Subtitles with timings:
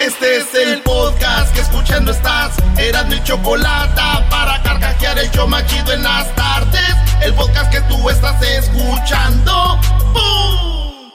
[0.00, 2.52] Este es el podcast que escuchando estás.
[2.78, 6.94] Eran mi chocolate para carcajear el yo machido en las tardes.
[7.22, 9.78] El podcast que tú estás escuchando.
[10.12, 11.10] ¡Bum!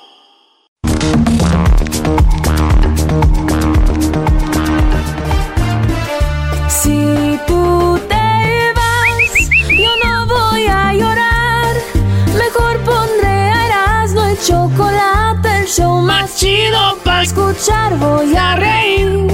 [6.70, 11.76] Si tú te vas, yo no voy a llorar.
[12.38, 15.13] Mejor pondré a Erasmo y chocolate, el
[15.76, 17.98] show más chido para escuchar.
[17.98, 19.28] Voy a reír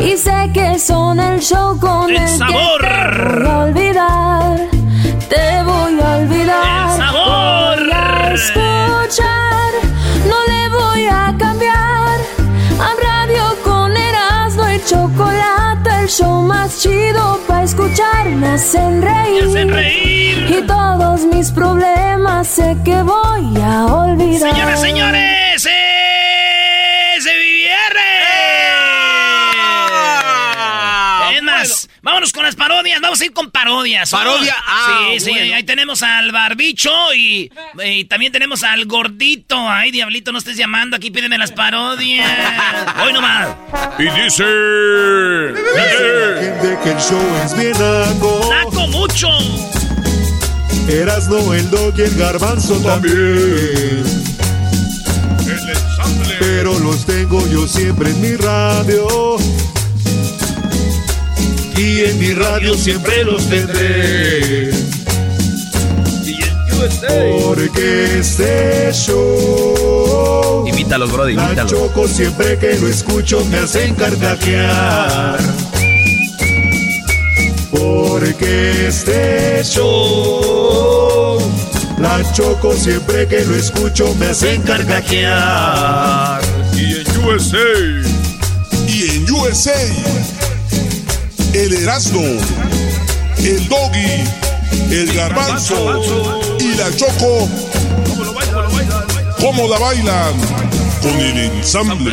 [0.00, 2.80] y sé que son el show con El el, sabor.
[2.80, 4.56] que te voy a olvidar.
[5.28, 6.90] Te voy a olvidar.
[6.90, 7.78] El sabor.
[7.78, 9.72] Voy a escuchar,
[10.30, 12.18] no le voy a cambiar.
[12.86, 18.28] A radio con Erasmo y chocolate, el show más chido para escuchar.
[18.28, 19.44] Me hacen reír.
[19.44, 20.50] Me hacen reír.
[20.50, 24.52] Y todos mis problemas sé que voy a olvidar.
[24.52, 28.04] Señoras, señores, es el viernes.
[31.36, 33.00] Es más, vámonos con las parodias.
[33.00, 34.10] Vamos a ir con parodias.
[34.10, 34.54] ¿Parodia?
[34.66, 35.30] Ah, sí, sí.
[35.30, 35.56] bueno.
[35.56, 37.50] Ahí tenemos al barbicho y,
[37.84, 39.68] y también tenemos al gordito.
[39.68, 40.96] Ay, diablito, no estés llamando.
[40.96, 42.30] Aquí pídeme las parodias.
[43.04, 43.48] Hoy nomás.
[43.98, 44.44] Y dice.
[46.40, 48.50] gente que el show es bien naco.
[48.88, 49.28] Mucho.
[50.88, 53.14] Erasno, el dog y el garbanzo también.
[55.46, 56.36] El ensamble.
[56.38, 59.38] Pero los tengo yo siempre en mi radio.
[61.76, 64.70] Y en mi radio siempre los tendré.
[67.42, 70.66] Porque este show.
[70.66, 71.72] Imítalos, Brody, La imítalos.
[71.72, 75.38] choco siempre que lo escucho me hacen carcajear.
[77.70, 81.38] Porque este show.
[81.98, 86.40] La choco siempre que lo escucho me hacen carcajear.
[86.74, 87.58] Y en USA.
[88.86, 89.72] Y en USA,
[91.54, 92.20] el Erasmo,
[93.38, 94.24] el Doggy,
[94.90, 96.02] el Garbanzo
[96.58, 97.48] y la Choco,
[99.38, 100.34] ¿cómo la bailan?
[101.00, 102.12] Con el ensamble.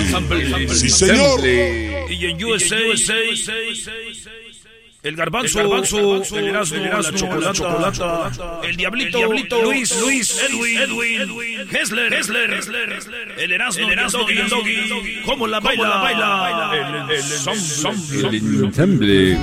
[0.76, 1.44] Sí, señor.
[1.44, 2.76] Y en USA.
[5.04, 6.78] El garbanzo, el garbanzo, el Erasmo,
[7.40, 8.32] la chocolata,
[8.64, 9.20] el diablito,
[9.64, 12.64] Luis, Luis, Edwin, Edwin, Hessler, Hessler,
[13.38, 16.72] el Erasmo, el Erasmo y el Doggy, ¿cómo la baila, la baila?
[16.74, 17.26] El, el,
[18.30, 19.40] el ensamble.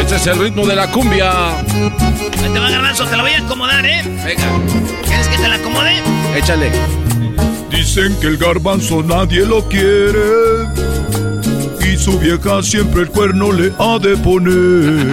[0.00, 1.58] Este es el ritmo de la cumbia.
[1.58, 3.06] Ahí te va, garbanzo.
[3.06, 4.02] Te la voy a acomodar, ¿eh?
[4.22, 4.44] Venga,
[5.06, 5.92] ¿Quieres que te la acomode?
[6.36, 6.70] échale.
[7.72, 10.68] Dicen que el garbanzo nadie lo quiere
[11.90, 15.06] y su vieja siempre el cuerno le ha de poner.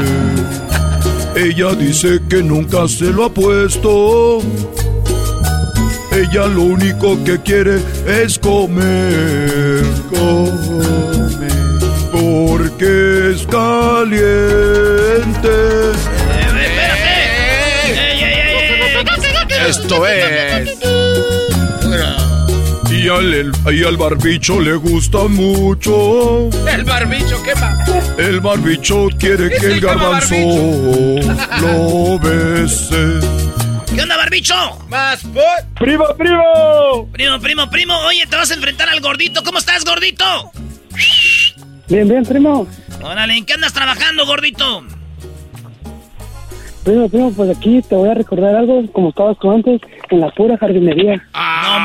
[1.35, 4.39] Ella dice que nunca se lo ha puesto.
[6.11, 11.49] Ella lo único que quiere es comer, comer,
[12.11, 14.69] porque es caliente.
[17.85, 19.69] ¡Ey, ey, ey, ey!
[19.69, 20.78] Esto es.
[23.01, 26.49] Y al, el- y al barbicho le gusta mucho.
[26.67, 27.87] El barbicho, ¿qué más?
[28.17, 30.35] El barbicho quiere que el garbanzo
[31.61, 33.19] lo bese.
[33.95, 34.53] ¿Qué onda, barbicho?
[34.89, 35.43] Más por.
[35.79, 37.07] ¡Primo, primo!
[37.13, 37.97] Primo, primo, primo.
[37.99, 39.43] Oye, te vas a enfrentar al gordito.
[39.45, 40.25] ¿Cómo estás, gordito?
[41.87, 42.67] Bien, bien, primo.
[43.01, 44.83] Órale, ¿en qué andas trabajando, gordito?
[46.83, 49.79] Primo, primo, pues aquí te voy a recordar algo como estabas tú antes,
[50.09, 51.15] en la pura jardinería.
[51.33, 51.79] no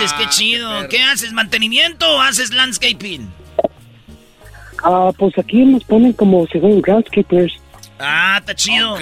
[0.00, 0.88] manches, qué chido.
[0.88, 1.32] ¿Qué haces?
[1.32, 3.28] ¿Mantenimiento o haces landscaping?
[4.82, 7.54] Ah, pues aquí nos ponen como según groundskeepers.
[7.98, 8.94] Ah, está chido.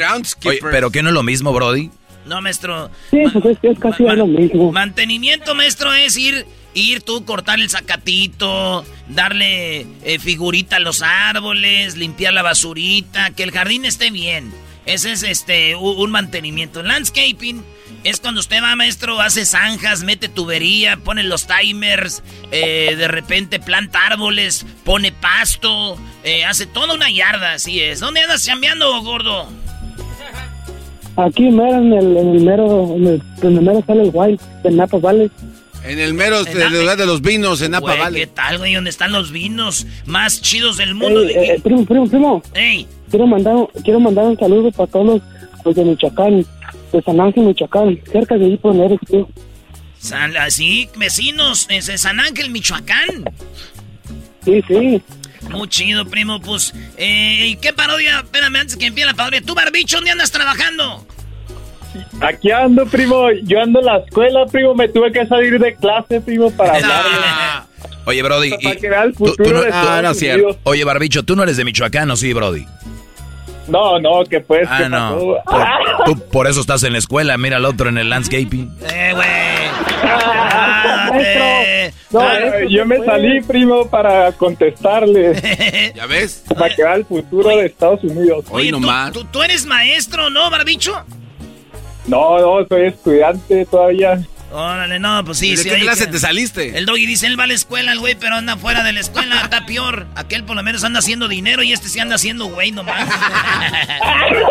[0.44, 1.90] Oye, pero que no es lo mismo, Brody.
[2.26, 2.90] No, maestro.
[3.10, 4.70] Sí, pues es, es casi Ma- lo mismo.
[4.72, 11.96] Mantenimiento, maestro, es ir ir tú, cortar el zacatito, darle eh, figurita a los árboles,
[11.96, 14.52] limpiar la basurita, que el jardín esté bien.
[14.87, 16.82] Ese es este un mantenimiento.
[16.82, 17.64] Landscaping
[18.05, 23.61] es cuando usted va, maestro, hace zanjas, mete tubería, pone los timers, eh, de repente
[23.61, 28.00] planta árboles, pone pasto, eh, hace toda una yarda, así es.
[28.00, 29.49] ¿Dónde andas chambeando, gordo?
[31.17, 34.41] Aquí mero, en el, en el mero, en el, en el mero sale el Wild,
[34.64, 35.31] en Napa Valley.
[35.85, 38.20] En el mero de, lugar de los vinos, en Napa Güey, Valley.
[38.20, 38.75] ¿Qué tal, güey?
[38.75, 41.23] ¿Dónde están los vinos más chidos del mundo?
[41.23, 42.43] Ey, eh, primo, primo, primo.
[42.55, 42.87] Ey.
[43.11, 45.23] Quiero mandar, quiero mandar un saludo para todos los,
[45.64, 46.47] los de Michoacán,
[46.92, 49.28] de San Ángel, Michoacán, cerca de ahí por donde eres tú.
[49.98, 53.25] San, así, vecinos, es de San Ángel, Michoacán.
[54.44, 55.02] Sí, sí.
[55.50, 56.72] Muy chido, primo, pues.
[56.96, 58.20] Eh, ¿Y qué parodia?
[58.20, 59.40] Espérame, antes que empiece la parodia.
[59.42, 61.06] ¿Tú, Barbicho, dónde andas trabajando?
[62.20, 63.26] Aquí ando, primo.
[63.44, 64.75] Yo ando en la escuela, primo.
[64.75, 67.64] Me tuve que salir de clase, primo, para hablar.
[68.06, 68.50] Oye, Brody.
[68.50, 70.58] Para y- que vea el tú- tú futuro no- de ah, no cierto.
[70.64, 72.64] Oye, Barbicho, tú no eres de Michoacán, ¿o sí, Brody?
[73.70, 74.96] No, no, que pues, Ah, ¿qué no.
[74.96, 75.37] pasó?
[75.46, 78.70] Por, tú por eso estás en la escuela, mira al otro en el landscaping.
[78.90, 79.28] Eh, güey.
[82.11, 85.93] No, eh, yo me salí, primo, para contestarle.
[85.94, 86.43] ¿Ya ves?
[86.49, 88.44] Para que vea el futuro de Estados Unidos.
[88.50, 88.81] Oye, ¿tú,
[89.12, 90.93] tú, tú eres maestro, ¿no, Barbicho?
[92.06, 94.20] No, no, soy estudiante todavía.
[94.52, 95.70] Órale, no, pues sí, ¿De sí.
[95.70, 96.76] qué clase que- te saliste?
[96.76, 98.99] El doggy dice, él va a la escuela, el güey, pero anda fuera de la
[99.00, 100.06] escuela, está peor.
[100.17, 103.08] Aquel por lo menos anda haciendo dinero y este sí anda haciendo güey nomás.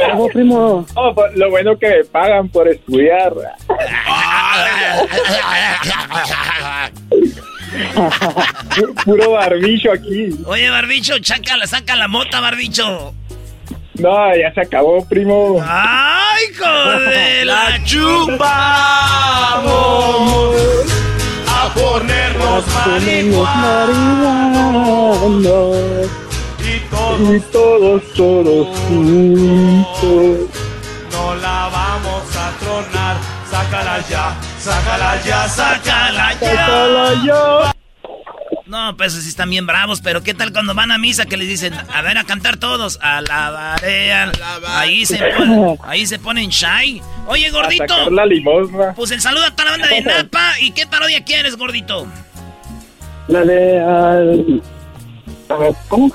[0.07, 0.87] Bravo, primo.
[0.95, 3.33] No, pues, lo bueno que me pagan por estudiar.
[9.05, 10.29] Puro barbicho aquí.
[10.45, 13.13] Oye, Barbicho, chácala, saca la mota, Barbicho.
[13.99, 15.61] No, ya se acabó, primo.
[15.67, 17.45] ¡Ay, joder!
[17.51, 18.39] ¡La chupamos
[21.47, 23.37] a ponernos marihuanos.
[26.59, 30.47] y Y todos, todos juntos.
[31.11, 33.17] no la vamos a tronar.
[33.51, 37.78] Sácala ya, sácala ya, sácala Sácala ya.
[38.69, 41.47] No, pues sí están bien bravos, pero ¿qué tal cuando van a misa que les
[41.47, 42.99] dicen, a ver, a cantar todos?
[43.01, 44.31] Alabaré, al-
[44.67, 47.01] ahí se ponen, ahí se ponen shy.
[47.25, 48.93] Oye, gordito, sacar la limosna.
[48.95, 50.59] pues el saludo a toda la banda de Napa.
[50.61, 52.07] ¿Y qué parodia quieres, gordito?
[53.27, 54.61] La de.
[55.87, 56.11] ¿Cómo?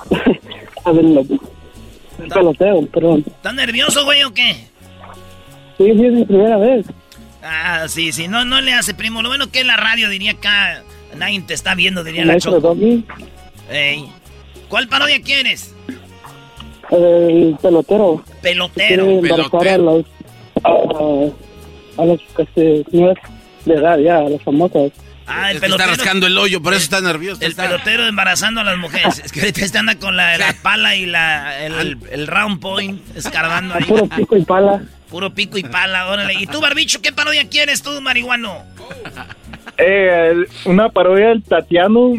[0.85, 1.21] A ver, la-
[2.25, 3.25] el peloteo, perdón.
[3.27, 4.69] ¿Estás nervioso, güey, o qué?
[5.77, 6.87] Sí, sí, es mi primera vez.
[7.43, 9.23] Ah, sí, sí, no, no le hace, primo.
[9.23, 10.83] Lo bueno que es la radio, diría acá,
[11.17, 12.77] nadie te está viendo, diría la Choco.
[13.71, 14.11] Ey.
[14.69, 15.75] ¿Cuál parodia quieres?
[16.91, 18.23] el pelotero.
[18.43, 19.05] Pelotero.
[19.11, 20.05] Embarazar a los.
[20.63, 22.97] A, a los que se.
[22.97, 23.19] No es
[23.65, 24.93] de edad ya, a las famosas.
[25.27, 25.91] Ah, el Es que está pelotero.
[25.91, 27.41] rascando el hoyo, por eso está nervioso.
[27.41, 27.65] El está.
[27.65, 29.23] pelotero embarazando a las mujeres.
[29.25, 33.01] Es que ahorita este anda con la, la pala y la, el, el round point
[33.17, 33.85] escarbando ahí.
[33.85, 34.83] Puro pico y pala.
[35.09, 36.35] Puro pico y pala, órale.
[36.35, 38.63] ¿Y tú, Barbicho, qué parodia quieres tú, marihuano?
[39.79, 42.13] Eh, una parodia del Tatiano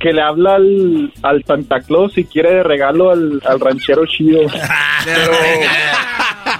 [0.00, 4.40] que le habla al, al Santa Claus y quiere de regalo al, al ranchero chido.
[5.04, 5.30] Pero,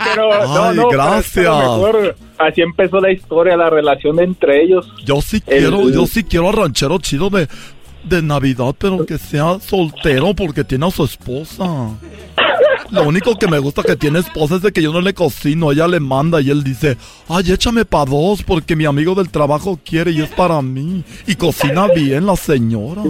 [0.05, 1.45] pero no, Ay, no, gracias.
[1.47, 4.87] pero mejor, así empezó la historia, la relación entre ellos.
[5.05, 7.49] Yo sí El- quiero, yo sí quiero al ranchero chido de,
[8.05, 11.65] de Navidad, pero que sea soltero porque tiene a su esposa.
[12.91, 15.73] Lo único que me gusta que tiene esposa es de que yo no le cocino,
[15.73, 16.97] ella le manda y él dice,
[17.29, 21.05] ay, échame pa' dos porque mi amigo del trabajo quiere y es para mí.
[21.27, 23.03] Y cocina bien la señora.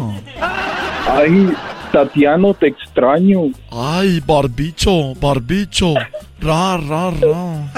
[1.09, 1.53] Ay,
[1.93, 3.51] Tatiano, te extraño.
[3.71, 5.95] Ay, barbicho, barbicho,
[6.41, 7.73] ra, ra, ra.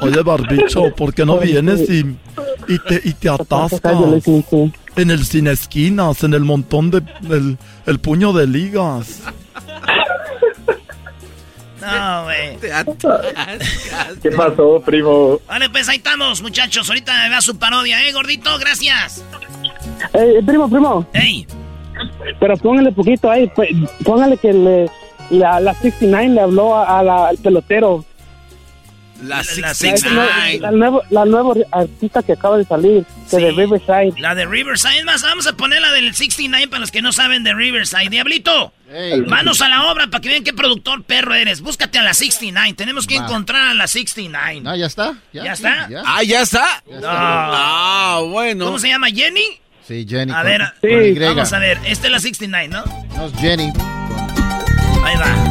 [0.00, 2.16] Oye, barbicho, ¿por qué no vienes y,
[2.68, 3.96] y te, y te atascas?
[4.96, 7.02] En el sin esquinas, en el montón de...
[7.30, 9.22] el, el puño de ligas.
[11.92, 12.56] No, güey.
[14.22, 15.38] ¿Qué pasó, primo?
[15.46, 16.88] Vale, pues ahí estamos, muchachos.
[16.88, 18.50] Ahorita vea su parodia, ¿eh, gordito?
[18.58, 19.24] Gracias.
[20.12, 21.06] Eh, primo, primo.
[21.12, 21.46] Ey.
[22.38, 23.70] Pero póngale poquito ahí, pues,
[24.04, 24.90] póngale que le,
[25.30, 28.04] la, la 69 le habló a, a la- al pelotero.
[29.22, 30.58] La La La, 69.
[30.60, 34.12] la nuevo, la nueva artista que acaba de salir, que de Riverside.
[34.18, 34.98] La de Riverside.
[34.98, 38.08] Es más, vamos a poner la del 69 para los que no saben de Riverside.
[38.10, 38.72] Diablito,
[39.26, 41.60] manos a la obra para que vean qué productor perro eres.
[41.62, 42.74] Búscate a la 69.
[42.74, 43.24] Tenemos que Va.
[43.24, 44.62] encontrar a la 69.
[44.64, 45.14] Ah, ya está.
[45.32, 45.88] ¿Ya, está?
[46.06, 46.82] Ah, ¿ya está?
[46.88, 47.00] No.
[47.04, 48.66] Ah, bueno.
[48.66, 49.08] ¿Cómo se llama?
[49.08, 49.58] ¿Jenny?
[49.86, 50.30] Sí, Jenny.
[50.32, 51.78] A con- ver, vamos a ver.
[51.86, 52.84] Esta es la 69, ¿no?
[53.16, 53.72] No es Jenny.
[55.04, 55.47] Ahí va.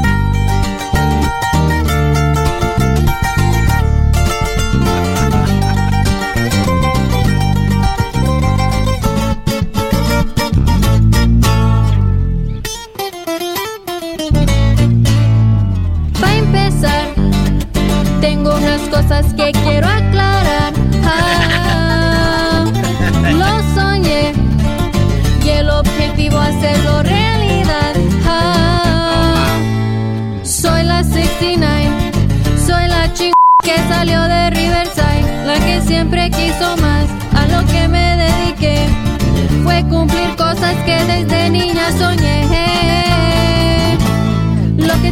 [19.25, 20.73] que quiero aclarar.
[21.03, 22.65] Ah,
[23.31, 24.33] lo soñé
[25.43, 27.93] y el objetivo hacerlo realidad.
[28.27, 29.57] Ah,
[30.43, 32.11] soy la 69,
[32.65, 33.33] soy la ching
[33.63, 38.87] que salió de Riverside, la que siempre quiso más a lo que me dediqué.
[39.63, 42.76] Fue cumplir cosas que desde niña soñé.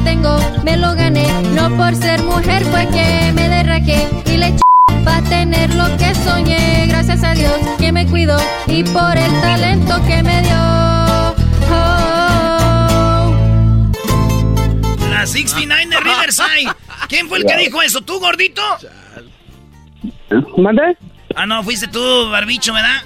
[0.05, 4.61] Tengo me lo gané, no por ser mujer fue que me derraqué y le eché
[5.03, 6.85] para tener lo que soñé.
[6.87, 11.35] Gracias a Dios que me cuidó y por el talento que me dio.
[11.71, 13.35] Oh.
[15.09, 16.71] La 69 de Riverside.
[17.09, 18.01] ¿Quién fue el que dijo eso?
[18.01, 18.61] ¿Tú, gordito?
[20.57, 20.97] ¿Mande?
[21.35, 23.01] Ah, no, fuiste tú, barbicho, ¿verdad?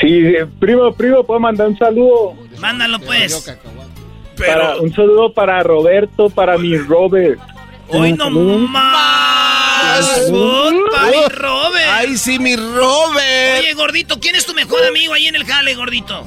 [0.00, 2.34] Sí, primo, primo, puedo mandar un saludo.
[2.58, 3.54] Mándalo, pues.
[4.46, 7.40] Para, un saludo para Roberto, para mi Robert.
[7.88, 8.70] Hoy no más.
[10.92, 11.88] para mi Robert.
[11.90, 13.60] Ay, sí, mi Robert.
[13.60, 16.26] Oye, gordito, ¿quién es tu mejor amigo ahí en el jale, gordito?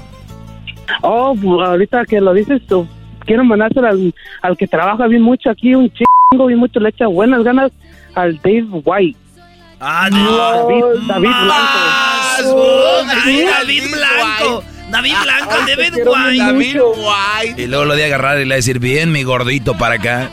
[1.02, 2.88] Oh, pues ahorita que lo dices tú,
[3.26, 7.08] quiero mandárselo al, al que trabaja bien mucho aquí, un chingo, bien mucho, le echa
[7.08, 7.72] buenas ganas
[8.14, 9.18] al Dave White.
[9.80, 10.38] Ah, no.
[11.08, 11.80] David, Blanco.
[12.46, 14.64] oh, David, David Blanco.
[14.90, 16.38] David Blanco, Ay, te David White.
[16.38, 17.62] David White.
[17.62, 20.30] Y luego lo de agarrar y le decir, bien, mi gordito, para acá.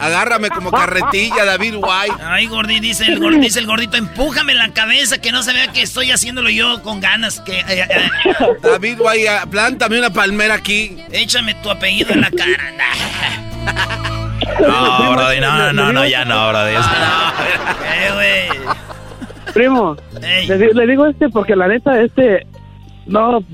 [0.00, 2.16] Agárrame como carretilla, David White.
[2.24, 5.68] Ay, gordito, dice el, gordito, dice el gordito, empújame la cabeza, que no se vea
[5.68, 7.40] que estoy haciéndolo yo con ganas.
[7.40, 8.10] Que, eh, eh,
[8.62, 10.98] David White, ah, plántame una palmera aquí.
[11.12, 12.74] échame tu apellido en la cara.
[14.60, 16.74] No, Brody, no, no, no, ya no, Brody.
[16.74, 18.74] Eh, güey.
[19.54, 22.46] Primo, le digo este porque la neta, este,
[23.06, 23.44] no,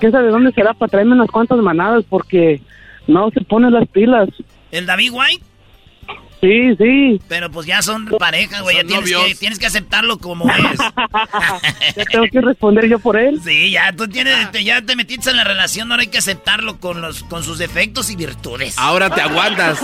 [0.00, 2.60] quién sabe dónde será para traerme unas cuantas manadas porque
[3.06, 4.28] no se pone las pilas.
[4.70, 5.44] ¿El David White?
[6.40, 7.20] Sí, sí.
[7.28, 8.84] Pero pues ya son pareja, güey.
[8.84, 10.78] Tienes que, tienes que aceptarlo como es.
[11.96, 13.40] Ya tengo que responder yo por él.
[13.44, 16.80] Sí, ya tú tienes, te- ya te metiste en la relación, ahora hay que aceptarlo
[16.80, 18.76] con los, con sus defectos y virtudes.
[18.76, 19.78] Ahora te aguantas.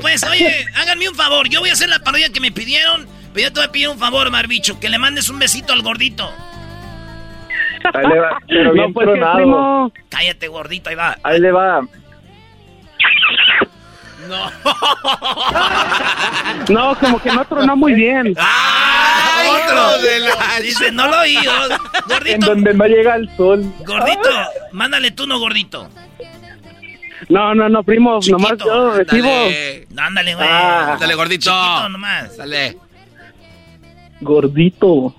[0.00, 1.48] Pues, oye, háganme un favor.
[1.48, 3.88] Yo voy a hacer la parodia que me pidieron, pero yo te voy a pedir
[3.88, 6.30] un favor, Marbicho, que le mandes un besito al gordito.
[7.94, 9.36] Ahí le va, pero bien No, pues tronado.
[9.36, 9.92] primo.
[10.08, 11.16] Cállate, gordito, ahí va.
[11.22, 11.80] Ahí le va.
[14.28, 14.50] No.
[16.68, 18.34] No, como que no tronó muy bien.
[18.38, 19.42] ¡Ah!
[19.48, 20.60] Otro de la...
[20.60, 21.36] Dice, no lo oí.
[21.36, 21.72] oh.
[21.72, 21.78] En
[22.08, 23.62] Gordito, donde no llega el sol.
[23.86, 24.28] gordito,
[24.72, 25.88] mándale tú, no, gordito.
[27.28, 29.28] No, no, no, primo, nomás Chiquito, yo recibo.
[29.28, 30.48] Dale, Ándale, güey.
[30.50, 30.96] Ah.
[30.98, 31.50] dale, gordito.
[31.50, 32.36] Chiquito nomás.
[32.36, 32.76] Dale.
[34.20, 35.14] Gordito.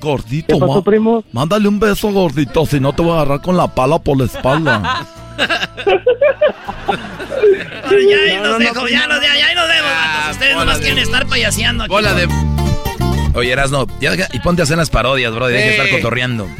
[0.00, 1.24] ¿Qué Gordito, pasó, primo?
[1.32, 4.24] mándale un beso, gordito, si no te voy a agarrar con la pala por la
[4.26, 5.06] espalda.
[7.90, 9.90] Ay, ya ahí No, nos no, dejo, ya, no, nos, ya, ya ahí nos vemos,
[9.90, 10.30] vatos.
[10.32, 11.90] Ustedes nomás de- quieren estar payaseando aquí.
[11.92, 12.28] Bola de...
[13.38, 16.48] Oye, Erasno, ya y ponte a hacer las parodias, bro, y deja de estar cotorreando.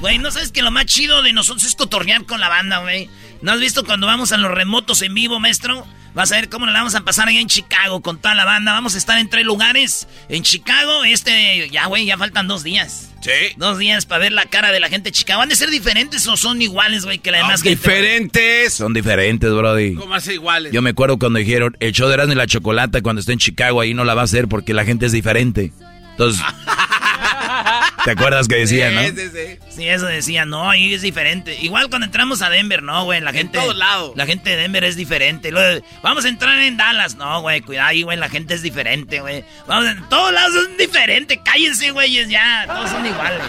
[0.00, 3.10] Güey, ¿no sabes que lo más chido de nosotros es cotorrear con la banda, güey?
[3.42, 5.86] ¿No has visto cuando vamos a los remotos en vivo, maestro?
[6.14, 8.44] Vas a ver cómo nos la vamos a pasar allá en Chicago con toda la
[8.44, 8.72] banda.
[8.72, 10.08] Vamos a estar en tres lugares.
[10.28, 13.10] En Chicago, este, ya, güey, ya faltan dos días.
[13.20, 13.54] Sí.
[13.56, 15.40] Dos días para ver la cara de la gente de Chicago.
[15.40, 17.76] ¿Van a ser diferentes o son iguales, güey, que la demás gente?
[17.76, 18.74] Diferentes.
[18.74, 19.94] Son diferentes, brody.
[19.94, 20.72] ¿Cómo hace iguales?
[20.72, 23.38] Yo me acuerdo cuando dijeron, el show de Erasmo y la Chocolata cuando esté en
[23.38, 25.72] Chicago, ahí no la va a hacer porque la gente es diferente.
[26.20, 26.44] Entonces,
[28.04, 29.00] ¿te acuerdas que decían, no?
[29.00, 29.58] Sí, sí, sí.
[29.70, 31.56] Sí, eso decía, no, ahí es diferente.
[31.62, 33.58] Igual cuando entramos a Denver, no, güey, la gente...
[33.58, 34.12] todos lados.
[34.16, 35.50] La gente de Denver es diferente.
[35.50, 39.22] Luego, vamos a entrar en Dallas, no, güey, cuidado ahí, güey, la gente es diferente,
[39.22, 39.44] güey.
[39.66, 43.40] Vamos, en todos lados son diferentes, cállense, güeyes, ya, todos son iguales.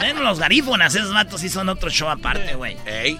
[0.00, 2.76] Ven, los garífonas, esos vatos sí son otro show aparte, güey.
[2.86, 3.18] Ey.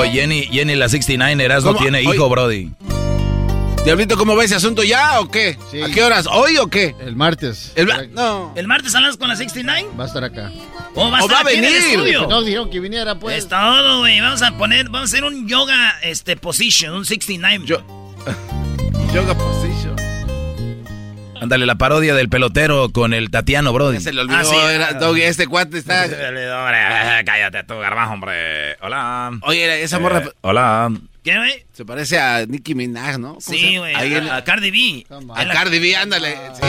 [0.00, 2.16] Oye, Jenny, Jenny, la 69 Erasmo tiene Oye.
[2.16, 2.72] hijo, brody.
[3.84, 5.56] Diablito, ¿cómo ves ese asunto ya o qué?
[5.70, 5.82] Sí.
[5.82, 6.26] ¿A qué horas?
[6.30, 6.94] ¿Hoy o qué?
[7.00, 7.72] El martes.
[7.74, 8.52] El No.
[8.54, 9.88] ¿El martes hablas con la 69?
[9.98, 10.52] Va a estar acá.
[10.94, 11.88] ¿O va a O estar va a aquí en el venir.
[11.88, 12.26] estudio?
[12.28, 13.38] No, dijeron que viniera, pues.
[13.38, 14.20] Es todo, güey.
[14.20, 17.64] Vamos a poner, vamos a hacer un yoga, este, position, un 69.
[17.66, 17.82] Yo-
[19.14, 19.96] Yoga position.
[21.40, 23.94] Ándale, la parodia del pelotero con el Tatiano, brody.
[23.98, 24.38] Ya se le olvidó.
[24.38, 24.54] Ah, sí.
[24.72, 26.06] era- Doggy, este cuate está.
[27.24, 28.76] Cállate tú, garbajo, hombre.
[28.82, 29.30] Hola.
[29.42, 30.90] Oye, esa morra Eh, hola.
[31.24, 31.64] ¿Qué, güey?
[31.72, 33.28] se parece a Nicki Minaj, ¿no?
[33.34, 33.94] ¿Cómo se Sí, güey.
[33.94, 35.06] A, a Cardi B.
[35.36, 36.36] A Cardi B, ándale.
[36.54, 36.60] Sí.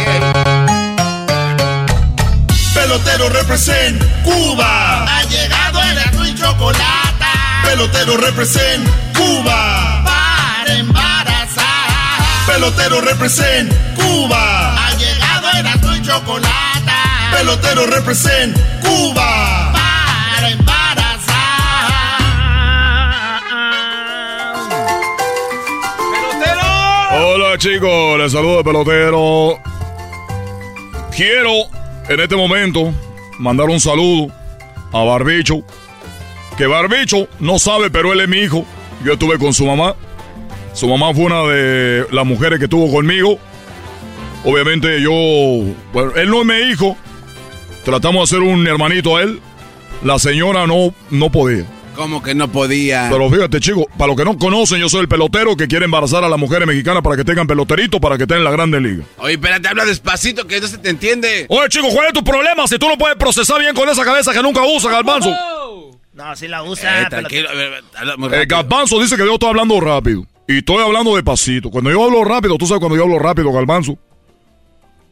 [2.74, 5.04] Pelotero represent Cuba.
[5.06, 7.25] Ha llegado el azul y chocolate.
[7.63, 10.04] Pelotero represent Cuba.
[10.04, 11.66] Para embarazar.
[12.48, 14.61] Pelotero represent Cuba.
[16.12, 16.91] Chocolate.
[17.32, 18.53] Pelotero represent
[18.84, 19.72] Cuba.
[19.72, 21.32] Para embarazar.
[27.13, 29.58] Hola chicos, les saludo el pelotero.
[31.15, 31.53] Quiero
[32.10, 32.94] en este momento
[33.39, 34.34] mandar un saludo
[34.91, 35.63] a Barbicho.
[36.58, 38.65] Que Barbicho no sabe, pero él es mi hijo.
[39.06, 39.96] Yo estuve con su mamá
[40.74, 43.39] Su mamá fue una de las mujeres que tuvo conmigo.
[44.43, 45.12] Obviamente yo,
[45.93, 46.98] bueno, él no es mi hijo.
[47.86, 49.39] Tratamos de hacer un hermanito a él.
[50.03, 51.65] La señora no, no podía.
[51.95, 53.10] ¿Cómo que no podía?
[53.12, 56.24] Pero fíjate, chicos, para los que no conocen, yo soy el pelotero que quiere embarazar
[56.24, 59.03] a las mujeres mexicanas para que tengan peloterito para que estén en la grande liga.
[59.17, 61.45] Oye, espérate, habla despacito que no se te entiende.
[61.50, 64.33] Oye, chico, ¿cuál es tu problema si tú no puedes procesar bien con esa cabeza
[64.33, 65.36] que nunca usas, Galbanzo?
[66.13, 67.03] No, sí la usa.
[67.03, 67.50] Eh, tranquilo.
[68.48, 70.25] Galbanzo dice que yo estoy hablando rápido.
[70.48, 71.69] Y estoy hablando despacito.
[71.69, 73.98] Cuando yo hablo rápido, tú sabes cuando yo hablo rápido, Galbanzo.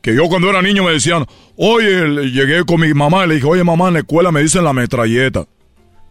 [0.02, 1.26] Que yo cuando era niño me decían,
[1.58, 4.42] oye, le- llegué con mi mamá y le dije, oye mamá, en la escuela me
[4.42, 5.46] dicen la metralleta.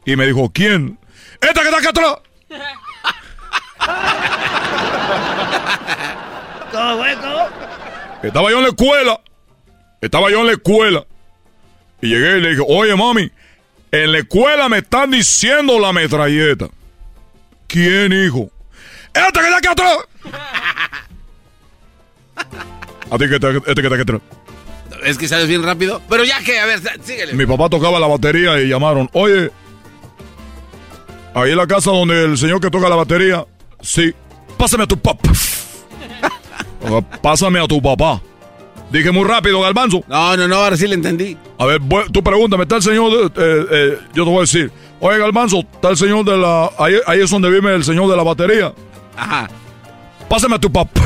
[0.04, 0.98] Y me dijo, ¿quién?
[1.40, 2.14] ¡Esta que está acá atrás!
[6.72, 7.02] ¿Cómo?
[7.20, 7.48] ¿Cómo?
[8.22, 9.20] Estaba yo en la escuela.
[10.00, 11.04] Estaba yo en la escuela.
[12.00, 13.30] Y llegué y le dije, oye mami,
[13.90, 16.68] en la escuela me están diciendo la metralleta.
[17.66, 18.50] ¿Quién, hijo?
[19.14, 19.98] ¡Este que está acá atrás!
[23.10, 24.20] A ti que este atrás.
[25.04, 26.02] Es que sabes bien rápido.
[26.08, 27.32] Pero ya que, a ver, síguele.
[27.34, 29.50] Mi papá tocaba la batería y llamaron, oye,
[31.34, 33.46] ahí en la casa donde el señor que toca la batería,
[33.80, 34.12] sí,
[34.56, 35.30] pásame a tu papá.
[37.22, 38.20] pásame a tu papá.
[38.90, 40.02] Dije muy rápido, Galbanzo.
[40.08, 41.36] No, no, no, ahora sí le entendí.
[41.58, 44.72] A ver, tú pregúntame, está el señor, de- eh, eh, yo te voy a decir,
[45.00, 48.16] oye Galbanzo, está el señor de la, ahí, ahí es donde vive el señor de
[48.16, 48.72] la batería.
[49.16, 49.48] Ajá.
[50.28, 51.02] Pásame a tu papá.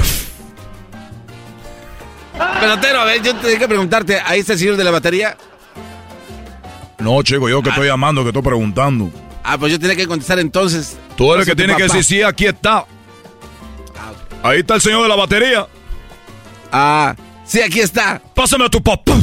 [2.61, 5.37] Pelotero, a ver, yo tengo que preguntarte, ¿ahí está el señor de la batería?
[6.99, 9.11] No, chico, yo que estoy llamando, que estoy preguntando.
[9.43, 10.97] Ah, pues yo tenía que contestar entonces.
[11.17, 12.87] Tú eres el que tiene que decir, sí, aquí está.
[14.43, 15.67] Ahí está el señor de la batería.
[16.71, 17.15] Ah,
[17.45, 18.23] sí, aquí está.
[18.35, 19.15] Pásame a tu papá.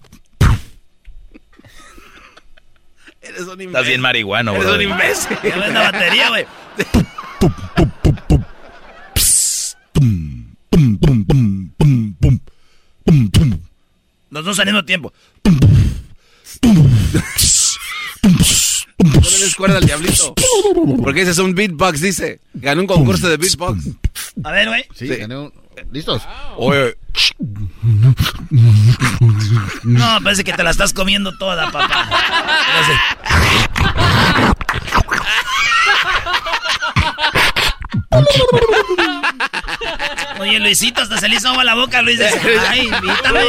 [3.21, 4.75] Eres un Estás bien marihuano, Eres bro.
[4.75, 5.37] un imbécil.
[5.43, 6.45] Ves la batería, güey.
[14.29, 15.13] Los dos al mismo tiempo.
[19.03, 20.33] No le des cuerda al diablito.
[21.03, 22.39] Porque ese es un beatbox, dice.
[22.53, 23.83] Ganó un concurso de beatbox.
[24.43, 24.85] A ver, güey.
[24.95, 25.51] Sí, gané un-
[25.91, 26.21] ¿Listos?
[26.57, 26.95] Oye,
[29.83, 32.07] No, parece que te la estás comiendo toda, papá.
[40.39, 42.17] Oye, Luisito, hasta se le hizo agua la boca, Luis.
[42.19, 43.41] Dice, Ay, invítame.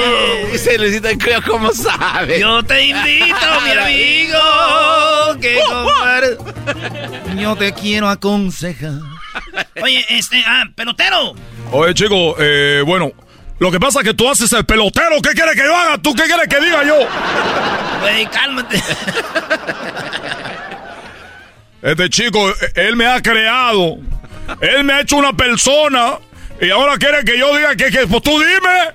[0.53, 2.39] Dice Luisito, creo cómo sabe.
[2.41, 8.93] Yo te invito, mi amigo, que compar- Yo te quiero aconsejar.
[9.83, 11.35] Oye, este, ah, pelotero.
[11.71, 13.13] oye, chico, eh, bueno,
[13.59, 15.21] lo que pasa es que tú haces el pelotero.
[15.23, 15.99] ¿Qué quieres que yo haga?
[15.99, 16.97] ¿Tú qué quieres que diga yo?
[18.01, 18.83] Güey, cálmate.
[21.83, 23.99] Este chico, eh, él me ha creado.
[24.61, 26.19] Él me ha hecho una persona.
[26.61, 28.93] Y ahora quiere que yo diga que, que pues tú dime.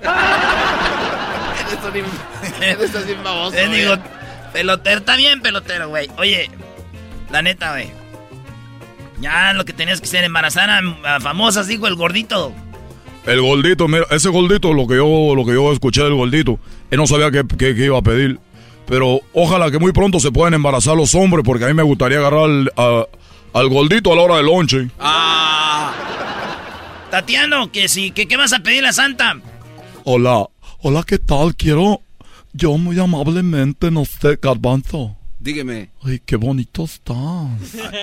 [2.62, 3.56] Eres así baboso.
[3.56, 3.94] Eh, digo,
[4.52, 6.10] pelotero, está bien, pelotero, güey.
[6.16, 6.50] Oye,
[7.30, 7.90] la neta, güey.
[9.20, 10.80] Ya lo que tenías que hacer, embarazar a,
[11.16, 12.52] a famosas, dijo el gordito.
[13.26, 16.58] El gordito, mira, ese gordito, lo que yo, lo que yo escuché del gordito,
[16.90, 18.38] Y no sabía qué, qué- qué iba a pedir.
[18.86, 22.18] Pero ojalá que muy pronto se puedan embarazar los hombres, porque a mí me gustaría
[22.18, 23.04] agarrar al, a-
[23.52, 24.88] al gordito a la hora del lonche.
[24.98, 25.92] Ah.
[27.10, 29.36] Tatiano, que sí, que qué vas a pedir a Santa.
[30.04, 30.46] Hola,
[30.80, 31.54] hola, ¿qué tal?
[31.54, 32.00] Quiero,
[32.54, 35.16] yo muy amablemente, no sé, garbanzo.
[35.52, 35.88] Dígame.
[36.04, 37.16] Ay, qué bonito estás.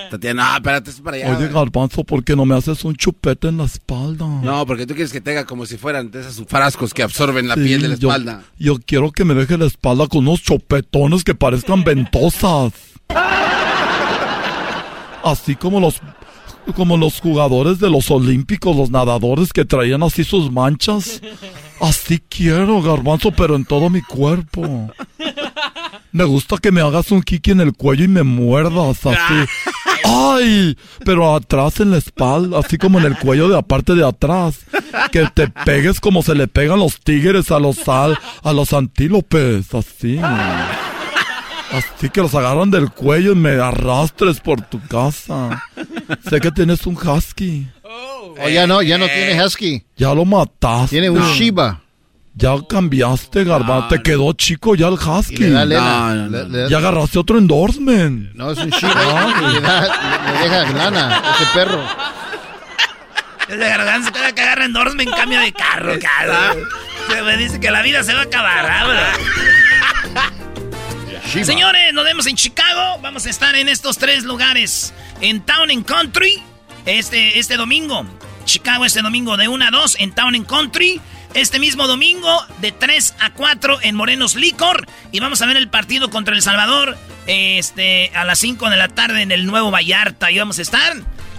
[0.10, 1.38] Tatiana, no, espérate, es para allá.
[1.38, 4.25] Oye, garbanzo, ¿por qué no me haces un chupete en la espalda?
[4.25, 7.53] No, porque tú quieres que tenga como si fueran de esos frascos que absorben la
[7.53, 8.43] Sí, piel de la yo- espalda.
[8.58, 12.73] Yo, quiero que me deje la espalda con unos chopetones que parezcan ventosas.
[15.23, 16.01] Así como los
[16.73, 21.21] como los jugadores de los olímpicos, los nadadores que traían así sus manchas.
[21.80, 24.91] Así quiero, garbanzo, pero en todo mi cuerpo.
[26.12, 29.49] Me gusta que me hagas un kiki en el cuello y me muerdas así.
[30.06, 30.78] ¡Ay!
[31.04, 34.60] Pero atrás en la espalda, así como en el cuello de la parte de atrás.
[35.12, 39.73] Que te pegues como se le pegan los tigres a los al, a los antílopes,
[39.73, 40.17] así.
[41.71, 45.63] Así que los agarran del cuello y me arrastres por tu casa.
[46.30, 47.67] Sé que tienes un husky.
[47.84, 49.84] Oh, ya no, ya no tiene husky.
[49.97, 50.89] Ya lo mataste.
[50.89, 51.82] Tiene un Shiba.
[52.38, 53.88] Ya cambiaste, garbanzo.
[53.88, 55.36] Te quedó chico ya el husky.
[55.36, 56.15] Y le da lana.
[56.15, 58.34] No, no, Le- le da- Ya agarraste otro endorsement.
[58.36, 59.34] No, es un Shiba.
[59.49, 59.82] y le, da,
[60.34, 61.82] le, deja lana ese perro.
[63.47, 66.56] Es de garbanzo cada que agarra endorsement en cambio de carro, cara.
[67.10, 69.13] Se me dice que la vida se va a acabar, ¿ah?
[71.43, 72.97] Señores, nos vemos en Chicago.
[73.01, 74.93] Vamos a estar en estos tres lugares.
[75.19, 76.41] En Town and Country,
[76.85, 78.05] este, este domingo.
[78.45, 81.01] Chicago este domingo de 1 a 2 en Town and Country.
[81.33, 84.87] Este mismo domingo de 3 a 4 en Morenos Licor.
[85.11, 88.87] Y vamos a ver el partido contra El Salvador este, a las 5 de la
[88.87, 90.31] tarde en el Nuevo Vallarta.
[90.31, 90.95] Y vamos a estar.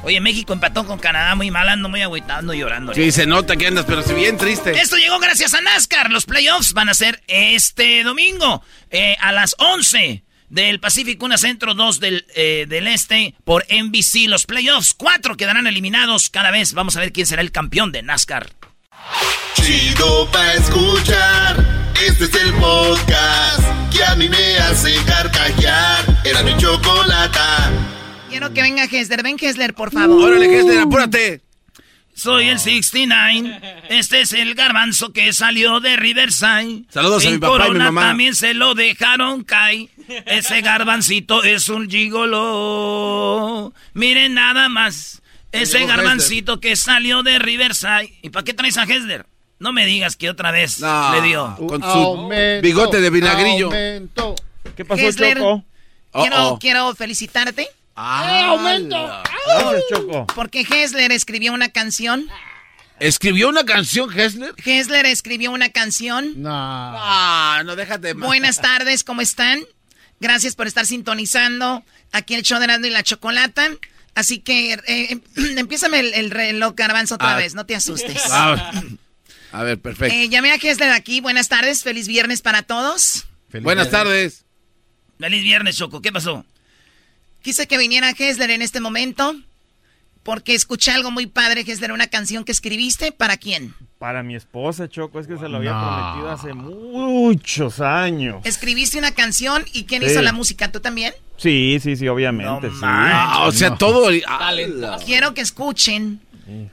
[0.06, 2.94] Oye, México empató con Canadá muy mal, ando muy agüitando y llorando.
[2.94, 4.70] Sí, se nota que andas, pero si bien triste.
[4.80, 6.12] Esto llegó gracias a NASCAR.
[6.12, 11.74] Los playoffs van a ser este domingo eh, a las 11 del Pacífico, una centro,
[11.74, 14.28] dos del, eh, del este por NBC.
[14.28, 16.72] Los playoffs, cuatro quedarán eliminados cada vez.
[16.72, 18.52] Vamos a ver quién será el campeón de NASCAR.
[19.54, 21.92] Chido pa' escuchar.
[22.06, 26.04] Este es el podcast que a mí me hace carcajear.
[26.24, 27.72] Era mi chocolata.
[28.38, 29.22] Quiero que venga Hesler.
[29.22, 30.22] Ven, Hesler, por favor.
[30.22, 31.40] Órale, Hesler, apúrate.
[32.14, 33.60] Soy el 69.
[33.88, 36.82] Este es el garbanzo que salió de Riverside.
[36.90, 38.00] Saludos a En mi papá y mi Corona mamá.
[38.08, 39.88] También se lo dejaron caer.
[40.26, 43.72] Ese garbancito es un gigolo.
[43.94, 45.22] Miren nada más.
[45.50, 48.12] Ese garbancito que salió de Riverside.
[48.20, 49.24] ¿Y para qué traes a Hesler?
[49.58, 51.56] No me digas que otra vez No, le dio.
[51.56, 52.28] con su
[52.62, 53.70] bigote de vinagrillo.
[53.70, 55.64] ¿Qué Hesler, Quiero,
[56.12, 56.58] Oh, oh.
[56.58, 57.66] quiero felicitarte.
[57.96, 59.22] Ah, aumento!
[59.46, 60.26] Gracias, Choco.
[60.34, 62.28] Porque Hesler escribió una canción.
[63.00, 64.54] ¿Escribió una canción, Hessler?
[64.64, 66.40] Hesler escribió una canción.
[66.42, 66.50] No.
[66.52, 68.14] Ah, no, déjate.
[68.14, 68.26] más.
[68.26, 69.62] Buenas tardes, ¿cómo están?
[70.20, 73.68] Gracias por estar sintonizando aquí el show de Erasmo y la Chocolata.
[74.14, 75.20] Así que eh,
[75.58, 77.36] empiézame el, el reloj garbanzo otra Ah.
[77.36, 78.22] vez, no te asustes.
[78.30, 78.72] Ah,
[79.52, 80.14] a ver, perfecto.
[80.14, 81.20] Eh, llamé a Hesler aquí.
[81.20, 83.26] Buenas tardes, feliz viernes para todos.
[83.62, 84.44] Buenas tardes.
[85.18, 86.02] Feliz viernes, Choco.
[86.02, 86.44] ¿Qué pasó?
[87.46, 89.36] Quise que viniera Hesler en este momento
[90.24, 93.12] porque escuché algo muy padre, Hesler, una canción que escribiste.
[93.12, 93.72] ¿Para quién?
[94.00, 98.44] Para mi esposa, Choco, es que se lo había prometido hace muchos años.
[98.44, 100.08] Escribiste una canción y ¿quién Sí.
[100.10, 100.72] hizo la música?
[100.72, 101.14] ¿Tú también?
[101.36, 102.68] Sí, sí, sí, obviamente.
[102.68, 102.76] sí.
[102.82, 104.08] Ah, o sea, todo.
[104.26, 104.50] ah,
[105.06, 106.18] Quiero que escuchen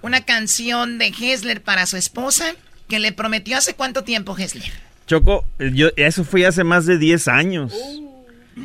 [0.01, 2.55] una canción de Hesler para su esposa
[2.89, 4.71] que le prometió hace cuánto tiempo, Hesler.
[5.05, 7.71] Choco, yo, eso fue hace más de 10 años.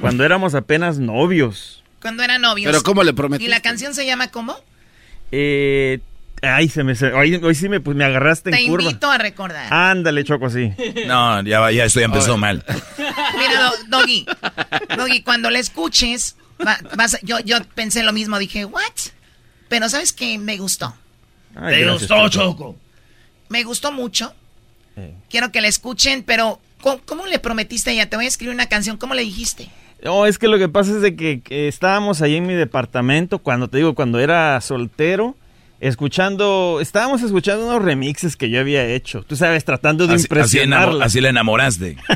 [0.01, 1.85] Cuando éramos apenas novios.
[2.01, 2.71] Cuando eran novios.
[2.71, 3.47] Pero ¿cómo le prometiste?
[3.47, 4.57] ¿Y la canción se llama cómo?
[5.33, 6.01] Eh,
[6.43, 8.85] ay, se me, se- hoy, hoy sí me, pues, me agarraste Te en curva.
[8.85, 9.73] invito a recordar.
[9.73, 10.73] Ándale, Choco, sí.
[11.07, 12.65] No, ya, va- ya esto ya empezó mal.
[13.37, 14.27] Mira, Do- Doggy.
[14.97, 18.83] Doggy, cuando la escuches, va- vas a- yo, yo pensé lo mismo, dije, ¿what?
[19.69, 20.39] Pero ¿sabes qué?
[20.39, 20.95] Me gustó.
[21.55, 22.53] Ay, ¿Te gracias, gustó, Choco.
[22.53, 22.77] Choco?
[23.49, 24.35] Me gustó mucho.
[24.97, 25.15] Eh.
[25.29, 28.09] Quiero que la escuchen, pero ¿cómo, cómo le prometiste a ella?
[28.11, 28.97] Te voy a escribir una canción.
[28.97, 29.69] ¿Cómo le dijiste?
[30.03, 33.39] No, es que lo que pasa es de que, que estábamos ahí en mi departamento,
[33.41, 35.35] cuando te digo, cuando era soltero,
[35.81, 41.05] escuchando, estábamos escuchando unos remixes que yo había hecho, tú sabes, tratando de Así, impresionarla.
[41.05, 41.97] así la enamoraste.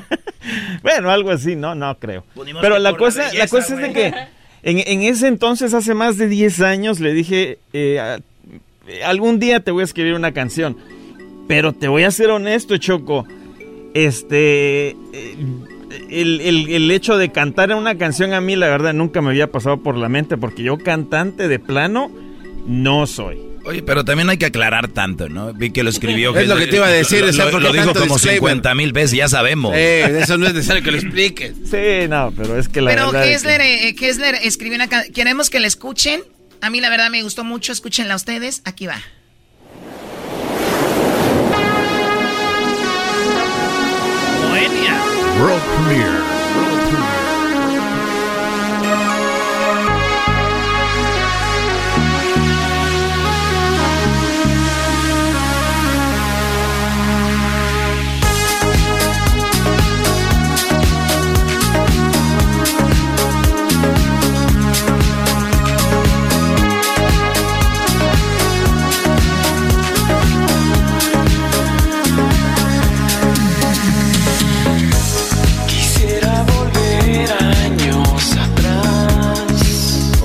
[0.83, 2.25] Bueno, algo así, no, no creo.
[2.61, 4.07] Pero la cosa, la cosa es de que
[4.64, 8.18] en, en ese entonces, hace más de 10 años, le dije, eh,
[8.88, 10.77] eh, algún día te voy a escribir una canción,
[11.47, 13.25] pero te voy a ser honesto, Choco,
[13.95, 15.37] este, eh,
[16.11, 19.31] el, el- el hecho de cantar en una canción a mí, la verdad, nunca me
[19.31, 22.11] había pasado por la mente, porque yo cantante de plano
[22.66, 23.38] no soy.
[23.64, 25.52] Oye, pero también hay que aclarar tanto, ¿no?
[25.55, 26.37] Vi que lo escribió.
[26.37, 27.24] Es lo que te iba a decir.
[27.33, 29.72] Lo, lo, dijo como 50 mil veces, ya sabemos.
[29.76, 31.55] Eh, eso no es necesario que lo expliques.
[31.70, 33.24] Sí, no, pero es que la pero verdad...
[33.24, 34.88] Kessler, eh, Kessler escribió una...
[34.88, 36.22] Queremos que la escuchen.
[36.61, 37.70] A mí la verdad me gustó mucho.
[37.72, 38.62] Escúchenla ustedes.
[38.64, 39.00] Aquí va.
[45.40, 46.41] World Premiere.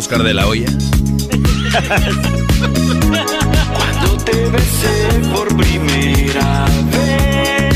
[0.07, 0.67] Oscar de la Hoya.
[3.75, 7.75] Cuando te besé por primera vez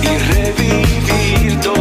[0.00, 1.77] y revivir todo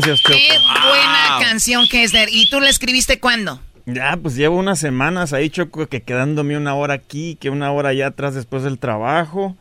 [0.00, 0.38] Gracias, Choco.
[0.38, 2.26] Qué buena canción que es de...
[2.30, 3.60] ¿Y tú la escribiste cuándo?
[3.86, 7.90] Ya, pues llevo unas semanas ahí, Choco, que quedándome una hora aquí, que una hora
[7.90, 9.56] allá atrás después del trabajo.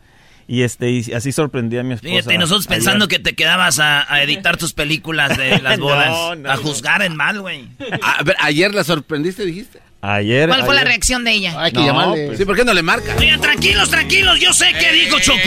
[0.47, 2.09] Y este y así sorprendí a mi esposa.
[2.13, 5.85] Fíjate, y nosotros pensando que te quedabas a, a editar tus películas de las No,
[5.85, 6.09] bodas.
[6.37, 6.61] no, a no.
[6.61, 7.67] juzgar en mal, güey.
[8.01, 9.79] A ver, ayer la sorprendiste, dijiste.
[10.01, 10.49] Ayer.
[10.49, 11.61] ¿Cuál fue la reacción de ella?
[11.61, 12.25] Hay que No, llamarle.
[12.27, 13.15] pues- Sí, ¿por qué no le marca?
[13.17, 15.37] Oigan, tranquilos, tranquilos, yo sé qué dijo Choco.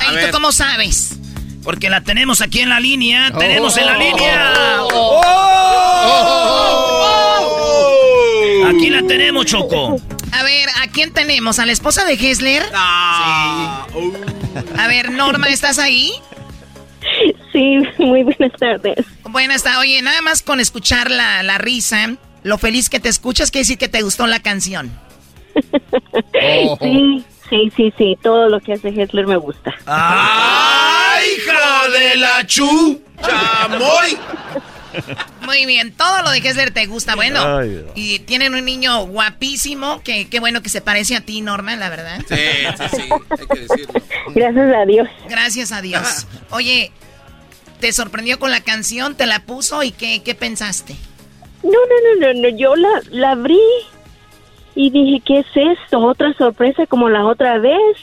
[0.00, 1.18] Ay, ¿tú cómo sabes?
[1.64, 3.32] Porque la tenemos aquí en la línea.
[3.36, 4.52] Tenemos en la línea.
[8.68, 9.96] Aquí la tenemos, Choco.
[10.32, 11.58] A ver, ¿a quién tenemos?
[11.58, 12.62] ¿A la esposa de Hessler?
[12.74, 13.86] Ah,
[14.78, 16.12] A ver, Norma, ¿estás ahí?
[17.52, 19.04] Sí, muy buenas tardes.
[19.30, 23.50] Bueno, está, oye, nada más con escuchar la, la risa, lo feliz que te escuchas,
[23.50, 24.90] quiere decir que te gustó la canción.
[26.80, 29.72] Sí, sí, sí, sí, todo lo que hace Hessler me gusta.
[31.14, 33.02] ¡Ay, hija de la chu!
[33.20, 34.18] ¡Chamoy!
[35.44, 37.58] Muy bien, todo lo de Hessler te gusta, bueno.
[37.58, 41.76] Ay, y tienen un niño guapísimo, que qué bueno que se parece a ti, Norma,
[41.76, 42.20] la verdad.
[42.28, 44.00] Sí, sí, sí, hay que decirlo.
[44.34, 45.08] Gracias a Dios.
[45.28, 46.26] Gracias a Dios.
[46.50, 46.92] Oye,
[47.80, 49.16] ¿te sorprendió con la canción?
[49.16, 50.94] ¿Te la puso y qué, qué pensaste?
[51.62, 53.58] No, no, no, no, no, yo la, la abrí
[54.74, 55.46] y dije, ¿qué es
[55.82, 55.98] esto?
[55.98, 57.96] ¿Otra sorpresa como la otra vez?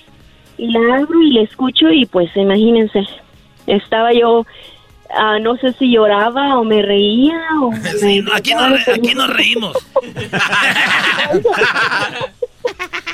[0.61, 3.01] Y la abro y la escucho y pues imagínense,
[3.65, 4.45] estaba yo,
[5.17, 7.71] ah, no sé si lloraba o me reía o...
[7.99, 9.75] Sí, me no, aquí, no, re- aquí nos reímos.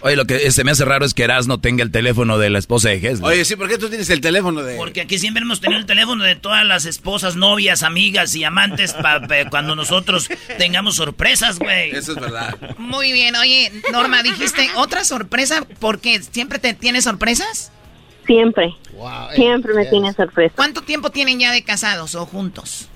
[0.03, 2.59] Oye, lo que se me hace raro es que Erasmo tenga el teléfono de la
[2.59, 3.23] esposa de Hesler.
[3.23, 4.77] Oye, sí, ¿por qué tú tienes el teléfono de...?
[4.77, 8.93] Porque aquí siempre hemos tenido el teléfono de todas las esposas, novias, amigas y amantes
[8.93, 11.91] para cuando nosotros tengamos sorpresas, güey.
[11.91, 12.55] Eso es verdad.
[12.77, 17.71] Muy bien, oye, Norma, dijiste otra sorpresa, porque siempre te tienes sorpresas.
[18.27, 18.75] Siempre,
[19.35, 20.53] siempre me tiene sorpresa.
[20.55, 22.89] ¿Cuánto tiempo tienen ya de casados o juntos?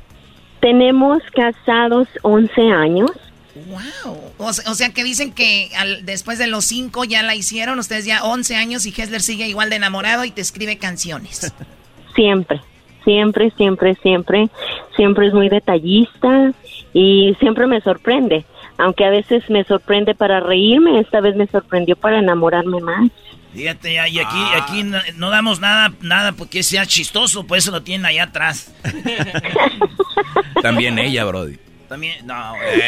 [0.60, 3.12] Tenemos casados 11 años.
[3.56, 4.34] Wow.
[4.38, 7.80] O, se- o sea que dicen que al- después de los cinco ya la hicieron,
[7.80, 11.54] ustedes ya 11 años y Hessler sigue igual de enamorado y te escribe canciones.
[12.16, 12.60] Siempre,
[13.06, 14.50] siempre, siempre, siempre,
[14.98, 16.52] siempre es muy detallista
[16.94, 18.46] y siempre me sorprende.
[18.78, 23.10] Aunque a veces me sorprende para reírme, esta vez me sorprendió para enamorarme más.
[23.54, 27.82] Fíjate, y aquí, aquí no, no damos nada, nada porque sea chistoso, por eso lo
[27.84, 28.74] tienen allá atrás.
[30.62, 31.58] También ella, Brody.
[31.92, 32.82] También, no, güey.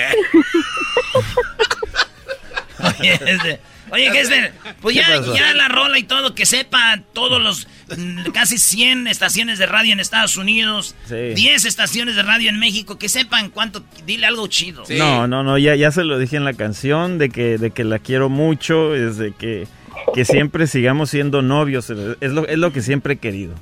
[2.99, 3.59] Oye, este,
[3.91, 5.01] oye, Gessler, pues ¿Qué
[5.35, 9.91] ya, la rola y todo, que sepa todos los mm, casi 100 estaciones de radio
[9.91, 11.33] en Estados Unidos, Sí.
[11.35, 14.85] 10 estaciones de radio en México, que sepan cuánto, dile algo chido.
[14.89, 17.83] No, no, no, ya, ya se lo dije en la canción de que, de que
[17.83, 19.67] la quiero mucho, es de que,
[20.15, 23.53] que siempre sigamos siendo novios, es lo, es lo que siempre he querido.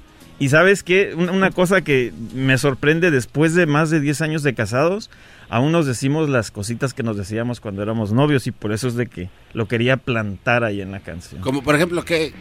[0.41, 4.41] Y sabes qué, una, una cosa que me sorprende después de más de 10 años
[4.41, 5.12] de casados,
[5.49, 8.95] aún nos decimos las cositas que nos decíamos cuando éramos novios y por eso es
[8.95, 11.41] de que lo quería plantar ahí en la canción.
[11.41, 12.34] Como por ejemplo, ¿qué?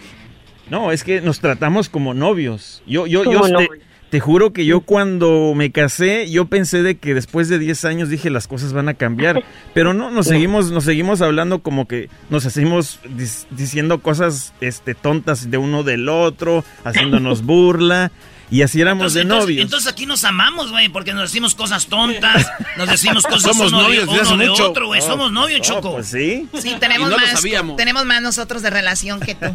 [0.71, 2.83] No, es que nos tratamos como novios.
[2.87, 3.69] Yo, yo, yo Como
[4.11, 8.09] te, juro que yo cuando me casé, yo pensé de que después de 10 años
[8.09, 9.43] dije las cosas van a cambiar.
[9.75, 14.95] Pero no, nos seguimos, nos seguimos hablando como que nos hacemos dis- diciendo cosas este,
[14.95, 18.11] tontas de uno del otro, haciéndonos burla.
[18.53, 19.63] Y así éramos de novios.
[19.63, 23.83] entonces aquí nos amamos, güey, porque nos decimos cosas tontas, nos decimos cosas Somos uno
[23.83, 24.71] novios uno de mucho.
[24.71, 25.01] otro, güey.
[25.01, 25.93] Oh, Somos novios, oh, Choco.
[25.93, 26.49] pues sí.
[26.59, 27.41] Sí, tenemos no más,
[27.77, 29.55] tenemos más nosotros de relación que tú.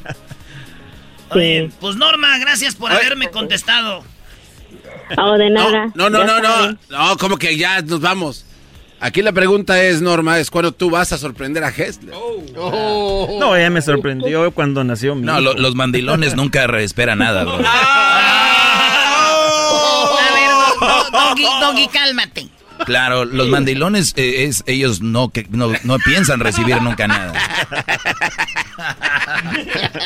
[1.32, 2.98] Oye, pues Norma, gracias por Ay.
[3.00, 4.04] haberme contestado.
[5.18, 5.92] Oh, de nada.
[5.96, 8.46] No, no, no, no, no, como que ya nos vamos.
[9.00, 12.14] Aquí la pregunta es, Norma, es cuando tú vas a sorprender a Hessler.
[12.58, 13.38] Oh.
[13.40, 15.42] No, ella me sorprendió cuando nació mi No, hijo.
[15.42, 17.56] lo- los mandilones nunca esperan nada, bro.
[17.56, 17.60] A
[20.34, 22.48] ver, do- do- Doggy, cálmate.
[22.86, 27.32] Claro, los mandilones, eh, es, ellos no, que, no, no piensan recibir nunca nada.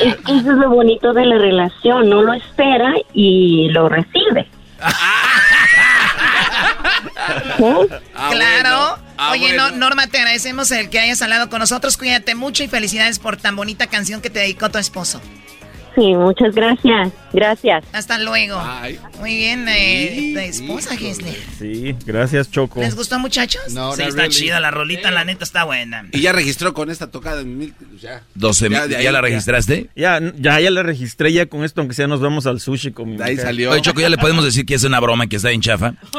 [0.00, 4.48] Eso es lo bonito de la relación, no lo espera y lo recibe.
[7.62, 8.70] Ah, claro.
[8.70, 8.98] bueno.
[9.18, 9.70] Ah, Oye, bueno.
[9.72, 11.96] Norma, te agradecemos el que hayas hablado con nosotros.
[11.96, 15.20] Cuídate mucho y felicidades por tan bonita canción que te dedicó tu esposo.
[15.94, 17.10] Sí, muchas gracias.
[17.32, 17.84] Gracias.
[17.92, 18.58] Hasta luego.
[18.60, 18.98] Ay.
[19.18, 21.36] Muy bien, eh, de esposa, Gisler.
[21.58, 22.80] Sí, gracias, Choco.
[22.80, 23.62] ¿Les gustó, muchachos?
[23.72, 24.34] No, sí, está really.
[24.34, 26.06] chida la rolita, la neta está buena.
[26.12, 27.74] Y ya registró con esta tocada en mil...
[28.00, 28.22] Ya.
[28.34, 29.90] 12 Ya, mil, de ahí, ¿Ya la registraste?
[29.96, 33.10] Ya, ya, ya la registré ya con esto, aunque sea nos vamos al sushi con
[33.10, 33.46] mi De ahí mujer.
[33.46, 33.70] salió.
[33.72, 35.94] Oye, Choco, ¿ya le podemos decir que es una broma que está en chafa?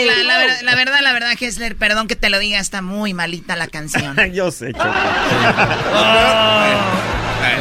[0.00, 3.12] La, la ver- la verdad, la verdad, Gessler, perdón que te lo diga, está muy
[3.12, 4.16] malita la canción.
[4.32, 4.84] Yo sé, Choco.
[4.88, 6.76] Eh,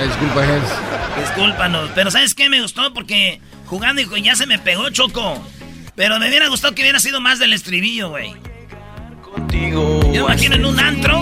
[0.06, 0.42] disculpa.
[1.20, 2.94] Discúlpanos, pero ¿sabes qué me gustó?
[2.94, 5.44] Porque jugando y ya se me pegó, Choco.
[5.96, 8.34] Pero me hubiera gustado que hubiera sido más del estribillo, güey.
[9.72, 11.18] Yo me imagino en un antro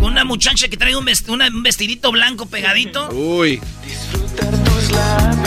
[0.00, 3.08] con una muchacha que trae un, vest- una- un vestidito blanco pegadito.
[3.10, 3.60] Uy.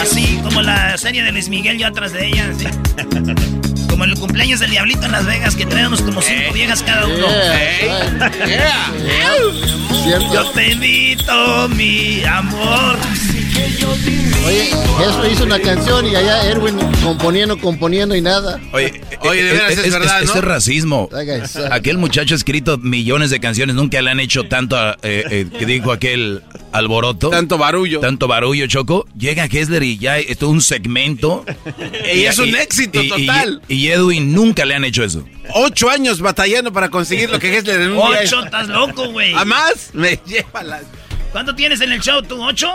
[0.01, 2.49] Así como la serie de Luis Miguel, yo atrás de ella.
[2.55, 2.67] así.
[3.99, 7.27] Como el cumpleaños del Diablito en Las Vegas, que traíamos como cinco viejas cada uno.
[8.47, 8.93] Yeah.
[10.03, 10.33] Cierto.
[10.33, 12.97] Yo te invito, mi amor.
[14.45, 18.59] Oye, eso hizo una canción y allá Erwin componiendo, componiendo y nada.
[18.71, 20.39] Oye, Oye, de veras, es verdad, Esto ¿no?
[20.39, 21.09] es racismo.
[21.71, 25.45] Aquel muchacho ha escrito millones de canciones, nunca le han hecho tanto, a- eh, eh,
[25.57, 26.41] que dijo aquel
[26.71, 27.29] alboroto.
[27.29, 27.99] Tanto barullo.
[27.99, 29.05] Tanto barullo, Choco.
[29.17, 31.45] Llega Kessler y ya es todo un segmento.
[32.13, 33.61] Y es un éxito y- total.
[33.67, 35.23] Y, Edwin nunca le han hecho eso.
[35.53, 38.19] Ocho años batallando para conseguir lo que Hessler en un día.
[38.23, 39.33] Ocho, estás loco, güey.
[39.35, 39.89] ¿A más?
[39.93, 40.81] Me lleva la...
[41.31, 42.41] ¿Cuánto tienes en el show tú?
[42.43, 42.67] ¿Ocho?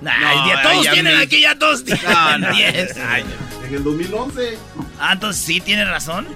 [0.00, 2.52] Nah, No, todos ya tienen me- aquí, ya todos tienen No, no.
[2.56, 3.28] 10 años.
[3.66, 4.58] En el 2011.
[4.98, 6.26] Ah, entonces sí, tienes razón.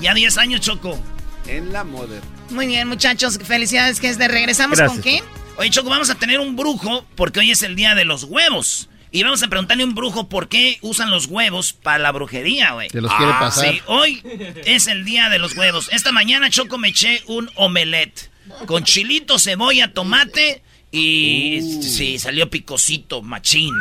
[0.00, 1.00] Ya 10 años, Choco.
[1.46, 2.20] En la moda.
[2.50, 4.30] Muy bien, muchachos, felicidades, Gessler.
[4.30, 4.92] ¿Regresamos Gracias.
[4.92, 5.22] con qué?
[5.56, 8.88] Oye, Choco, vamos a tener un brujo porque hoy es el día de los huevos.
[9.10, 12.72] Y vamos a preguntarle a un brujo por qué usan los huevos para la brujería,
[12.72, 12.88] güey.
[12.88, 13.72] Te los quiere Ah, pasar.
[13.72, 14.20] Sí, hoy
[14.64, 15.88] es el día de los huevos.
[15.92, 18.30] Esta mañana Choco me eché un omelette
[18.66, 20.62] con chilito, cebolla, tomate
[20.96, 23.74] y sí, salió picosito, machín.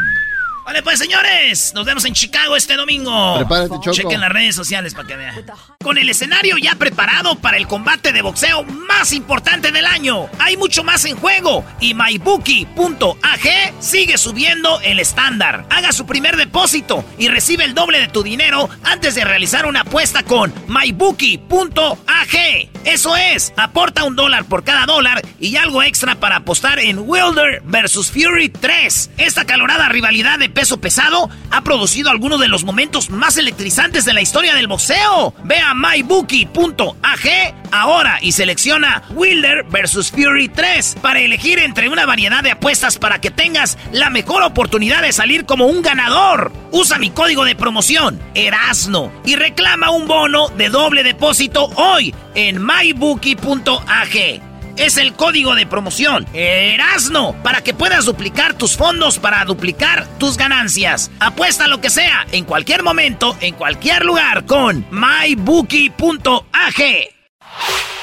[0.66, 3.36] Vale, pues señores, nos vemos en Chicago este domingo.
[3.36, 3.91] Prepárate, Choco.
[3.91, 5.45] Chequen las redes sociales para que vean.
[5.84, 10.27] Con el escenario ya preparado para el combate de boxeo más importante del año.
[10.39, 15.65] Hay mucho más en juego y mybookie.ag sigue subiendo el estándar.
[15.69, 19.81] Haga su primer depósito y recibe el doble de tu dinero antes de realizar una
[19.81, 22.69] apuesta con mybookie.ag.
[22.86, 27.61] Eso es, aporta un dólar por cada dólar y algo extra para apostar en Wilder
[27.65, 29.11] vs Fury 3.
[29.17, 34.13] Esta calorada rivalidad de peso pesado ha producido algunos de los momentos más electrizantes de
[34.13, 35.34] la historia del boxeo.
[35.43, 42.51] Ve mybookie.ag ahora y selecciona Wilder vs Fury 3 para elegir entre una variedad de
[42.51, 46.51] apuestas para que tengas la mejor oportunidad de salir como un ganador.
[46.71, 52.63] Usa mi código de promoción, Erasno, y reclama un bono de doble depósito hoy en
[52.63, 54.53] mybookie.ag.
[54.78, 60.38] Es el código de promoción Erasno para que puedas duplicar tus fondos para duplicar tus
[60.38, 61.11] ganancias.
[61.19, 66.43] Apuesta lo que sea, en cualquier momento, en cualquier lugar con mybookie.ag.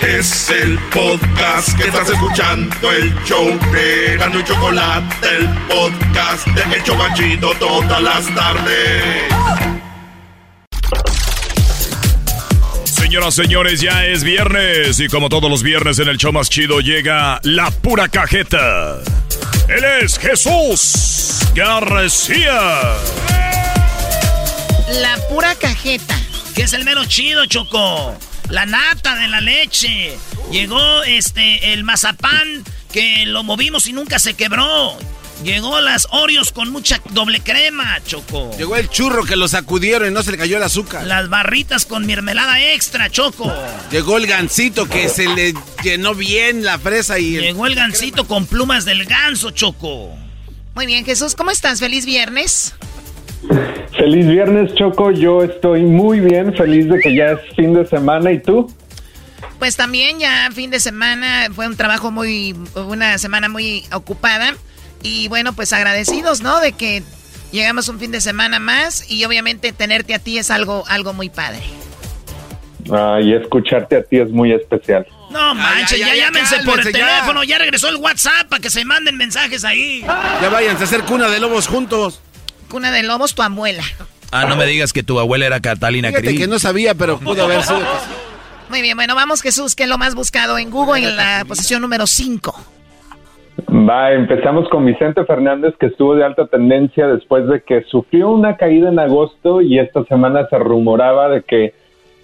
[0.00, 6.62] Es el podcast que estás escuchando, el show de Gano y Chocolate, el podcast de
[6.76, 9.79] El todas las tardes.
[13.10, 16.78] Señoras, señores, ya es viernes y como todos los viernes en el show más chido
[16.78, 18.98] llega la pura cajeta.
[19.68, 22.54] Él es Jesús García.
[25.00, 26.16] La pura cajeta,
[26.54, 28.16] que es el mero chido, Choco.
[28.48, 30.16] La nata de la leche.
[30.52, 34.96] Llegó este el mazapán que lo movimos y nunca se quebró.
[35.42, 38.50] Llegó las Oreos con mucha doble crema, Choco.
[38.58, 41.06] Llegó el churro que lo sacudieron y no se le cayó el azúcar.
[41.06, 43.50] Las barritas con mermelada extra, Choco.
[43.90, 47.36] Llegó el gansito que se le llenó bien la fresa y...
[47.36, 50.10] el- Llegó el gansito con plumas del ganso, Choco.
[50.74, 51.80] Muy bien, Jesús, ¿cómo estás?
[51.80, 52.74] Feliz viernes.
[53.96, 55.10] Feliz viernes, Choco.
[55.10, 58.30] Yo estoy muy bien, feliz de que ya es fin de semana.
[58.30, 58.70] ¿Y tú?
[59.58, 64.54] Pues también ya fin de semana fue un trabajo muy, una semana muy ocupada
[65.02, 66.60] y bueno, pues agradecidos, ¿no?
[66.60, 67.02] De que
[67.52, 71.30] llegamos un fin de semana más y obviamente tenerte a ti es algo, algo muy
[71.30, 71.62] padre.
[72.92, 75.06] Ah, y escucharte a ti es muy especial.
[75.30, 78.60] No manches, ya, ya, ya, ya, llámense por el teléfono, ya regresó el WhatsApp para
[78.60, 80.00] que se manden mensajes ahí.
[80.00, 82.20] Ya váyanse a hacer cuna de lobos juntos.
[82.68, 83.84] Cuna de lobos, tu abuela.
[84.32, 87.44] Ah, no me digas que tu abuela era Catalina Fíjate que no sabía, pero pudo
[87.44, 87.82] haber sido.
[88.68, 91.82] Muy bien, bueno, vamos Jesús, que es lo más buscado en Google en la posición
[91.82, 92.79] número 5.
[93.68, 98.56] Va, empezamos con Vicente Fernández, que estuvo de alta tendencia después de que sufrió una
[98.56, 101.74] caída en agosto y esta semana se rumoraba de que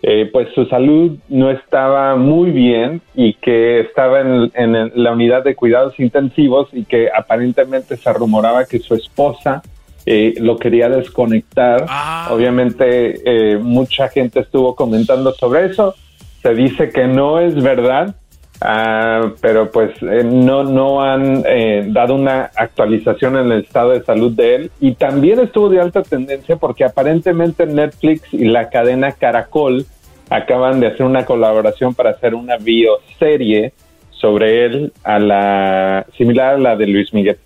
[0.03, 5.57] eh, pues su salud no estaba muy bien y que estaba en, la unidad de
[5.57, 9.63] cuidados intensivos y que aparentemente se rumoraba que su esposa
[10.05, 11.87] eh, lo quería desconectar.
[12.31, 15.95] Obviamente eh, mucha gente estuvo comentando sobre eso.
[16.41, 18.15] Se dice que no es verdad,
[18.61, 24.03] Ah, pero pues eh, no, no han eh, dado una actualización en el estado de
[24.03, 29.13] salud de él y también estuvo de alta tendencia porque aparentemente Netflix y la cadena
[29.13, 29.85] Caracol
[30.31, 33.75] acaban de hacer una colaboración para hacer una bioserie
[34.11, 37.39] sobre él a la similar a la de Luis Miguel.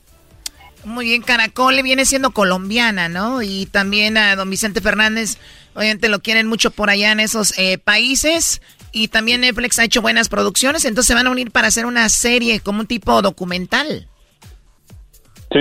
[0.85, 3.43] Muy bien, Caracol viene siendo colombiana, ¿no?
[3.43, 5.37] Y también a don Vicente Fernández,
[5.75, 8.63] obviamente lo quieren mucho por allá en esos eh, países.
[8.93, 12.09] Y también Netflix ha hecho buenas producciones, entonces se van a unir para hacer una
[12.09, 14.09] serie como un tipo documental.
[15.53, 15.61] Sí.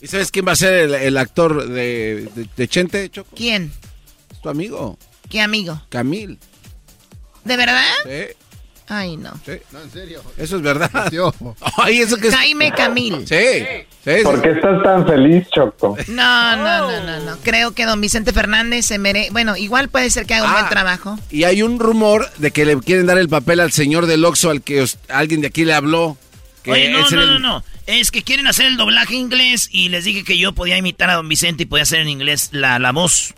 [0.00, 3.34] ¿Y sabes quién va a ser el, el actor de, de, de Chente, Choco?
[3.34, 3.72] ¿Quién?
[4.32, 4.98] Es tu amigo,
[5.28, 5.82] ¿Qué amigo?
[5.88, 6.38] Camil.
[7.44, 7.84] ¿De verdad?
[8.04, 8.34] Sí,
[8.88, 9.32] Ay, no.
[9.44, 9.52] sí.
[9.70, 10.22] No, en serio.
[10.36, 10.90] Eso es verdad.
[11.76, 12.34] Ay, eso que es...
[12.34, 13.26] Jaime Camil.
[13.28, 13.64] Sí, sí,
[14.04, 14.22] sí.
[14.24, 15.96] ¿Por qué estás tan feliz, Choco?
[16.08, 17.36] No, no, no, no, no.
[17.42, 19.30] Creo que don Vicente Fernández se merece...
[19.30, 20.58] Bueno, igual puede ser que haga un Ah.
[20.60, 21.18] buen trabajo.
[21.30, 24.50] Y hay un rumor de que le quieren dar el papel al señor del Oxxo
[24.50, 26.16] al que os- alguien de aquí le habló.
[26.62, 27.64] Que Oye, no, no, no, no.
[27.86, 31.14] Es que quieren hacer el doblaje inglés y les dije que yo podía imitar a
[31.14, 33.34] don Vicente y podía hacer en inglés la, la voz.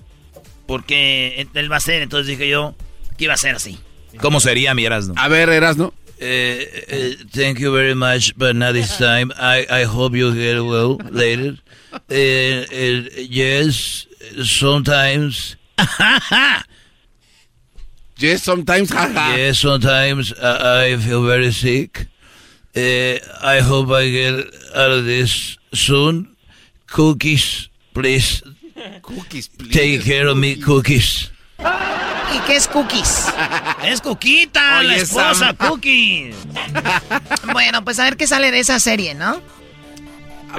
[0.66, 2.74] Porque él va a ser, entonces dije yo
[3.18, 3.78] que iba a ser así.
[4.18, 5.14] ¿Cómo sería mi Erasmo?
[5.16, 5.92] A ver, Erasno.
[6.22, 9.32] Eh, eh, thank you very much, but not this time.
[9.38, 11.56] I, I hope you get well later.
[12.10, 14.06] Eh, eh, yes,
[14.44, 15.56] sometimes.
[18.18, 18.90] yes, sometimes.
[18.90, 22.06] Yes, sometimes uh, I feel very sick.
[22.76, 24.34] I hope I get
[24.74, 26.36] out of this soon.
[26.86, 28.42] Cookies, please.
[29.00, 29.72] Cookies, please.
[29.72, 31.30] Take care of me, cookies.
[32.34, 33.26] ¿Y qué es cookies?
[33.84, 35.56] Es Cuquita, Oye, la esposa, Sam.
[35.56, 36.36] Cookies.
[37.52, 39.40] Bueno, pues a ver qué sale de esa serie, ¿no?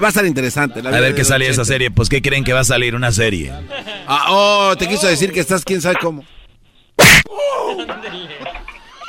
[0.01, 0.81] Va a estar interesante.
[0.81, 1.91] la A ver qué sale de esa serie.
[1.91, 2.95] Pues, ¿qué creen que va a salir?
[2.95, 3.53] Una serie.
[4.07, 6.25] Ah, oh, te quiso decir que estás quién sabe cómo.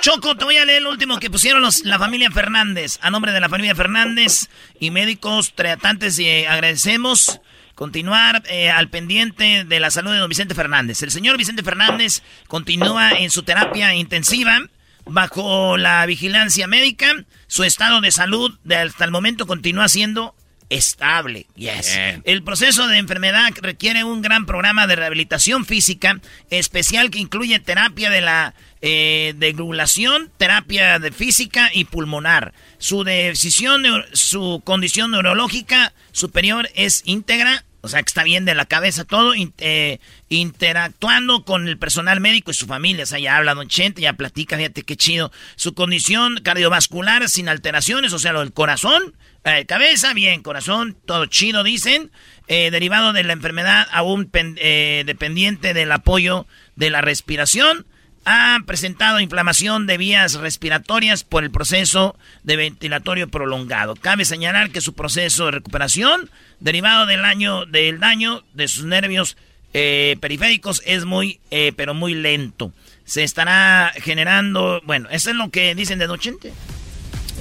[0.01, 2.99] Choco, te voy a leer el último que pusieron los, la familia Fernández.
[3.03, 4.49] A nombre de la familia Fernández
[4.81, 7.41] y médicos tratantes, y agradecemos
[7.83, 11.03] continuar eh, al pendiente de la salud de don Vicente Fernández.
[11.03, 14.68] El señor Vicente Fernández continúa en su terapia intensiva
[15.05, 17.12] bajo la vigilancia médica.
[17.49, 20.37] Su estado de salud de hasta el momento continúa siendo
[20.68, 21.47] estable.
[21.57, 21.99] Yes.
[22.22, 26.20] El proceso de enfermedad requiere un gran programa de rehabilitación física
[26.51, 32.55] especial que incluye terapia de la eh, deglulación, terapia de física y pulmonar.
[32.78, 38.64] Su decisión, su condición neurológica superior es íntegra, o sea que está bien de la
[38.64, 43.05] cabeza todo, eh, interactuando con el personal médico y su familia.
[43.05, 45.33] O sea, ya habla Don Chente, ya platica, fíjate qué chido.
[45.57, 49.14] Su condición cardiovascular sin alteraciones, o sea, lo del corazón,
[49.45, 52.11] eh, cabeza, bien, corazón, todo chido, dicen.
[52.49, 57.87] Eh, derivado de la enfermedad aún pen- eh, dependiente del apoyo de la respiración.
[58.24, 63.97] Ha presentado inflamación de vías respiratorias por el proceso de ventilatorio prolongado.
[63.97, 66.30] Cabe señalar que su proceso de recuperación,
[66.63, 69.37] derivado del, año, del daño de sus nervios
[69.75, 72.73] eh, periféricos, es muy, eh, pero muy lento.
[73.05, 76.53] Se estará generando, bueno, eso es lo que dicen de Don Chente.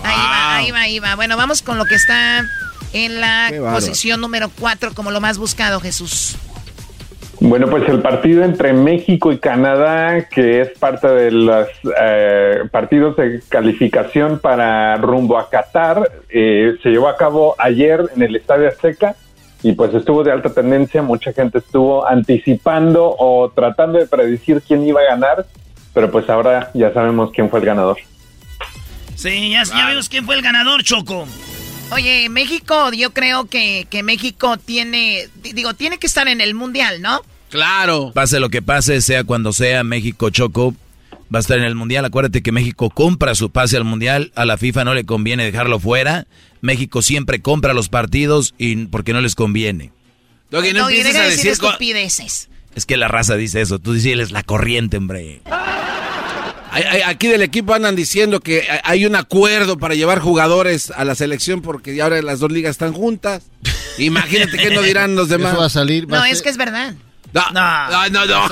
[0.04, 1.16] Ahí va, ahí va, ahí va.
[1.16, 2.46] Bueno, vamos con lo que está
[2.94, 6.36] en la posición número 4 como lo más buscado, Jesús.
[7.44, 11.68] Bueno, pues el partido entre México y Canadá, que es parte de los
[12.00, 18.22] eh, partidos de calificación para rumbo a Qatar, eh, se llevó a cabo ayer en
[18.22, 19.16] el Estadio Azteca
[19.64, 24.84] y pues estuvo de alta tendencia, mucha gente estuvo anticipando o tratando de predecir quién
[24.88, 25.48] iba a ganar,
[25.96, 27.98] pero pues ahora ya sabemos quién fue el ganador.
[29.16, 31.26] Sí, ya, ya vimos quién fue el ganador, Choco.
[31.92, 36.54] Oye, México, yo creo que, que México tiene, di- digo, tiene que estar en el
[36.54, 37.20] Mundial, ¿no?
[37.52, 38.12] Claro.
[38.14, 40.74] Pase lo que pase, sea cuando sea, México Choco
[41.34, 42.04] va a estar en el Mundial.
[42.06, 44.32] Acuérdate que México compra su pase al Mundial.
[44.36, 46.26] A la FIFA no le conviene dejarlo fuera.
[46.62, 49.92] México siempre compra los partidos y porque no les conviene.
[50.50, 52.50] No Doggy, empieces a de decir estupideces.
[52.76, 53.80] Es que la raza dice eso.
[53.80, 55.42] Tú dices la corriente, hombre.
[57.06, 61.62] Aquí del equipo andan diciendo que hay- un acuerdo para llevar jugadores a la selección
[61.62, 63.44] porque ya ahora las dos ligas están juntas.
[63.98, 65.52] Imagínate qué no dirán los demás.
[65.52, 66.12] Eso va a salir.
[66.12, 66.96] va No, a es que es verdad.
[67.34, 68.50] No, no, no, no.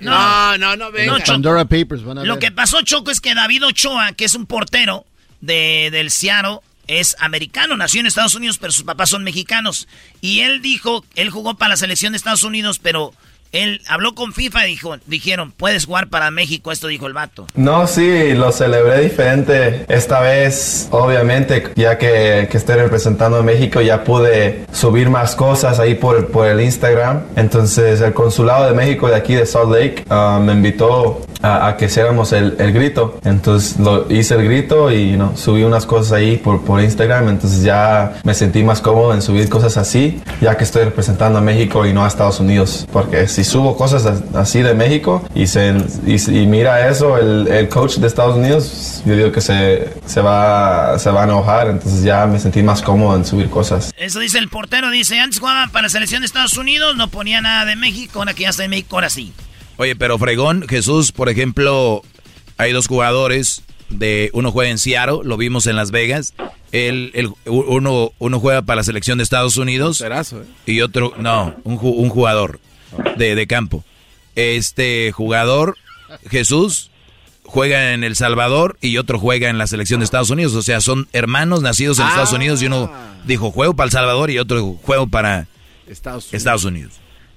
[0.00, 1.18] No, no, no, venga.
[1.24, 2.44] Pandora Papers van a Lo ver.
[2.44, 5.04] que pasó, Choco, es que David Ochoa, que es un portero
[5.40, 9.86] de, del Seattle, es americano, nació en Estados Unidos, pero sus papás son mexicanos.
[10.20, 13.14] Y él dijo, él jugó para la selección de Estados Unidos, pero
[13.52, 17.46] él habló con FIFA y dijo, dijeron, puedes jugar para México, esto dijo el vato.
[17.54, 19.84] No, sí, lo celebré diferente.
[19.88, 25.78] Esta vez, obviamente, ya que, que estoy representando a México, ya pude subir más cosas
[25.78, 27.22] ahí por, por el Instagram.
[27.36, 31.86] Entonces, el consulado de México de aquí de Salt Lake ah, me invitó a, que
[31.86, 33.18] hiciéramos el, el grito.
[33.24, 33.76] Entonces,
[34.08, 37.28] hice el grito y you subí unas cosas ahí por, por Instagram.
[37.28, 41.42] Entonces, ya me sentí más cómodo en subir cosas así, ya que estoy representando a
[41.42, 42.86] México y no a Estados Unidos.
[42.92, 45.74] Porque si subo cosas as- así de México y, se,
[46.06, 50.98] y, mira eso, el, el coach de Estados Unidos, yo digo que se, se, va,
[50.98, 51.68] se va a enojar.
[51.68, 53.92] Entonces, ya me sentí más cómodo en subir cosas.
[53.96, 57.40] Eso dice el portero, dice, antes jugaba para la selección de Estados Unidos, no ponía
[57.40, 59.32] nada de México, ahora que ya está en México, ahora sí.
[59.82, 62.02] Oye, pero Fregón, Jesús, por ejemplo,
[62.56, 63.62] hay dos jugadores.
[63.90, 66.34] De, uno juega en Seattle, lo vimos en Las Vegas.
[66.70, 69.98] El, el- uno, uno juega para la selección de Estados Unidos.
[69.98, 70.46] Terazo, ¿eh?
[70.66, 72.60] Y otro, no, un, ju- un jugador
[73.16, 73.84] de, de campo.
[74.36, 75.76] Este jugador,
[76.30, 76.90] Jesús,
[77.42, 80.54] juega en El Salvador y otro juega en la selección de Estados Unidos.
[80.54, 82.08] O sea, son hermanos nacidos en Ah.
[82.10, 82.90] Estados Unidos y uno
[83.26, 85.48] dijo juego para El Salvador y otro juego para
[85.88, 86.34] Estados Unidos.
[86.34, 86.92] Estados Unidos.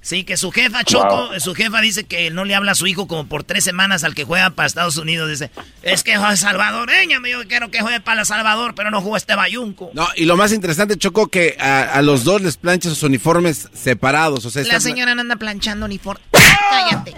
[0.05, 3.07] Sí, que su jefa, Choco, su jefa dice que no le habla a su hijo
[3.07, 5.27] como por tres semanas al que juega para Estados Unidos.
[5.31, 5.49] Dice,
[5.81, 9.01] es que es salvadoreña, me dijo que quiero que juegue para El Salvador, pero no
[9.01, 9.89] juega este bayunco.
[9.95, 13.67] No, y lo más interesante, Choco, que a, a los dos les planchan sus uniformes
[13.73, 14.45] separados.
[14.45, 16.23] O sea, La señora no anda planchando uniforme.
[16.69, 17.15] Cállate.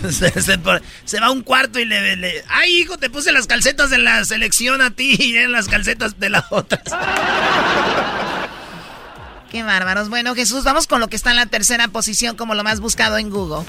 [0.10, 3.30] se, se por- se va a un cuarto y le, le- Ay, hijo, te puse
[3.30, 6.80] las calcetas de la selección a ti y en las calcetas de las otras.
[9.50, 10.08] Qué bárbaros.
[10.08, 13.18] Bueno, Jesús, vamos con lo que está en la tercera posición como lo más buscado
[13.18, 13.64] en Google.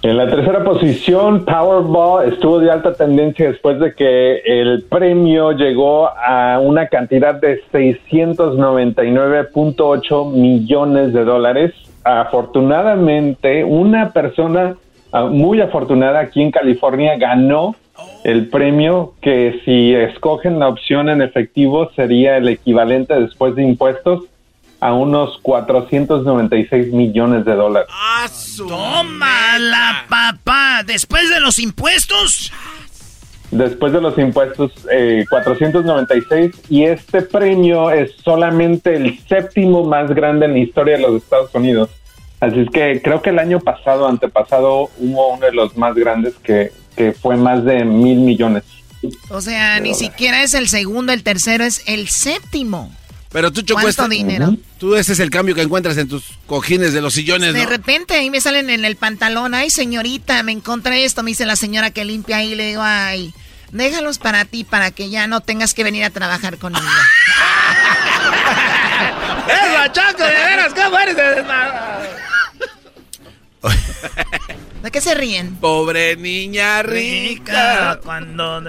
[0.00, 6.08] En la tercera posición, Powerball estuvo de alta tendencia después de que el premio llegó
[6.08, 11.74] a una cantidad de 699.8 millones de dólares.
[12.04, 14.76] Afortunadamente, una persona
[15.10, 17.74] ah, muy afortunada aquí en California ganó
[18.22, 24.28] el premio que si escogen la opción en efectivo sería el equivalente después de impuestos
[24.80, 27.88] a unos 496 millones de dólares.
[28.56, 30.82] Toma la papá.
[30.84, 32.52] Después de los impuestos.
[33.50, 40.44] Después de los impuestos, eh, 496 y este premio es solamente el séptimo más grande
[40.44, 41.88] en la historia de los Estados Unidos.
[42.40, 46.34] Así es que creo que el año pasado, antepasado, hubo uno de los más grandes
[46.34, 48.64] que, que fue más de mil millones.
[49.30, 52.92] O sea, ni siquiera es el segundo, el tercero, es el séptimo.
[53.30, 54.56] Pero tú, Choco, ¿Cuánto dinero?
[54.78, 57.68] Tú ese es el cambio que encuentras en tus cojines de los sillones, De ¿no?
[57.68, 61.56] repente ahí me salen en el pantalón, ay señorita, me encontré esto, me dice la
[61.56, 63.34] señora que limpia ahí, le digo, ay,
[63.70, 66.86] déjalos para ti, para que ya no tengas que venir a trabajar conmigo.
[69.48, 70.24] ¡Eso, Choco!
[70.24, 70.72] ¡De veras!
[70.74, 71.44] ¿Cómo eres de
[74.82, 75.56] ¿De qué se ríen?
[75.56, 78.00] Pobre niña rica.
[78.02, 78.62] Cuando...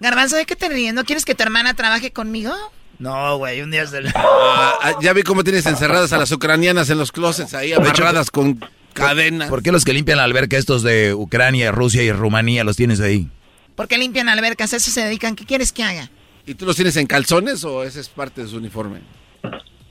[0.00, 0.94] Garbanzo, ¿de qué te ríen?
[0.94, 2.52] ¿No quieres que tu hermana trabaje conmigo?
[2.98, 4.10] No, güey, un día se le...
[4.14, 8.30] Ah, ah, ya vi cómo tienes encerradas a las ucranianas en los closets ahí, amarradas
[8.30, 9.48] con cadenas.
[9.48, 13.00] ¿Por qué los que limpian la alberca, estos de Ucrania, Rusia y Rumanía, los tienes
[13.00, 13.28] ahí?
[13.76, 15.34] Porque limpian albercas, a eso se dedican.
[15.34, 16.10] ¿Qué quieres que haga?
[16.46, 19.00] ¿Y tú los tienes en calzones o ese es parte de su uniforme?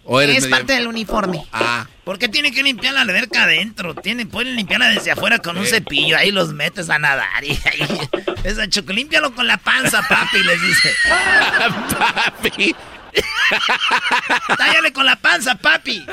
[0.05, 1.45] ¿O eres es medio- parte del uniforme.
[1.53, 1.87] Ah.
[2.03, 3.95] ¿Por qué tiene que limpiar la alberca adentro?
[3.95, 6.17] Tienen, pueden limpiarla desde afuera con un cepillo.
[6.17, 7.43] Ahí los metes a nadar.
[7.43, 7.87] Y ahí,
[8.43, 10.89] esa choco, límpialo con la panza, papi, les dice.
[11.97, 12.75] papi.
[14.57, 16.05] Tállale con la panza, papi.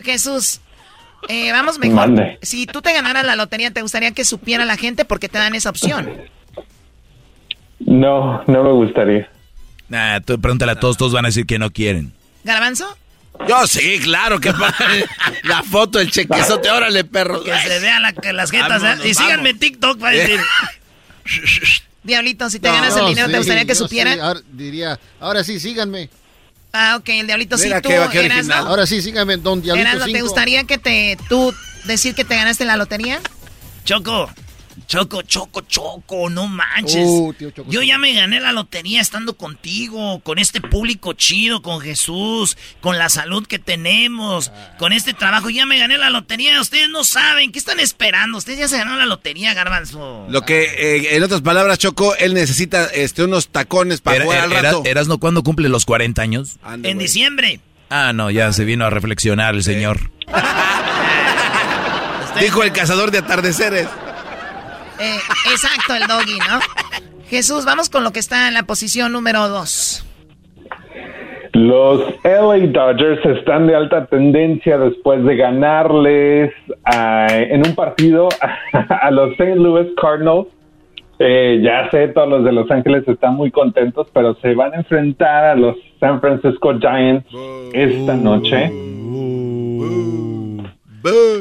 [0.00, 0.60] Jesús,
[1.28, 1.96] eh, vamos mejor.
[1.96, 2.38] Mande.
[2.42, 5.54] Si tú te ganaras la lotería, ¿te gustaría que supiera la gente porque te dan
[5.54, 6.10] esa opción?
[7.80, 9.30] No, no me gustaría.
[9.88, 12.12] Nah, tú pregúntale a todos, todos van a decir que no quieren.
[12.44, 12.96] ¿Garbanzo?
[13.48, 14.52] Yo sí, claro que
[15.44, 17.42] la foto, el chequezote, órale, perro.
[17.44, 18.82] Que se vean la- las jetas.
[18.82, 19.08] Vámonos, ¿eh?
[19.10, 20.40] Y síganme en TikTok para decir.
[22.08, 24.14] Diablito, si te No, ganas el dinero, ¿te gustaría que yo supiera?
[24.14, 26.10] sí, ahora diría, ahora sí, síganme.
[26.72, 28.66] Ah, ok, el Diablito sí, tú, original.
[28.66, 31.54] Ahora sí, síganme, don Diablito Erasno, ¿te gustaría que te, tú
[31.84, 33.20] decir que te ganaste la lotería?
[33.84, 34.30] Choco,
[34.88, 37.04] Choco, Choco, Choco, no manches.
[37.06, 41.60] Uh, tío Choco, Yo ya me gané la lotería estando contigo, con este público chido,
[41.60, 45.50] con Jesús, con la salud que tenemos, con este trabajo.
[45.50, 46.58] Ya me gané la lotería.
[46.58, 47.52] Ustedes no saben.
[47.52, 48.38] ¿Qué están esperando?
[48.38, 50.24] Ustedes ya se ganaron la lotería, Garbanzo.
[50.30, 54.40] Lo que, eh, en otras palabras, Choco, él necesita este, unos tacones para Era- jugar
[54.44, 54.82] al era- rato.
[54.86, 56.56] ¿Erasno cuándo cumple los 40 años?
[56.62, 57.60] Ande, En diciembre.
[57.90, 60.10] Ah, no, ya se vino a reflexionar el señor.
[62.40, 63.86] Dijo el cazador de atardeceres.
[65.00, 65.16] Eh,
[65.52, 66.58] exacto, el doggy, ¿no?
[67.28, 70.04] Jesús, vamos con lo que está en la posición número dos.
[71.52, 76.52] Los LA Dodgers están de alta tendencia después de ganarles
[76.84, 78.28] ah, en un partido
[78.72, 79.56] a, los St.
[79.56, 80.46] Louis Cardinals.
[81.20, 84.76] Eh, ya sé, todos los de Los Ángeles están muy contentos, pero se van a
[84.76, 87.26] enfrentar a los San Francisco Giants
[87.72, 88.70] esta noche.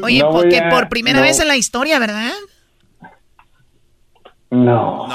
[0.01, 1.25] Oye, No porque a- por primera no.
[1.25, 2.31] vez en la historia, ¿verdad?
[4.49, 5.07] No.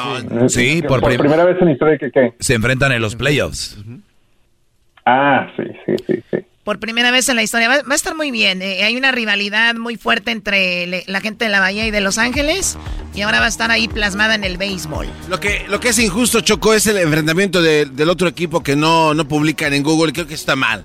[0.48, 2.34] Sí, Que por, prim- primera vez en la historia que qué.
[2.38, 3.76] Se enfrentan en los playoffs.
[5.06, 6.38] Ah, sí, sí, sí, sí.
[6.64, 7.68] Por primera vez en la historia.
[7.68, 8.62] Va, va a estar muy bien.
[8.62, 12.00] eh, hay una rivalidad muy fuerte entre le- la gente de la Bahía y de
[12.00, 12.78] Los Ángeles.
[13.14, 15.08] Y ahora va a estar ahí plasmada en el béisbol.
[15.28, 18.76] Lo que, lo que es injusto, Choco, es el enfrentamiento de- del otro equipo que
[18.76, 20.12] no, no publican en Google.
[20.12, 20.84] Creo que está mal.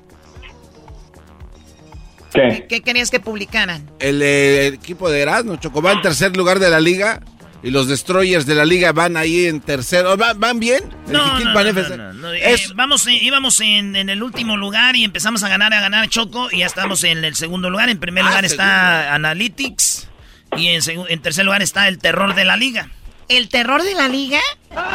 [2.33, 2.65] ¿Qué?
[2.67, 3.89] ¿Qué querías que publicaran?
[3.99, 7.21] El, eh, equipo de Erasmo, Choco, va en tercer lugar de la liga.
[7.63, 10.15] Y los Destroyers de la liga van ahí en tercero.
[10.15, 10.83] ¿Van, van bien?
[11.07, 15.43] No, no, van no, eh, vamos, eh, íbamos en, en el último lugar y empezamos
[15.43, 17.89] a ganar, a ganar Choco y ya estamos en el segundo lugar.
[17.89, 20.07] En primer Ah, lugar está Analytics
[20.55, 22.89] y en, en tercer lugar está el terror de la liga.
[23.27, 24.39] ¿El terror de la liga?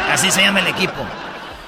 [0.09, 1.05] Así se llama el equipo.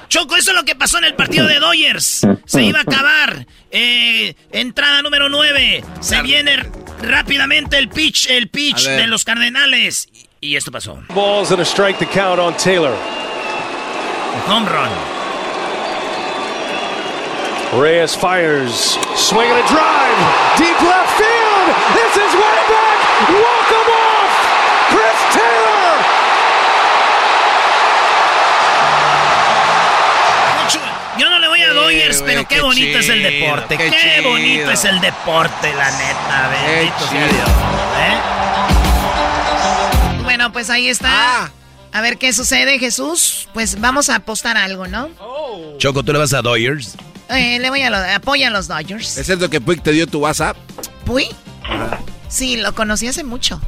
[0.08, 2.26] Choco, eso es lo que pasó en el partido de Dodgers.
[2.46, 3.46] Se iba a acabar.
[3.70, 5.84] Eh, entrada número 9.
[6.00, 6.58] Se viene
[7.02, 10.08] rápidamente el pitch, el pitch de los Cardenales.
[10.46, 11.00] Y esto pasó.
[11.16, 12.94] Balls and a strike to count on Taylor.
[14.48, 14.92] Home run.
[17.82, 19.00] Reyes fires.
[19.16, 20.20] Swing and a drive.
[20.58, 21.68] Deep left field.
[21.98, 22.98] This is way back.
[23.42, 24.34] Walk 'em off.
[24.94, 25.96] Chris Taylor.
[31.18, 33.78] Yo no le voy a Dodgers, pero qué, qué bonito es el chido, deporte.
[33.78, 34.30] qué Qué, chido.
[34.30, 36.50] bonito es el deporte, la neta.
[36.50, 37.28] Bendito sea chido.
[37.30, 37.50] Dios.
[37.50, 38.35] ¿eh?
[40.36, 41.50] Bueno, pues ahí está.
[41.94, 43.48] A ver qué sucede, Jesús.
[43.54, 45.10] Pues vamos a apostar algo, ¿no?
[45.78, 46.98] Choco, ¿tú le vas a Dodgers?
[47.30, 49.18] Eh, le voy a los, apoya a los Dodgers.
[49.18, 50.58] ¿Es cierto que Puig te dio tu WhatsApp?
[51.06, 51.30] ¿Puig?
[52.28, 53.62] Sí, lo conocí hace mucho.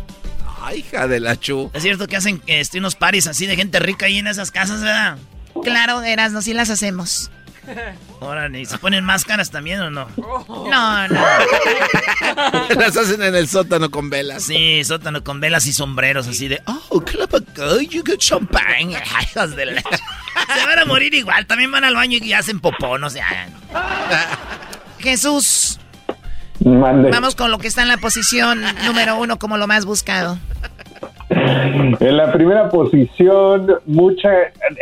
[0.62, 1.72] Ay, hija de la chu.
[1.74, 4.82] Es cierto que hacen este, unos paris así de gente rica ahí en esas casas,
[4.82, 5.18] ¿verdad?
[5.64, 6.02] Claro,
[6.32, 7.32] no sí las hacemos.
[8.22, 10.08] Ahora, ¿y se ponen máscaras también o no?
[10.18, 11.26] No, no.
[12.78, 14.44] Las hacen en el sótano con velas.
[14.44, 17.30] Sí, sótano con velas y sombreros así de, oh, club
[17.90, 18.96] you get champagne.
[19.34, 23.52] se van a morir igual, también van al baño y hacen popó, no se hagan.
[25.00, 25.80] Jesús.
[26.60, 30.40] Vamos con lo que está en la posición número uno como lo más buscado.
[31.30, 34.32] En la primera posición, mucha,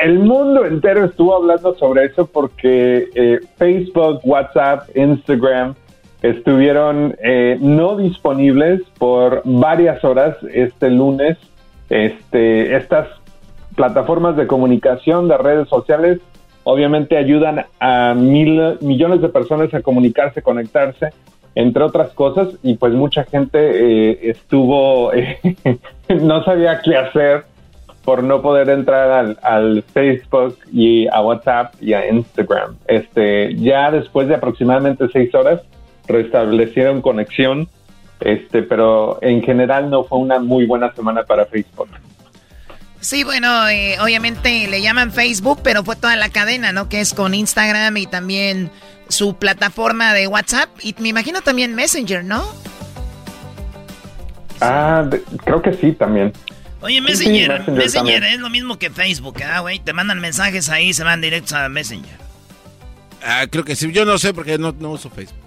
[0.01, 5.75] el mundo entero estuvo hablando sobre eso porque eh, Facebook, WhatsApp, Instagram
[6.21, 11.37] estuvieron eh, no disponibles por varias horas este lunes.
[11.89, 13.07] Este, estas
[13.75, 16.19] plataformas de comunicación de redes sociales
[16.63, 21.09] obviamente ayudan a mil, millones de personas a comunicarse, conectarse
[21.55, 25.11] entre otras cosas, y pues mucha gente eh, estuvo,
[26.21, 27.45] no sabía qué hacer
[28.03, 32.77] por no poder entrar al, Facebook y a WhatsApp y a Instagram.
[32.87, 35.61] Este, ya después de aproximadamente seis horas
[36.07, 37.67] restablecieron conexión,
[38.19, 41.89] este, pero en general no fue una muy buena semana para Facebook.
[42.99, 46.89] Sí, bueno, eh, obviamente le llaman Facebook, pero fue toda la cadena, ¿no?
[46.89, 48.71] Que es con Instagram y también
[49.09, 52.43] su plataforma de WhatsApp y me imagino también Messenger, ¿no?
[54.61, 55.07] Ah,
[55.43, 56.33] creo que sí también.
[56.81, 59.79] Oye, Messenger, Messenger, es lo mismo que Facebook, ¿ah, güey?
[59.79, 62.17] Te mandan mensajes ahí, se van directos a Messenger.
[63.23, 63.91] Ah, creo que sí.
[63.91, 65.45] Yo no sé porque no, no uso Facebook.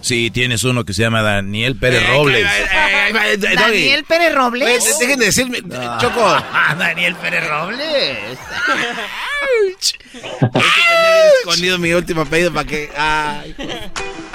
[0.00, 2.46] Sí, tienes uno que se llama Daniel Pérez Robles.
[3.38, 4.98] ¿Daniel Pérez Robles?
[4.98, 5.58] Dejen de decirme,
[6.00, 6.36] Choco.
[6.78, 8.38] Daniel Pérez Robles.
[11.40, 12.90] escondido mi último pedido para que...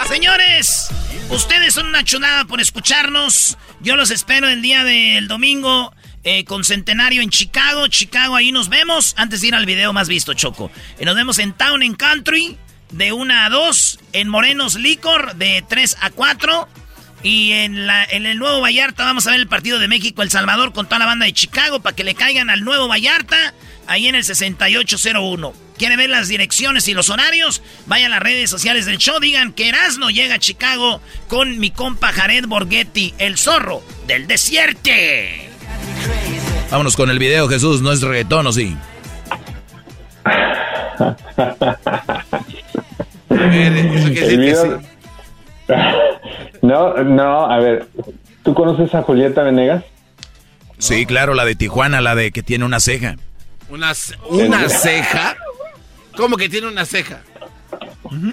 [0.07, 0.89] Señores,
[1.29, 3.57] ustedes son una chulada por escucharnos.
[3.79, 7.87] Yo los espero el día del domingo eh, con Centenario en Chicago.
[7.87, 9.13] Chicago, ahí nos vemos.
[9.17, 10.71] Antes de ir al video más visto, Choco.
[10.99, 12.57] Y nos vemos en Town and Country
[12.91, 16.67] de 1 a 2, en Morenos Licor de 3 a 4.
[17.23, 20.73] Y en, la, en el Nuevo Vallarta vamos a ver el partido de México-El Salvador
[20.73, 23.53] con toda la banda de Chicago para que le caigan al Nuevo Vallarta
[23.87, 25.53] ahí en el 6801.
[25.77, 27.61] ¿Quieren ver las direcciones y los horarios?
[27.87, 31.71] Vayan a las redes sociales del show, digan que Erasmo llega a Chicago con mi
[31.71, 34.91] compa Jared Borghetti, el zorro del desierto.
[36.71, 38.75] Vámonos con el video, Jesús, no es reggaetón, ¿o sí?
[46.61, 47.87] No, no, a ver,
[48.43, 49.83] ¿tú conoces a Julieta Venegas?
[50.77, 53.15] Sí, claro, la de Tijuana, la de que tiene una ceja.
[53.69, 53.93] ¿Una,
[54.29, 55.35] una ceja?
[56.15, 57.21] ¿Cómo que tiene una ceja?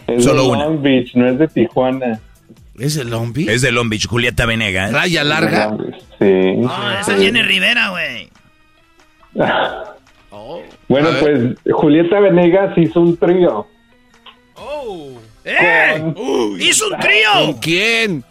[0.06, 2.20] Es Solo de Long Beach, no es de Tijuana.
[2.78, 3.48] ¿Es de Long Beach?
[3.48, 4.92] Es de Long Beach, Julieta Venegas.
[4.92, 5.76] ¿Raya larga?
[6.18, 6.56] Sí.
[6.56, 8.30] No, esa viene Rivera, güey.
[10.32, 10.62] Oh.
[10.86, 13.66] Bueno, pues Julieta Venegas hizo un trío.
[14.54, 15.18] Oh.
[15.44, 16.14] ¡Eh!
[16.60, 17.30] ¡Hizo un trío!
[17.46, 18.24] ¿Con quién?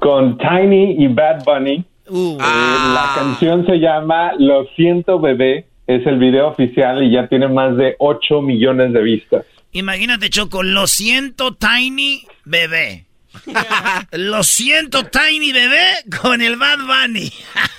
[0.00, 1.84] Con Tiny y Bad Bunny.
[2.10, 2.38] Uh.
[2.40, 2.92] Ah.
[2.94, 5.66] La canción se llama Lo siento bebé.
[5.86, 9.44] Es el video oficial y ya tiene más de 8 millones de vistas.
[9.72, 13.06] Imagínate, Choco, lo siento, Tiny bebé.
[14.12, 15.86] lo siento, Tiny bebé
[16.20, 17.32] con el Bad Bunny.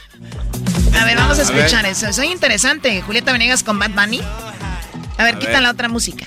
[0.99, 2.11] a ver, vamos a escuchar eso.
[2.11, 3.01] Soy interesante.
[3.01, 4.19] Julieta Venegas con Bad Bunny.
[5.17, 6.25] A ver, quita la otra música.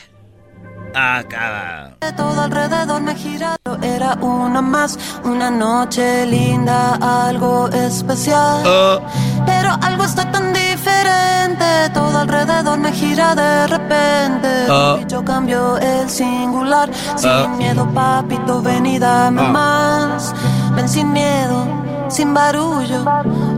[0.95, 1.91] Acaba.
[2.17, 6.95] Todo alrededor me gira, era una más, una noche linda,
[7.27, 8.63] algo especial.
[8.65, 9.01] Oh.
[9.45, 14.71] Pero algo está tan diferente, todo alrededor me gira de repente.
[14.71, 14.99] Oh.
[15.01, 17.49] Y yo cambio el singular, sin oh.
[17.57, 20.33] miedo, papito, ven y dame más.
[20.77, 23.05] Ven sin miedo sin barullo.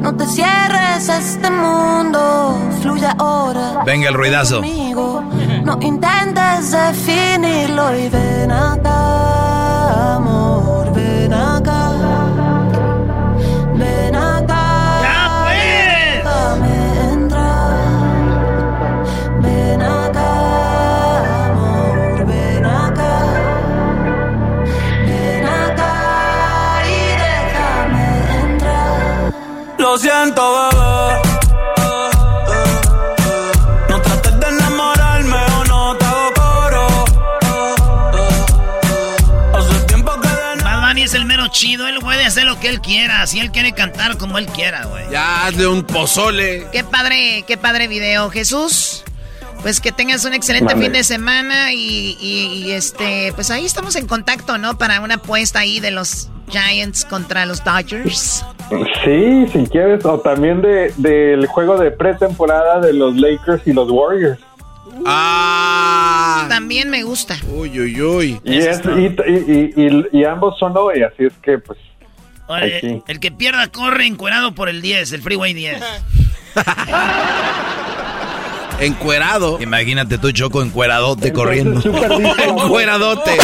[0.00, 3.82] No te cierres este mundo, fluye ahora.
[3.84, 4.60] Venga el ruidazo.
[4.60, 10.45] No intentes definirlo y ven acá, amor,
[30.26, 30.42] Lo siento,
[42.06, 42.30] bebé
[42.80, 45.04] quiera, si él quiere cantar como él quiera, güey.
[45.10, 46.66] Ya, hazle un pozole.
[46.72, 49.02] Qué padre, qué padre video, Jesús.
[49.62, 53.96] Pues que tengas un excelente fin de semana y, y- y, este, pues ahí estamos
[53.96, 54.78] en contacto, ¿no?
[54.78, 58.44] Para una apuesta ahí de los Giants contra los Dodgers.
[59.04, 63.90] Sí, si quieres, o también de, del juego de pretemporada de los Lakers y los
[63.90, 64.38] Warriors.
[65.04, 66.46] Ah.
[66.48, 67.36] También me gusta.
[67.52, 68.40] Uy, uy, uy.
[68.44, 71.78] Y, es, y, y, y- y- y ambos son hoy, así es que pues...
[72.48, 75.82] Oye, el que pierda corre encuerado por el 10, el Freeway 10.
[78.80, 79.58] Encuerado.
[79.60, 81.80] Imagínate tú, Choco, encueradote corriendo.
[82.44, 83.32] Encueradote.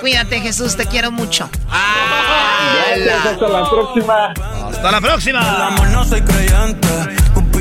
[0.00, 1.48] Cuídate, Jesús, te quiero mucho.
[1.68, 4.34] Gracias, hasta la próxima.
[4.70, 5.68] Hasta la próxima.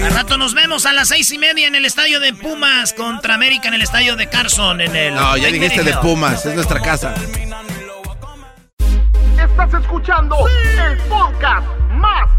[0.04, 3.36] Al rato nos vemos a las seis y media en el estadio de Pumas contra
[3.36, 5.14] América en el estadio de Carson en el.
[5.14, 5.94] No, ya dijiste de.
[5.98, 7.14] Pumas, es nuestra casa.
[9.38, 12.39] Estás escuchando el podcast más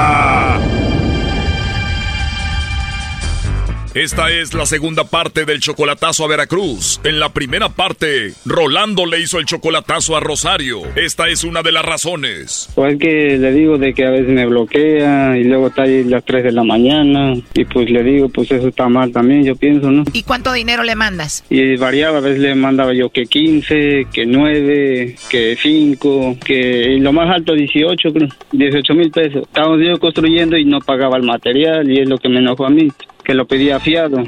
[3.93, 7.01] Esta es la segunda parte del chocolatazo a Veracruz.
[7.03, 10.83] En la primera parte, Rolando le hizo el chocolatazo a Rosario.
[10.95, 12.69] Esta es una de las razones.
[12.73, 16.23] Pues que le digo de que a veces me bloquea y luego está ahí las
[16.23, 19.91] 3 de la mañana y pues le digo pues eso está mal también yo pienso,
[19.91, 20.05] ¿no?
[20.13, 21.43] ¿Y cuánto dinero le mandas?
[21.49, 26.99] Y variaba, a veces le mandaba yo que 15, que 9, que 5, que y
[27.01, 29.43] lo más alto 18, creo, 18 mil pesos.
[29.43, 32.69] Estábamos yo construyendo y no pagaba el material y es lo que me enojó a
[32.69, 32.89] mí,
[33.31, 34.25] que lo pedía fiado.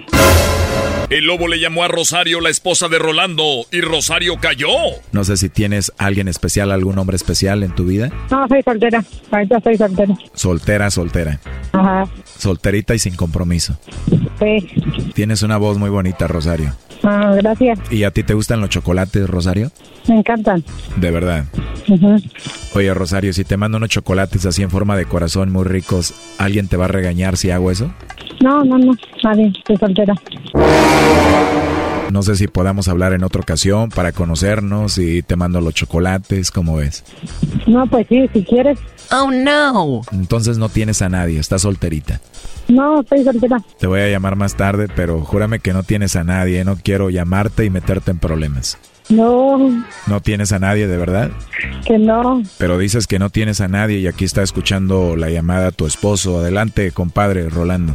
[1.10, 4.70] El lobo le llamó a Rosario la esposa de Rolando y Rosario cayó.
[5.12, 8.10] No sé si tienes alguien especial, algún hombre especial en tu vida.
[8.32, 9.04] No, soy soltera.
[9.30, 10.16] Ahorita soy soltera.
[10.34, 11.39] Soltera, soltera.
[11.74, 12.06] Ajá.
[12.24, 13.78] Solterita y sin compromiso.
[14.39, 15.12] Sí.
[15.14, 16.74] Tienes una voz muy bonita, Rosario.
[17.04, 17.80] Ah, gracias.
[17.91, 19.70] ¿Y a ti te gustan los chocolates, Rosario?
[20.08, 20.64] Me encantan.
[20.97, 21.45] De verdad.
[22.76, 26.68] Oye, Rosario, si te mando unos chocolates así en forma de corazón muy ricos, ¿alguien
[26.68, 27.93] te va a regañar si hago eso?
[28.41, 28.93] No, no, no.
[29.24, 29.54] Nadie.
[29.66, 30.14] Soy soltera.
[32.12, 36.51] No sé si podamos hablar en otra ocasión para conocernos y te mando los chocolates,
[36.51, 37.04] ¿cómo ves?
[37.66, 38.78] No, pues sí, si quieres.
[39.12, 40.01] Oh, no.
[40.12, 42.22] Entonces no tienes a nadie, estás solterita.
[42.68, 43.62] No, estoy soltera.
[43.80, 47.10] Te voy a llamar más tarde, pero júrame que no tienes a nadie, no quiero
[47.10, 48.78] llamarte y meterte en problemas.
[49.10, 49.60] No,
[50.08, 51.30] No tienes a nadie, de verdad.
[51.86, 52.41] que no.
[52.58, 55.86] Pero dices que no tienes a nadie y aquí está escuchando la llamada a tu
[55.86, 56.39] esposo.
[56.39, 57.93] Adelante, compadre Rolando.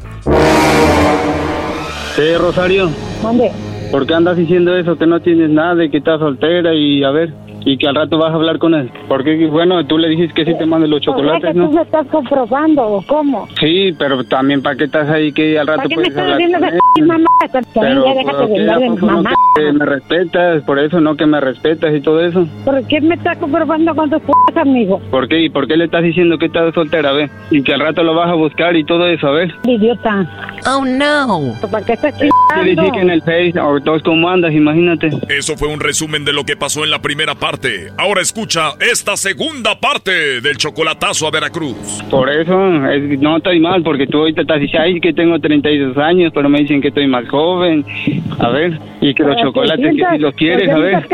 [2.17, 2.91] Sí, Rosario.
[3.23, 3.51] ¿Dónde?
[3.91, 4.97] ¿Por qué andas diciendo eso?
[4.99, 7.33] Que no tienes nada y que estás soltera y a ver,
[7.65, 8.91] y que al rato vas a hablar con él.
[9.09, 11.67] Porque, bueno, tú le dijiste que sí te mande los ¿Por qué chocolates, que tú
[11.67, 11.71] ¿no?
[11.73, 13.47] me estás comprobando o cómo?
[13.61, 16.33] Sí, pero también para qué estás ahí que al rato ¿Para qué me puedes estás
[16.33, 17.07] hablar con él.
[17.07, 17.25] mamá?
[17.75, 19.31] Pero, ya déjate ¿por de a de poco no mamá.
[19.57, 20.63] que me respetas?
[20.65, 22.47] Por eso no que me respetas y todo eso.
[22.65, 25.01] ¿Por qué me estás comprobando con tus p***, amigo?
[25.11, 25.41] ¿Por qué?
[25.43, 27.31] ¿Y por qué le estás diciendo que estás soltera, a ver?
[27.51, 29.55] Y que al rato lo vas a buscar y todo eso, a ver.
[29.65, 30.27] Idiota.
[30.67, 31.53] Oh, no.
[31.71, 32.25] ¿Para qué estás Te
[32.65, 35.11] dije que en el Face, o todos cómo andas, imagínate.
[35.29, 37.48] Eso fue un resumen de lo que pasó en la primera parte.
[37.97, 42.03] Ahora escucha esta segunda parte del chocolatazo a Veracruz.
[42.11, 45.97] Por eso, es- no estoy mal, porque tú ahorita estás diciendo, ay, que tengo 32
[45.97, 47.87] años, pero me dicen que estoy más joven.
[48.39, 50.95] A ver, y que los chocolates que sientas, si los quieres, ¿por a ver.
[50.95, 51.09] estás?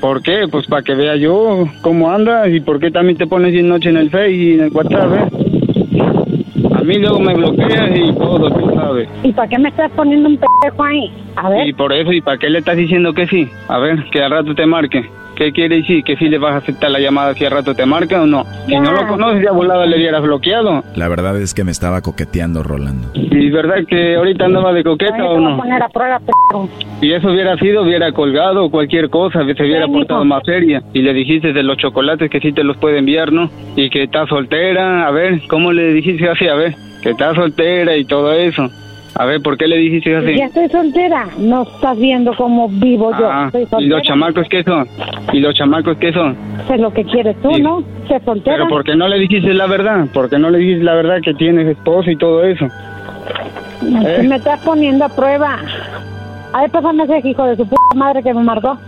[0.00, 0.46] ¿Por qué?
[0.50, 3.90] Pues para que vea yo cómo andas y por qué también te pones sin noche
[3.90, 5.32] en el Face y en el WhatsApp.
[6.74, 9.08] A mí luego me bloqueas y todo, tú sabes.
[9.22, 11.10] ¿Y para qué me estás poniendo un pendejo ahí?
[11.36, 11.68] A ver.
[11.68, 13.48] Y por eso, ¿y para qué le estás diciendo que sí?
[13.68, 15.08] A ver, que al rato te marque.
[15.36, 16.02] ¿Qué quiere decir?
[16.02, 18.44] ¿Que sí le vas a aceptar la llamada si al rato te marca o no?
[18.66, 20.82] Si no lo conoces, ya volado le hubieras bloqueado.
[20.94, 23.08] La verdad es que me estaba coqueteando, Rolando.
[23.14, 25.56] ¿Y verdad que ahorita andaba de coqueta o no?
[25.58, 26.20] poner a prueba.
[27.00, 30.82] Si eso hubiera sido, hubiera colgado cualquier cosa, se hubiera portado más seria.
[30.94, 33.50] Y le dijiste de los chocolates que sí te los puede enviar, ¿no?
[33.76, 36.48] Y que está soltera, a ver, ¿cómo le dijiste así?
[36.48, 38.70] A ver, que está soltera y todo eso.
[39.18, 40.36] A ver, ¿por qué le dijiste así?
[40.36, 41.26] Ya estoy soltera.
[41.38, 43.30] No estás viendo cómo vivo yo.
[43.30, 44.86] Ah, Estoy ¿Y los chamacos qué son?
[45.32, 46.36] ¿Y los chamacos qué son?
[46.68, 47.62] Es lo que quieres tú, Sí.
[47.62, 47.82] ¿no?
[48.08, 48.56] Ser soltera.
[48.56, 50.06] Pero ¿por qué no le dijiste la verdad?
[50.12, 52.66] ¿Por qué no le dijiste la verdad que tienes esposo y todo eso?
[53.80, 55.60] Tú Me estás poniendo a prueba.
[56.52, 58.78] A ver, pásame ese hijo de su puta madre que me marcó.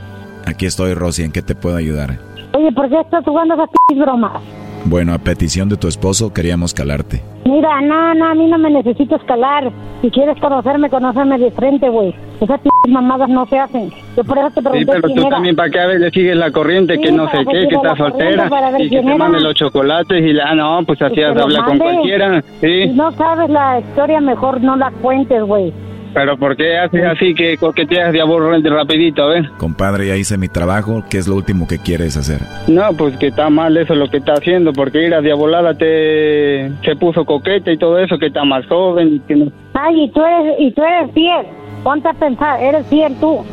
[0.47, 2.19] Aquí estoy, Rosy, ¿en qué te puedo ayudar?
[2.53, 4.43] Oye, ¿por qué estás jugando esas bromas?
[4.85, 7.21] Bueno, a petición de tu esposo queríamos calarte.
[7.45, 9.71] Mira, no, no, a mí no me necesito escalar.
[10.03, 12.15] Si quieres conocerme, conóceme de frente, güey.
[12.41, 13.91] Esas p mamadas no se hacen.
[14.17, 15.31] Yo por eso te Sí, pregunté pero quién tú era.
[15.31, 17.75] también para qué a ver le sigues la corriente, Sí, que no sé qué, que
[17.75, 21.03] corriente, soltera para ver y que te mande los chocolates y la, ah, no, pues
[21.03, 22.87] así has lo habla con cualquiera, Si sí.
[22.95, 25.73] no sabes la historia, mejor no la cuentes, güey.
[26.19, 29.51] Pero ¿por qué haces así que coqueteas de aburro de rapidito, a ver?
[29.57, 31.05] Compadre, ya hice mi trabajo.
[31.09, 32.41] ¿Qué es lo último que quieres hacer?
[32.67, 36.73] No, pues que está mal eso lo que está haciendo, porque ir a diabolada te
[36.85, 39.53] se puso coqueta y todo eso, que está más joven y que no...
[39.75, 41.47] Ay, y tú eres, y tú eres fiel.
[41.85, 43.45] Ponte a pensar, eres fiel tú.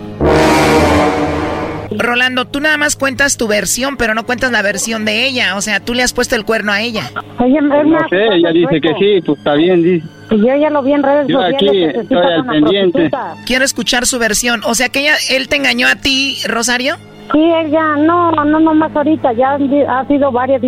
[1.91, 5.55] Rolando, tú nada más cuentas tu versión, pero no cuentas la versión de ella.
[5.55, 7.11] O sea, tú le has puesto el cuerno a ella.
[7.39, 10.14] No sé, ella dice que sí, pues está bien, dice.
[10.31, 11.59] Y yo ya lo vi en redes Yo sociales.
[11.61, 12.91] aquí que estoy al pendiente.
[13.09, 13.35] prostituta.
[13.45, 14.61] Quiero escuchar su versión.
[14.65, 16.95] O sea, que ella, él te engañó a ti, Rosario.
[17.31, 19.57] Sí, ella, no, no, no más ahorita, ya
[19.89, 20.61] ha sido varias,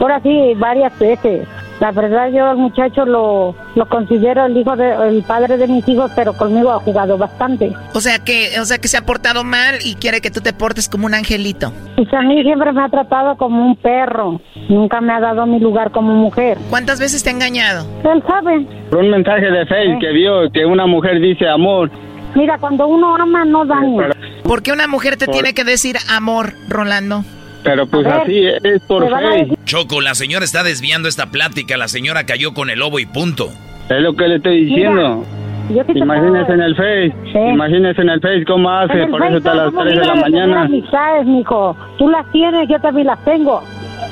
[0.00, 1.46] ahora sí, varias veces.
[1.80, 5.88] La verdad, yo al muchacho lo, lo considero el hijo de, el padre de mis
[5.88, 7.72] hijos, pero conmigo ha jugado bastante.
[7.92, 10.52] O sea que, o sea que se ha portado mal y quiere que tú te
[10.52, 11.72] portes como un angelito.
[11.96, 15.58] Y a mí siempre me ha tratado como un perro, nunca me ha dado mi
[15.58, 16.56] lugar como mujer.
[16.70, 17.84] ¿Cuántas veces te ha engañado?
[18.04, 18.64] Él sabe.
[18.88, 21.90] Por un mensaje de Facebook que vio que una mujer dice amor.
[22.36, 24.08] Mira, cuando uno ama, no daña.
[24.44, 27.24] ¿Por qué una mujer te Por- tiene que decir amor, Rolando?
[27.64, 29.58] Pero pues ver, así es por Facebook.
[29.64, 31.76] Choco, la señora está desviando esta plática.
[31.76, 33.50] La señora cayó con el lobo y punto.
[33.88, 35.24] Es lo que le estoy diciendo.
[35.70, 37.14] Yo Imagínese puedo- en el Face.
[37.32, 37.38] Sí.
[37.38, 39.06] Imagínese en el Face cómo hace.
[39.06, 40.62] Por eso está a las Facebook 3 de la mañana.
[40.62, 41.76] amistades, mijo.
[41.98, 43.62] Tú las tienes, yo también las tengo.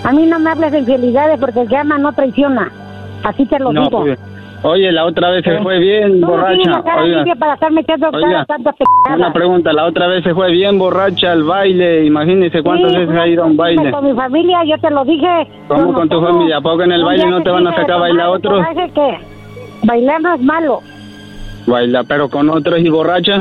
[0.05, 2.71] A mí no me hables de infidelidades porque el que ama no traiciona.
[3.25, 4.01] Así te lo No, digo.
[4.03, 4.19] pues,
[4.63, 6.83] oye, la otra vez se fue bien borracha.
[7.01, 8.75] Oiga, para estarme echando Oiga, cara tantas
[9.17, 9.73] una pregunta.
[9.73, 12.05] La otra vez se fue bien borracha al baile.
[12.05, 13.91] Imagínese cuántas Sí, veces ha ido a un baile.
[13.91, 15.49] Con mi familia, yo te lo dije.
[15.69, 16.59] ¿Cómo con tu familia?
[16.59, 18.67] ¿A poco en el baile no te van a sacar a bailar otros?
[18.95, 19.19] que
[19.87, 20.81] Bailar no es malo,
[21.67, 23.39] Baila, pero con otros y borracha.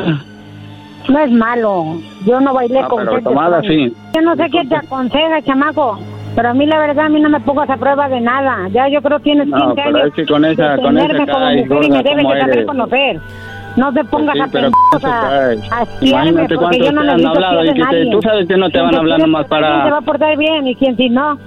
[1.09, 1.83] no es malo.
[2.25, 3.29] Yo no bailé Ah, con pero gente.
[3.29, 3.93] tomada, sí.
[4.15, 5.99] Yo no sé qué te aconseja, chamaco.
[6.35, 8.67] Pero a mí la verdad, a mí no me pongas a prueba de nada.
[8.69, 10.97] Ya yo creo que tienes No, 15 pero años es que con esa- de con
[10.97, 13.19] esa tenerme como y mujer y gorda me debes de saber conocer.
[13.75, 14.67] No te pongas Sí, a pero
[15.03, 18.57] a, a Imagínate yo no te han hablado y de que te- tú sabes que
[18.57, 20.97] no te Quien van a hablar nomás para- Se va a portar bien y quien
[20.97, 21.37] si no,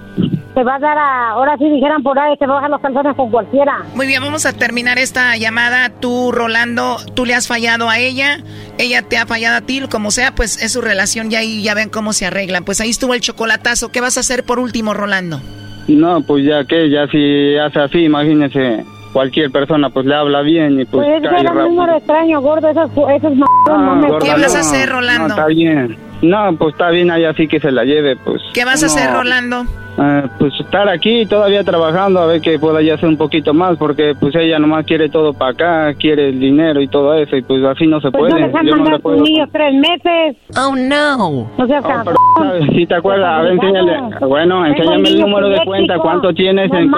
[0.55, 1.31] te va a dar a...
[1.31, 3.79] Ahora sí dijeran por ahí, te va a bajar los calzones con cualquiera.
[3.95, 5.89] Muy bien, vamos a terminar esta llamada.
[5.89, 8.39] Tú, Rolando, tú le has fallado a ella,
[8.79, 11.75] ella te ha fallado a ti, como sea, pues es su relación y ahí ya
[11.75, 12.65] ven cómo se arreglan.
[12.65, 13.91] Pues ahí estuvo el chocolatazo.
[13.91, 15.41] ¿Qué vas a hacer por último, Rolando?
[15.89, 20.81] No, pues ya que, ya si hace así, imagínese, cualquier persona pues le habla bien
[20.81, 23.93] y pues, Pues es que cae era un número extraño, gordo, esos, esos m***os no
[23.93, 24.09] Ah, me...
[24.09, 25.29] gorda, ¿Qué vas a hacer, Rolando?
[25.29, 25.97] No, está bien.
[26.23, 28.41] No, pues está bien ahí así que se la lleve, pues.
[28.55, 29.67] ¿Qué vas a hacer, Rolando?
[30.03, 33.77] Eh, pues estar aquí todavía trabajando a ver que pueda ya hacer un poquito más
[33.79, 37.43] porque pues ella nomás quiere todo para acá, quiere el dinero y todo eso y
[37.43, 38.41] pues así no se Pues puede.
[38.41, 39.23] no dejan Yo no mandar puedo...
[39.23, 40.37] niños tres meses.
[40.59, 41.49] Oh, no.
[41.57, 41.85] No seas.
[41.85, 42.65] ¿sabes?
[42.75, 43.99] Si te acuerdas, a ver, enséñale.
[44.27, 46.91] Bueno, enséñame el número de cuenta, ¿cuánto tienes No en,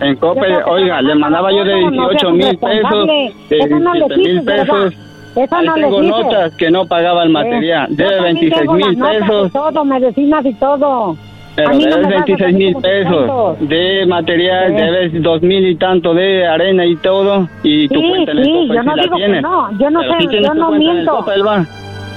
[0.00, 0.18] en
[0.66, 4.04] Oiga, le mandaba yo de trabajar, no 18 seas mil pesos, de Eso no le
[4.06, 4.94] 17 mil pesos.
[5.36, 7.88] Eso Ahí no tengo notas que no pagaba el material.
[7.90, 9.48] Yo Debe también 26 tengo las mil pesos.
[9.48, 11.16] y todo, medicinas y todo.
[11.56, 14.74] Pero no debes a 26 salir mil pesos de material, Sí.
[14.76, 17.48] debes dos mil y tanto de arena y todo.
[17.62, 19.42] Y tu Sí, cuenta en el sí, yo no la digo que tienes.
[19.42, 21.24] no, yo no sé, tienes yo tu no miento.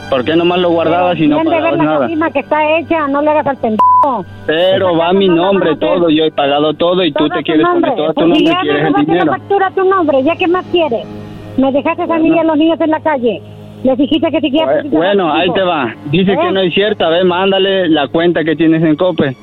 [0.10, 2.00] ¿Por qué nomás lo guardabas y no pagabas la nada?
[2.06, 4.26] cocina que está hecha, no le hagas al pendejo.
[4.46, 7.92] Pero va mi nombre todo, yo he pagado todo y tú te tu quieres nombre.
[7.92, 9.32] poner todo tu Pues si nombre y quieres el la dinero.
[9.32, 11.06] factura tu nombre, ¿ya qué más quieres?
[11.58, 13.42] Me dejaste a mí y a los niños en la calle.
[13.84, 14.90] Les dijiste que si quieres...
[14.90, 15.94] Bueno, ahí te va.
[16.06, 16.38] Dice ¿Eh?
[16.42, 17.06] que no es cierto.
[17.06, 19.36] A ver, mándale la cuenta que tienes en Cope.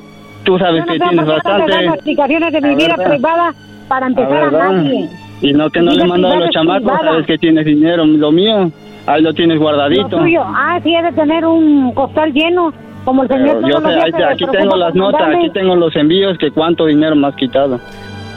[0.45, 1.71] Tú sabes no que tienes no bastante.
[1.73, 3.53] dan explicaciones de mi A vida privada
[3.89, 4.73] para A empezar a, va.
[4.73, 5.09] nadie.
[5.43, 7.05] Y no que no le mando a los chamacos, privada.
[7.13, 8.05] sabes que tienes dinero.
[8.07, 8.71] Lo mío,
[9.07, 10.09] Ahí lo tienes Lo guardadito.
[10.09, 10.43] tuyo.
[10.45, 12.73] Ah, sí, debe tener un costal lleno,
[13.05, 13.61] como el señor.
[13.69, 17.17] Yo sé, días te- aquí tengo las notas, aquí tengo los envíos, que cuánto dinero
[17.17, 17.81] me has quitado.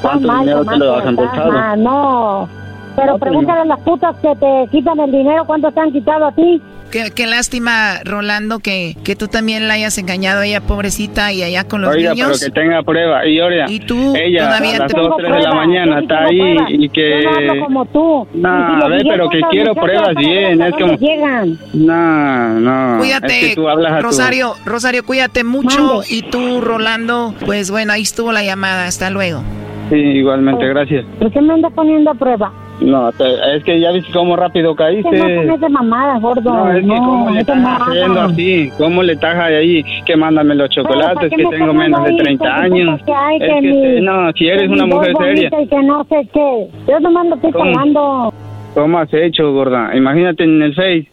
[0.01, 1.51] ¿Cuánto Ah, dinero te lo has embolsado?
[1.53, 2.49] Ah, no.
[2.95, 6.31] Pero pregúntale a las putas que te quitan el dinero, ¿cuánto te han quitado a
[6.31, 6.61] ti?
[6.91, 11.41] Qué, qué lástima, Rolando, que, que tú también la hayas engañado a ella, pobrecita, y
[11.41, 12.39] allá con los Oiga, niños.
[12.39, 13.25] pero que tenga prueba.
[13.25, 15.55] Y ahora, Y tú ella todavía a las te- 2, Tengo 3 de la prueba,
[15.65, 16.69] mañana sí está ahí pruebas.
[16.71, 17.09] y que...
[17.23, 18.27] Yo no hablo como tú.
[18.35, 20.93] No, Y si a ver, pero que quiero pruebas bien, es como...
[20.97, 21.57] llegan.
[21.73, 22.99] No, no.
[22.99, 25.79] Cuídate, Es que tú hablas a tu- Rosario, Rosario, cuídate mucho.
[25.95, 26.05] Mande.
[26.11, 28.85] Y tú, Rolando, pues bueno, ahí estuvo la llamada.
[28.85, 29.41] Hasta luego.
[29.89, 31.05] Sí, igualmente, gracias.
[31.17, 32.51] ¿Por qué me andas poniendo a prueba?
[32.83, 35.09] No, te- es que ya viste cómo rápido caíste.
[35.09, 36.41] Que no de mamada, gordo.
[36.53, 40.55] No, es que cómo le estás no haciendo así, cómo le estás ahí, que mándame
[40.55, 42.17] los chocolates, ¿para qué que me tengo menos de dando ahí?
[42.37, 43.01] 30 Que años.
[43.05, 45.49] que hay, Es que que mi- te- no, si eres una mujer seria.
[45.61, 46.67] Y que no sé qué.
[46.87, 47.65] Yo nomás lo estoy ¿Cómo?
[47.65, 48.33] hablando.
[48.73, 49.95] ¿Cómo has hecho, gorda?
[49.95, 51.07] Imagínate en el Face.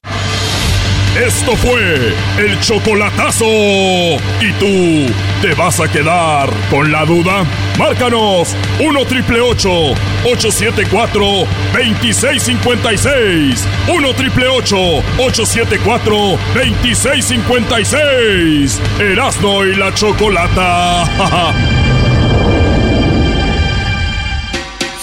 [1.16, 3.44] Esto fue el chocolatazo.
[3.44, 7.44] ¿Y tú te vas a quedar con la duda?
[7.78, 11.20] Márcanos 1 triple 874
[11.72, 13.66] 2656.
[13.88, 18.80] 1 triple 874 2656.
[19.00, 21.06] Erasno y la chocolata.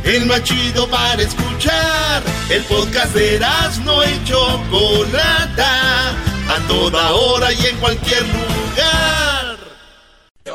[0.04, 2.22] El más chido para escuchar.
[2.50, 6.14] El podcast de Erasmo y Chocolata.
[6.52, 9.56] A toda hora y en cualquier lugar.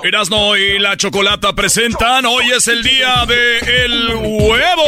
[0.04, 2.26] Erasno y la Chocolata presentan.
[2.26, 4.84] Hoy es el día de el huevo.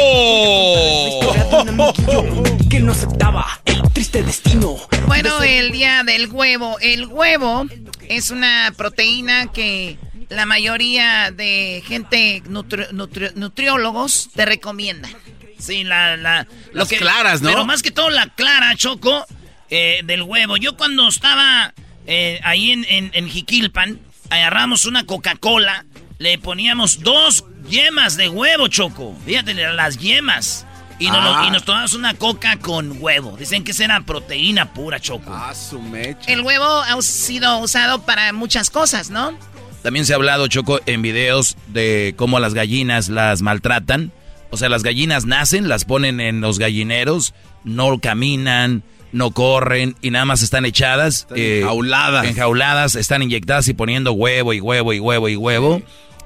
[2.69, 4.75] que no aceptaba el triste destino.
[5.07, 6.77] Bueno, el día del huevo.
[6.81, 7.65] El huevo
[8.09, 9.97] es una proteína que
[10.29, 15.11] la mayoría de gente nutri- nutri- nutriólogos te recomiendan.
[15.57, 16.43] Sí, la, la
[16.73, 17.49] lo Las claras, ¿no?
[17.49, 19.25] Pero más que todo la clara, Choco,
[19.69, 20.57] eh, del huevo.
[20.57, 21.73] Yo cuando estaba
[22.05, 23.99] eh, ahí en, en, en Jiquilpan,
[24.29, 25.85] agarramos una Coca-Cola,
[26.19, 29.15] le poníamos dos yemas de huevo, Choco.
[29.25, 30.65] Fíjate, las yemas.
[30.99, 31.45] Y nos, lo- Ah.
[31.47, 33.37] y nos tomamos una coca con huevo.
[33.37, 35.31] Dicen que será proteína pura, Choco.
[35.31, 36.31] Ah, su mecha.
[36.31, 39.37] El huevo ha sido usado para muchas cosas, ¿no?
[39.83, 44.11] También se ha hablado, Choco, en videos de cómo las gallinas las maltratan.
[44.49, 48.81] O sea, las gallinas nacen, las ponen en los gallineros, no caminan,
[49.11, 51.27] no corren y nada más están echadas.
[51.35, 52.25] eh, enjauladas.
[52.25, 55.81] Enjauladas, están inyectadas y poniendo huevo y huevo y huevo y huevo.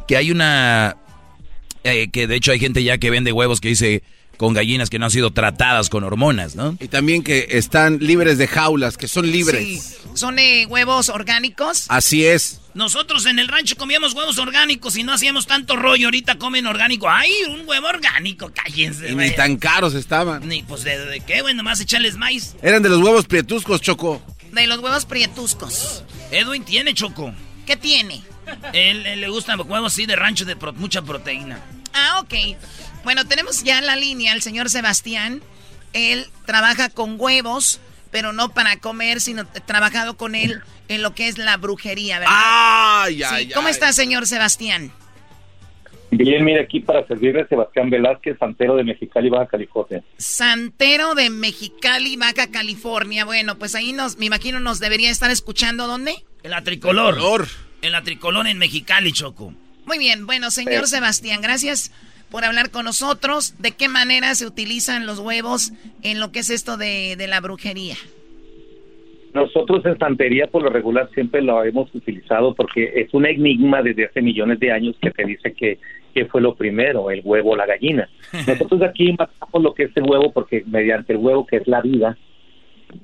[0.07, 0.97] Que hay una...
[1.83, 4.03] eh, que de hecho hay gente ya que vende huevos que dice
[4.37, 6.75] con gallinas que no han sido tratadas con hormonas, ¿no?
[6.79, 9.63] Y también que están libres de jaulas, que son libres.
[9.83, 9.95] Sí.
[10.15, 11.85] Son eh, huevos orgánicos.
[11.89, 12.59] Así es.
[12.73, 16.07] Nosotros en el rancho comíamos huevos orgánicos y no hacíamos tanto rollo.
[16.07, 17.09] Ahorita comen orgánico.
[17.09, 18.49] ¡Ay, un huevo orgánico!
[18.53, 19.11] Cállense.
[19.11, 20.47] Y ni tan caros estaban.
[20.47, 21.53] Ni, pues, ¿de, de qué, güey?
[21.53, 22.55] Nomás echarles maíz.
[22.61, 24.21] Eran de los huevos prietuscos, Choco.
[24.53, 26.03] De los huevos prietuscos.
[26.31, 27.33] Edwin tiene choco.
[27.65, 28.21] ¿Qué tiene?
[28.73, 31.59] Él, él le gustan los huevos sí de rancho de pro- mucha proteína.
[31.93, 32.33] Ah, ok.
[33.03, 35.41] Bueno, tenemos ya en la línea al señor Sebastián.
[35.93, 37.79] Él trabaja con huevos,
[38.11, 42.19] pero no para comer, sino he trabajado con él en lo que es la brujería,
[42.19, 42.33] ¿verdad?
[42.37, 43.73] Ay, Sí, ay, ¿Cómo ay.
[43.73, 44.91] está, señor Sebastián?
[46.13, 50.03] Bien, mire, aquí para servirle Sebastián Velázquez, santero de Mexicali, Baja California.
[50.17, 53.23] Santero de Mexicali, Baja California.
[53.23, 56.25] Bueno, pues ahí nos, me imagino, nos debería estar escuchando, ¿dónde?
[56.43, 57.47] En la tricolor.
[57.81, 59.53] En la tricolor en Mexicali, Choco.
[59.85, 60.95] Muy bien, bueno, señor Sí.
[60.95, 61.91] Sebastián, gracias
[62.31, 63.55] por hablar con nosotros.
[63.59, 67.41] ¿De qué manera se utilizan los huevos en lo que es esto de, de la
[67.41, 67.95] brujería?
[69.33, 74.05] Nosotros en santería por lo regular siempre lo hemos utilizado porque es un enigma desde
[74.05, 75.79] hace millones de años que te dice que,
[76.13, 78.09] que fue lo primero, el huevo o la gallina.
[78.47, 81.81] Nosotros aquí matamos lo que es el huevo porque mediante el huevo que es la
[81.81, 82.17] vida,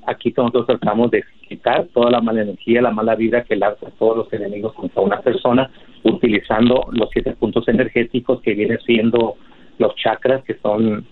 [0.05, 4.17] aquí nosotros tratamos de quitar toda la mala energía, la mala vida que lanza todos
[4.17, 5.69] los enemigos contra una persona
[6.03, 9.35] utilizando los siete puntos energéticos que vienen siendo
[9.77, 11.05] los chakras que son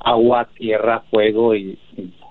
[0.00, 1.78] agua, tierra, fuego y,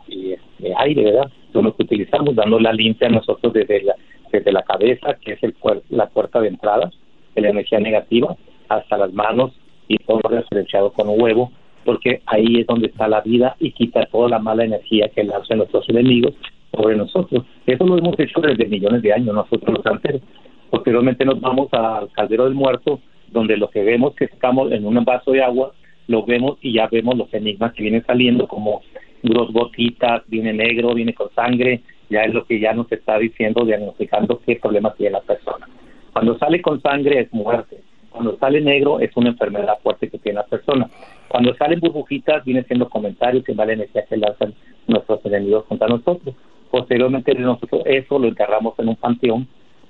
[0.08, 1.32] y, este, aire, ¿verdad?
[1.54, 3.96] Son los que utilizamos, dando la limpia a nosotros desde la,
[4.32, 5.56] desde la cabeza, que es el
[5.90, 6.90] la puerta de entrada
[7.36, 8.36] de la energía negativa,
[8.70, 9.52] hasta las manos
[9.88, 11.52] y todo referenciado con un huevo,
[11.84, 15.60] porque ahí es donde está la vida y quita toda la mala energía que lanzan
[15.60, 16.34] nuestros enemigos
[16.76, 17.44] sobre nosotros.
[17.66, 20.22] Eso lo hemos hecho desde millones de años nosotros los santeros.
[20.70, 23.00] Posteriormente nos vamos al caldero del muerto,
[23.32, 25.74] donde lo que vemos que estamos en un vaso de agua,
[26.08, 28.82] lo vemos y ya vemos los enigmas que vienen saliendo como
[29.24, 33.66] dos gotitas, viene negro, viene con sangre, ya es lo que ya nos está diciendo,
[33.66, 35.68] diagnosticando qué problema tiene la persona.
[36.12, 37.78] Cuando sale con sangre es muerte,
[38.12, 40.90] cuando sale negro es una enfermedad fuerte que tiene la persona.
[41.30, 44.54] Cuando salen burbujitas viene siendo comentarios que vale energía que lanzan
[44.88, 46.36] nuestros enemigos contra nosotros.
[46.70, 49.48] Posteriormente nosotros eso lo enterramos en un panteón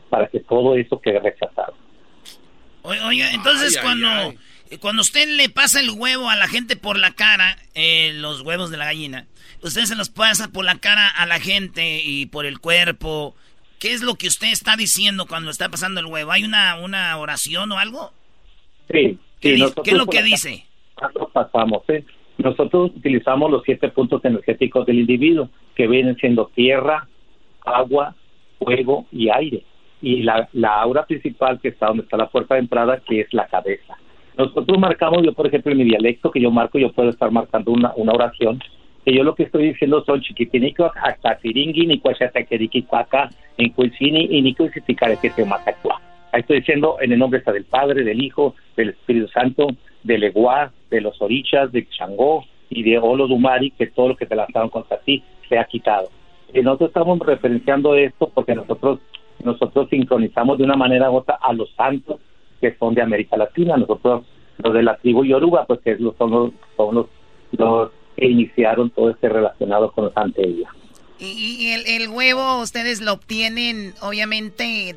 [0.10, 1.74] para que todo eso quede rechazado.
[2.84, 4.08] Oye, entonces cuando
[4.80, 8.70] cuando usted le pasa el huevo a la gente por la cara, eh, los huevos
[8.72, 9.28] de la gallina,
[9.62, 13.36] usted se los pasa por la cara a la gente y por el cuerpo.
[13.82, 16.32] ¿Qué es lo que usted está diciendo cuando está pasando el huevo?
[16.32, 18.12] ¿Hay una, una oración o algo?
[18.92, 19.18] Sí.
[19.40, 20.66] ¿Qué, sí, ¿qué es lo que dice?
[21.02, 22.06] Nosotros pasamos, ¿eh?
[22.38, 27.08] Nosotros utilizamos los siete puntos energéticos del individuo, que vienen siendo tierra,
[27.66, 28.16] agua,
[28.60, 29.66] fuego y aire.
[30.00, 33.34] Y la, la aura principal que está donde está la puerta de entrada, que es
[33.34, 33.98] la cabeza.
[34.38, 37.72] Nosotros marcamos, yo por ejemplo en mi dialecto que yo marco, yo puedo estar marcando
[37.72, 38.62] una, una oración,
[39.04, 44.28] que yo lo que estoy diciendo son chiquitinico hasta tiringui, ni cuachataqueriqui cuaca, en cuisini
[44.32, 46.02] y ni que te matacua.
[46.32, 49.68] Ahí estoy diciendo en el nombre está del Padre, del Hijo, del Espíritu Santo,
[50.04, 54.36] del Eguá, de los Orichas, de Changó y de Olodumari, que todo lo que te
[54.36, 56.10] lanzaron contra ti se ha quitado.
[56.54, 59.00] Y nosotros estamos referenciando esto porque nosotros
[59.44, 62.20] nosotros sincronizamos de una manera u otra a los santos
[62.60, 63.76] que son de América Latina.
[63.76, 64.24] Nosotros,
[64.58, 67.08] los de la tribu Yoruba, pues que son los, son los,
[67.54, 67.92] los
[68.22, 70.70] que iniciaron todo este relacionado con los santería.
[71.18, 74.96] Y, el, el, huevo, ustedes lo obtienen, obviamente,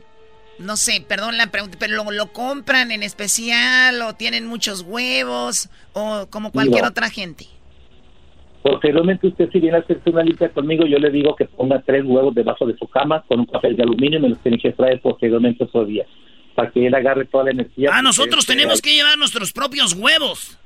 [0.59, 5.71] no sé, perdón la pregunta, pero lo, lo compran en especial o tienen muchos huevos
[5.95, 7.47] o como cualquier otra gente.
[8.63, 12.05] Posteriormente usted si viene a hacerse una limpia conmigo, yo le digo que ponga tres
[12.07, 14.73] huevos debajo de su cama con un papel de aluminio y me los tiene que
[14.73, 16.07] traer posteriormente esos días
[16.55, 17.91] para que él agarre toda la energía.
[17.93, 20.59] Ah, nosotros tenemos que llevar nuestros propios huevos.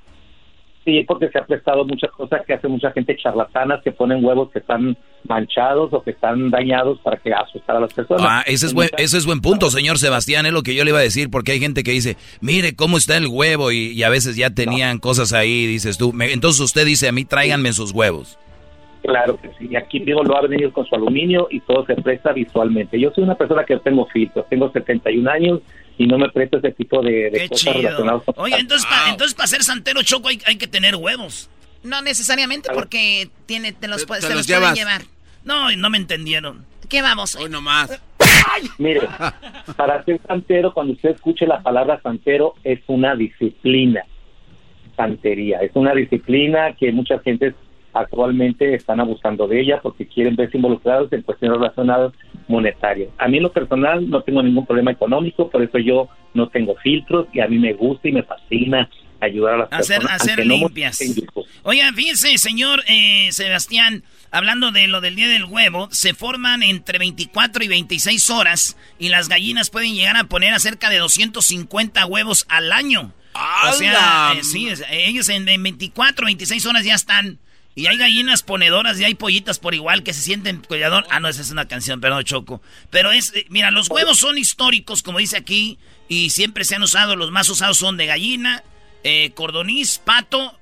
[0.88, 4.50] Sí, porque se ha prestado muchas cosas que hace mucha gente charlatanas que ponen huevos
[4.50, 8.24] que están manchados o que están dañados para que asustar a las personas.
[8.26, 10.90] Ah, ese es, buen, ese es buen punto, señor Sebastián, es lo que yo le
[10.92, 14.08] iba a decir, porque hay gente que dice, mire cómo está el huevo y, a
[14.08, 16.14] veces ya tenían cosas ahí, dices tú.
[16.18, 18.38] entonces usted dice a mí, tráiganme sus huevos.
[19.02, 19.76] Claro que sí.
[19.76, 22.98] Aquí digo, lo ha venido con su aluminio y todo se presta visualmente.
[22.98, 25.60] Yo soy una persona que tengo filtros, tengo 71 años
[25.98, 28.34] y no me presto ese tipo de, cosas relacionadas con...
[28.38, 31.50] Oye, entonces, entonces para ser santero choco hay, que tener huevos.
[31.82, 35.02] No necesariamente porque tiene, te los, puedes, te, los, pueden llevar.
[35.44, 36.64] No, no me entendieron.
[36.88, 37.34] ¿Qué vamos?
[37.36, 38.00] Hoy nomás.
[38.78, 39.02] Mire,
[39.76, 44.04] para ser santero, cuando usted escuche la palabra santero, es una disciplina.
[44.96, 45.60] Santería.
[45.60, 47.54] Es una disciplina que mucha gente
[48.00, 52.12] actualmente están abusando de ella porque quieren verse involucrados en cuestiones relacionadas
[52.46, 53.10] monetarias.
[53.18, 56.74] A mí en lo personal no tengo ningún problema económico, por eso yo no tengo
[56.76, 58.88] filtros y a mí me gusta y me fascina
[59.20, 60.22] ayudar a las hacer, personas.
[60.22, 61.00] Hacer limpias.
[61.62, 66.98] Oigan, fíjense, señor eh, Sebastián, hablando de lo del día del huevo, se forman entre
[66.98, 72.06] 24 y 26 horas y las gallinas pueden llegar a poner a cerca de 250
[72.06, 73.12] huevos al año.
[73.68, 77.38] O sea, eh, sí, ellos en, en 24, 26 horas ya están
[77.78, 81.04] y hay gallinas ponedoras y hay pollitas por igual que se sienten cuidador.
[81.10, 82.60] Ah, no, esa es una canción, perdón, Choco.
[82.90, 85.78] Pero es, eh, mira, los huevos son históricos, como dice aquí,
[86.08, 88.64] y siempre se han usado, los más usados son de gallina,
[89.04, 90.54] eh, cordoniz, pato,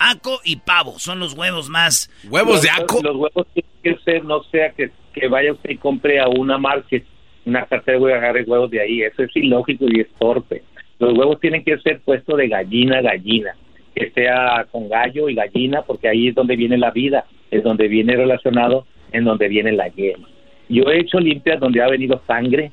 [0.00, 0.98] aco y pavo.
[0.98, 2.10] Son los huevos más...
[2.28, 3.00] ¿Huevos de aco?
[3.00, 6.58] Los huevos tienen que ser, no sea que, que vaya usted y compre a una
[6.58, 7.04] market,
[7.44, 9.02] una cartera y agarre huevos de ahí.
[9.02, 10.64] Eso es ilógico y es torpe.
[10.98, 13.54] Los huevos tienen que ser puestos de gallina a gallina
[13.94, 17.88] que sea con gallo y gallina, porque ahí es donde viene la vida, es donde
[17.88, 20.28] viene relacionado, en donde viene la yema.
[20.68, 22.70] Yo he hecho limpias donde ha venido sangre,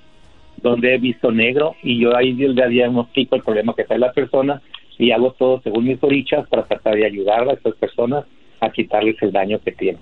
[0.57, 4.61] donde he visto negro, y yo ahí le diagnostico el problema que trae la persona,
[4.97, 8.25] y hago todo según mis orichas para tratar de ayudar a estas personas
[8.59, 10.01] a quitarles el daño que tienen.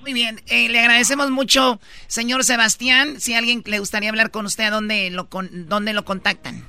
[0.00, 3.20] Muy bien, eh, le agradecemos mucho, señor Sebastián.
[3.20, 6.64] Si alguien le gustaría hablar con usted, ¿a dónde lo, con, dónde lo contactan?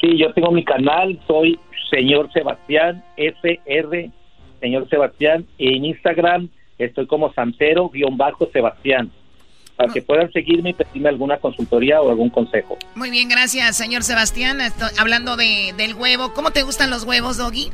[0.00, 1.58] Sí, yo tengo mi canal, soy
[1.94, 4.10] señor Sebastián, SR,
[4.60, 6.48] señor Sebastián, y en Instagram
[6.78, 9.10] estoy como Santero-Sebastián,
[9.76, 12.78] para que puedan seguirme y pedirme alguna consultoría o algún consejo.
[12.94, 14.58] Muy bien, gracias, señor Sebastián.
[14.98, 17.70] hablando de, del huevo, ¿cómo te gustan los huevos, Doggy?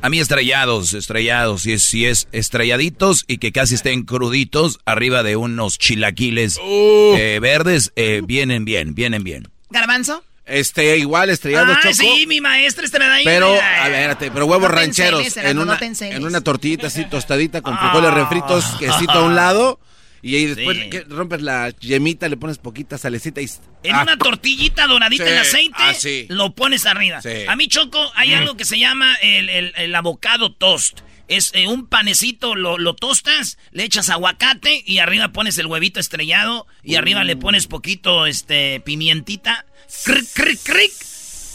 [0.00, 5.24] A mí estrellados, estrellados, si es, si es estrelladitos y que casi estén cruditos arriba
[5.24, 7.14] de unos chilaquiles Uh.
[7.16, 9.48] eh, verdes, eh, vienen bien, vienen bien.
[9.70, 10.22] ¿Garbanzo?
[10.48, 11.94] Este, igual, estrellado, Ah, Choco.
[11.94, 13.24] sí, mi maestra estrella ahí.
[13.24, 13.84] Pero, mira.
[13.84, 17.60] a ver, espérate, pero huevos No rancheros en una, no en una tortillita así tostadita
[17.60, 19.78] con frijoles refritos, quesito a un lado.
[20.20, 20.98] Y ahí después Sí.
[21.08, 23.48] rompes la yemita, le pones poquita salecita y...
[23.84, 26.26] En Ah, una tortillita doradita Sí, en aceite, así.
[26.28, 27.20] lo pones arriba.
[27.46, 28.38] A mí, Choco, hay Mm.
[28.38, 31.00] algo que se llama el, el, el avocado toast.
[31.28, 36.00] Es eh, un panecito, lo, lo tostas, le echas aguacate y arriba pones el huevito
[36.00, 39.66] estrellado y arriba le pones poquito este pimientita.
[40.04, 40.92] Cric, cric, cric.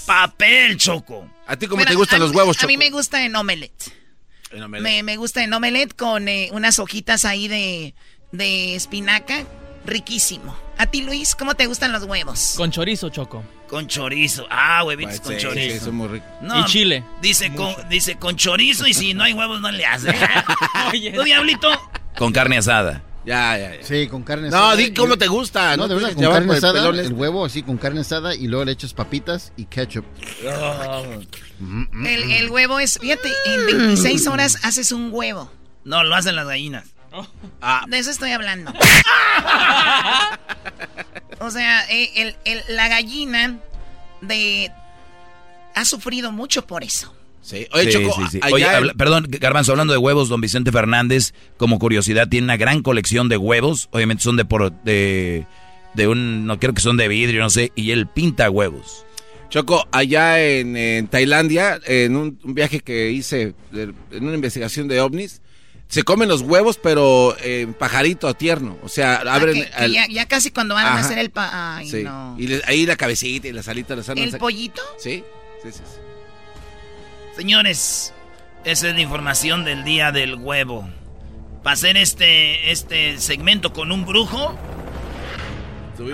[0.06, 1.30] Papel, Choco.
[1.48, 3.92] ¿A ti Bueno, a mí- A mí me gusta en omelette.
[4.52, 4.84] En omelette.
[4.84, 7.94] Me, me gusta en omelette con eh, unas hojitas ahí de,
[8.32, 9.44] de espinaca.
[9.86, 10.56] Riquísimo.
[10.78, 12.54] A ti, Luis, ¿cómo te gustan los huevos?
[12.58, 13.44] Con chorizo, Choco.
[13.68, 14.46] Con chorizo.
[14.50, 15.80] Ah, huevitos con sí, chorizo.
[15.80, 16.30] sí, son muy ricos.
[16.42, 17.04] No, Y chile.
[17.22, 20.12] Dice con, dice con chorizo y si no hay huevos no le hace.
[21.16, 21.70] ¿Tú, Diablito?
[22.18, 23.04] Con carne asada.
[23.26, 23.84] Ya, ya, ya.
[23.86, 24.76] Sí, con carne No, asada.
[24.76, 27.46] di cómo te gusta, No, no de te verdad, con carne el asada, el, huevo
[27.46, 30.04] así con carne asada y luego le echas papitas y ketchup.
[32.06, 35.50] El, el huevo es, fíjate, en 26 horas haces un huevo.
[35.86, 36.90] No, lo hacen las gallinas.
[37.62, 37.86] Ah.
[37.88, 38.74] De eso estoy hablando.
[41.40, 43.58] o sea, eh, el, el- la gallina
[44.22, 44.72] de
[45.76, 47.14] ha sufrido mucho por eso.
[47.44, 48.40] Sí, oye, Sí, Choco, sí, sí.
[48.42, 52.56] allá Oye, habla- perdón, Garbanzo, hablando de huevos, don Vicente Fernández, como curiosidad, tiene una
[52.58, 53.90] gran colección de huevos.
[53.92, 55.46] Obviamente son de por, de,
[55.94, 59.06] de un, no creo que son de vidrio, no sé, y él pinta huevos.
[59.50, 64.88] Choco, allá en, en Tailandia, en un, un viaje que hice, de- en una investigación
[64.88, 65.42] de ovnis,
[65.90, 68.80] se comen los huevos, pero en pajarito tierno.
[68.84, 69.56] O sea, abren...
[69.56, 71.76] Que- que al- ya, ya casi cuando van a hacer el pa...
[71.76, 72.04] Ay, sí.
[72.04, 72.36] no.
[72.40, 74.82] Y les- ahí la cabecita y las alitas las ¿El pollito?
[74.98, 75.24] Sí,
[75.62, 75.80] sí, sí.
[75.86, 76.00] sí.
[77.36, 78.14] Señores,
[78.64, 80.88] esa es la información del día del huevo.
[81.64, 84.58] Para hacer este, este segmento con un brujo,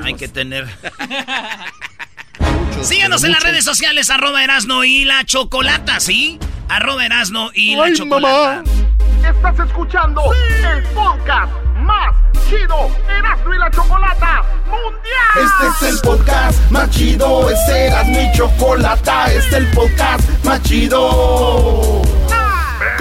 [0.03, 0.67] hay que tener...
[2.81, 6.39] Síganos en las redes sociales, arroba Erasno y la Chocolata, ¿sí?
[6.69, 8.63] Arroba Erasno y la Ay, Chocolata.
[9.27, 12.15] Estás escuchando el podcast más
[12.47, 14.45] chido Erasmo y la Chocolata
[15.35, 17.49] Este es el podcast más chido.
[17.49, 19.31] Este era mi chocolata.
[19.31, 22.08] Este es el podcast más chido.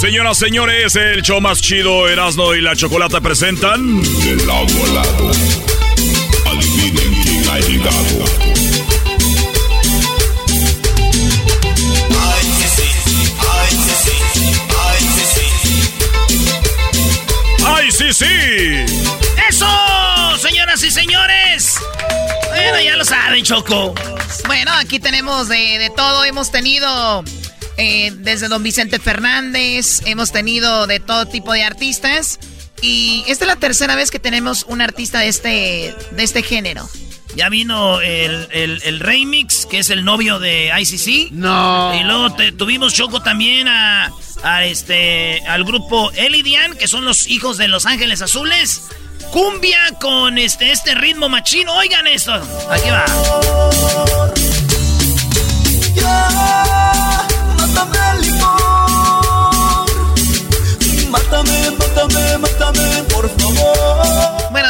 [0.00, 4.02] Señoras, señores, el show más chido Erasno y la Chocolata presentan.
[4.02, 5.30] De lado a lado.
[6.46, 8.24] Adivinen quién ha llegado.
[17.64, 18.24] ¡Ay, sí, sí!
[19.48, 19.66] ¡Eso!
[20.38, 21.74] señoras y señores.
[22.48, 23.94] Bueno, ya lo saben, Choco.
[24.46, 26.24] Bueno, aquí tenemos de, todo.
[26.24, 27.24] Hemos tenido
[27.76, 32.38] eh, desde don Vicente Fernández, hemos tenido de todo tipo de artistas.
[32.82, 36.88] Y esta es la tercera vez que tenemos un artista de este, de este género.
[37.34, 41.32] Ya vino el, el, Remix, que es el novio de ICC.
[41.32, 41.94] No.
[41.94, 44.10] Y luego tuvimos Choco también a,
[44.42, 48.84] a, este, al grupo Elidian, que son los hijos de Los Ángeles Azules.
[49.32, 51.74] Cumbia con este, este ritmo machino.
[51.74, 52.32] Oigan esto.
[52.70, 53.04] Aquí va.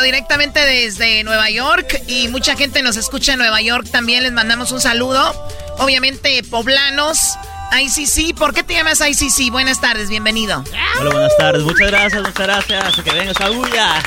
[0.07, 3.89] Directamente desde Nueva York y mucha gente nos escucha en Nueva York.
[3.91, 5.35] También les mandamos un saludo.
[5.79, 7.37] Obviamente, poblanos.
[7.73, 9.51] ICC, ¿por qué te llamas ICC?
[9.51, 10.63] Buenas tardes, bienvenido.
[11.01, 13.03] Hola, buenas tardes, muchas gracias, muchas gracias.
[13.03, 14.03] Que venga esa bulla.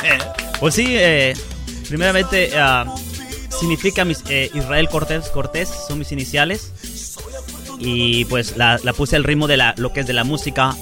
[0.60, 1.34] pues sí, eh,
[1.88, 2.90] primeramente uh,
[3.56, 6.72] significa mis, eh, Israel Cortés, Cortés, son mis iniciales.
[7.78, 10.74] Y pues la, puse al ritmo de la, lo que es de la música.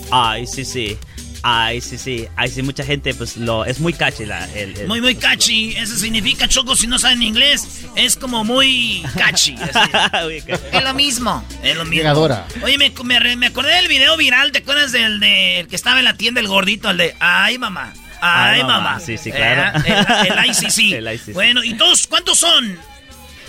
[0.47, 0.99] Sí, sí.
[1.43, 2.27] Ay, sí, sí.
[2.37, 4.27] Ay, sí, mucha gente, pues lo es muy catchy.
[4.27, 5.77] La, el, Muy, muy catchy.
[5.77, 9.57] Eso significa, Choco, si no saben inglés, es como muy catchy.
[10.73, 11.45] es lo mismo.
[11.63, 12.29] Es lo mismo.
[12.63, 16.17] Oye, me, me, acordé del video viral, ¿te acuerdas del de, que estaba en la
[16.17, 17.93] tienda, el gordito, el de, ay, mamá.
[18.21, 18.99] Ay, mamá.
[19.01, 19.79] Sí, sí, claro.
[19.85, 21.33] Eh, el, ICC.
[21.35, 22.79] Bueno, ¿y todos cuántos son?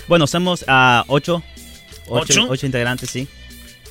[0.06, 1.42] Bueno, somos a ocho,
[2.06, 2.46] ocho.
[2.48, 3.28] Ocho integrantes, sí.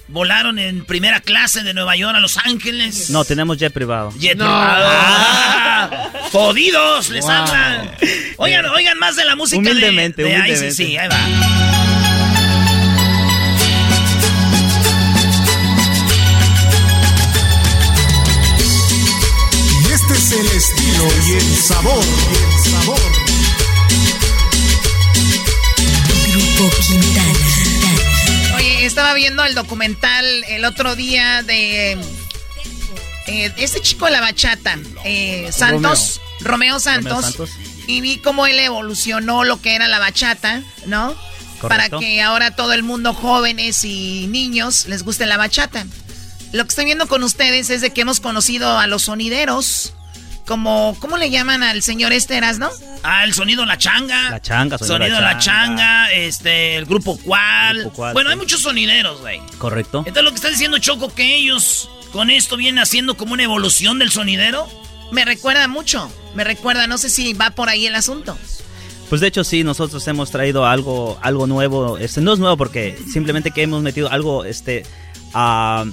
[0.10, 3.10] ¿Volaron en primera clase de Nueva York a Los Ángeles?
[3.10, 4.14] No, tenemos jet privado.
[4.18, 4.88] Jet privado.
[4.90, 7.10] Ah, ¡Jodidos!
[7.10, 7.92] Les hablan.
[8.38, 10.72] Oigan, oigan más de la música humildemente, de, humildemente.
[10.72, 11.18] Sí, ahí va.
[19.90, 22.06] Y este es el estilo y el sabor.
[22.06, 23.02] Y el sabor.
[26.32, 27.47] Grupo Quintana
[28.88, 31.92] estaba viendo el documental el otro día de
[33.28, 37.36] eh, este chico de la bachata, eh, Santos, Romeo, Santos,
[37.86, 41.16] y vi cómo él evolucionó lo que era la bachata, ¿no?
[41.62, 45.86] Para que ahora todo el mundo, jóvenes y niños, les guste la bachata.
[46.54, 49.94] Lo que estoy viendo con ustedes es de que hemos conocido a los sonideros,
[50.48, 52.70] como, ¿cómo le llaman al señor Esteras, no?
[53.04, 54.32] Ah, el sonido La Changa.
[54.32, 56.12] La Changa, sonido, sonido La, changa.
[56.12, 57.92] este, el grupo Cual.
[58.14, 59.40] bueno, hay muchos sonideros, güey.
[59.58, 60.00] Correcto.
[60.00, 64.00] Entonces lo que está diciendo Choco, que ellos con esto vienen haciendo como una evolución
[64.00, 64.68] del sonidero.
[65.12, 68.38] Me recuerda mucho, me recuerda, no sé si va por ahí el asunto.
[69.10, 71.98] Pues de hecho sí, nosotros hemos traído algo, algo nuevo.
[71.98, 74.86] Este no es nuevo porque simplemente que hemos metido algo, este,
[75.34, 75.86] a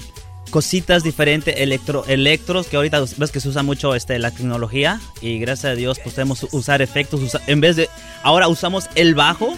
[0.51, 5.39] cositas diferentes, electro, electros, que ahorita ves que se usa mucho este, la tecnología y
[5.39, 7.89] gracias a Dios pues podemos usar efectos, en vez de,
[8.23, 9.55] ahora usamos el bajo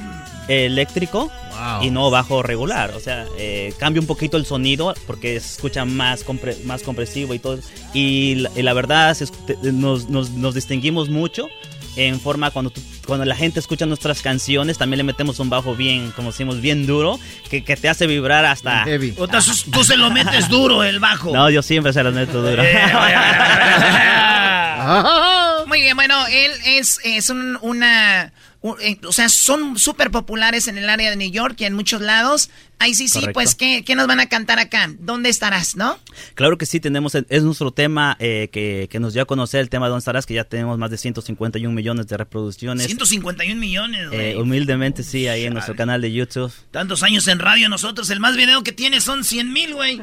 [0.48, 1.30] eléctrico
[1.82, 5.84] y no bajo regular, o sea, eh, cambia un poquito el sonido porque se escucha
[5.84, 6.24] más,
[6.64, 7.58] más compresivo y todo,
[7.92, 9.16] y la, verdad
[9.62, 11.48] nos, nos, nos distinguimos mucho
[11.97, 12.73] en forma cuando,
[13.06, 16.86] cuando la gente escucha nuestras canciones, también le metemos un bajo bien, como decimos, bien
[16.86, 17.18] duro,
[17.51, 18.85] que, que te hace vibrar hasta...
[18.85, 19.16] Heavy.
[19.73, 21.32] tú se lo metes duro el bajo.
[21.32, 22.62] No, yo siempre se lo meto duro.
[22.62, 22.82] Eh,
[25.66, 28.32] Muy bien, bueno, él es, es una
[28.81, 32.01] eh, o sea, son súper populares en el área de New York y en muchos
[32.01, 32.51] lados.
[32.78, 34.92] Ahí sí, sí, pues, ¿qué, ¿qué, nos van a cantar acá?
[34.98, 35.98] ¿Dónde estarás, no?
[36.34, 39.70] Claro que sí, tenemos, es nuestro tema eh, que, que, nos dio a conocer el
[39.70, 40.26] tema de ¿Dónde estarás?
[40.26, 42.84] Que ya tenemos más de 151 millones de reproducciones.
[42.84, 46.52] 151 millones, eh, humildemente, sí, ahí en nuestro canal de YouTube.
[46.70, 50.00] Tantos años en radio nosotros, el más video que tiene son 100 mil, güey.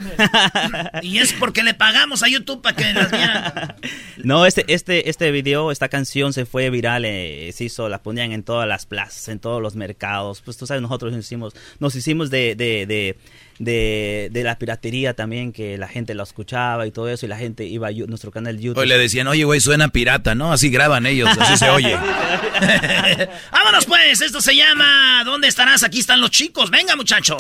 [1.04, 3.76] y es porque le pagamos a YouTube para que las vieran.
[4.24, 8.42] no, este, este, este video, esta canción se fue viral, se hizo, la ponían en
[8.42, 10.42] todas las plazas, en todos los mercados.
[10.42, 13.18] Pues tú sabes, nosotros nos hicimos, nos hicimos de, de, de,
[13.60, 17.66] de, la piratería también, que la gente lo escuchaba y todo eso, y la gente
[17.66, 18.82] iba a nuestro canal YouTube.
[18.82, 20.52] Hoy le decían, oye, güey, suena pirata, ¿no?
[20.52, 21.96] Así graban ellos, así se oye.
[23.52, 25.84] Vámonos pues, esto se llama ¿Dónde estarás?
[25.84, 26.70] Aquí están los chicos.
[26.70, 27.38] Venga, muchachos.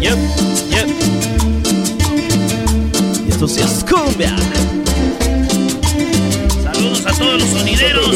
[0.00, 0.18] Yep,
[0.70, 0.88] yep.
[3.26, 4.36] Y esto se es cumbia.
[6.62, 8.08] Saludos a todos los sonideros.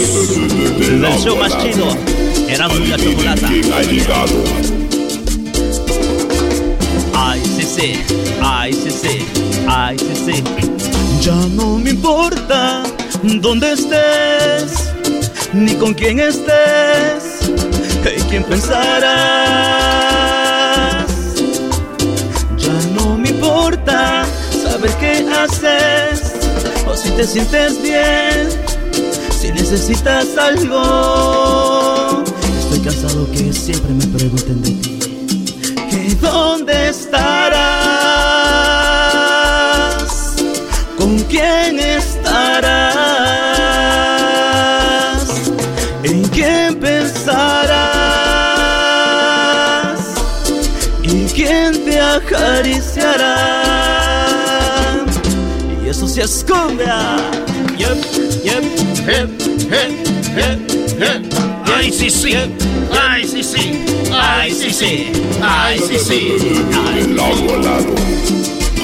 [0.80, 1.96] El show más chido,
[2.48, 3.48] Erasmus la Chocolata.
[3.48, 4.83] Sí,
[7.14, 9.26] ay, sí, sí,
[9.66, 10.44] ay, sí, sí.
[11.20, 12.82] Ya no me importa
[13.22, 14.92] dónde estés,
[15.52, 17.50] ni con quién estés,
[18.16, 19.04] y quién pensarás.
[22.58, 24.26] Ya no me importa
[24.62, 26.34] saber qué haces,
[26.86, 28.48] o si te sientes bien
[29.40, 31.53] Si necesitas algo,
[36.64, 37.54] dónde estarás?
[40.96, 42.64] ¿Con quién estarás?
[46.02, 47.84] ¿En quién pensarás?
[51.02, 53.36] ¿Y quién te acariciará?
[55.84, 56.86] Y eso se esconde.
[57.76, 57.98] Yep,
[58.44, 58.64] yep,
[59.06, 59.28] yep,
[60.36, 60.63] yep.
[61.76, 62.34] Ay, sí, sí.
[62.92, 63.84] Ay, sí, sí.
[64.12, 65.12] Ay, sí, sí.
[65.42, 66.36] Ay, sí, sí.
[67.14, 67.94] Lado a lado.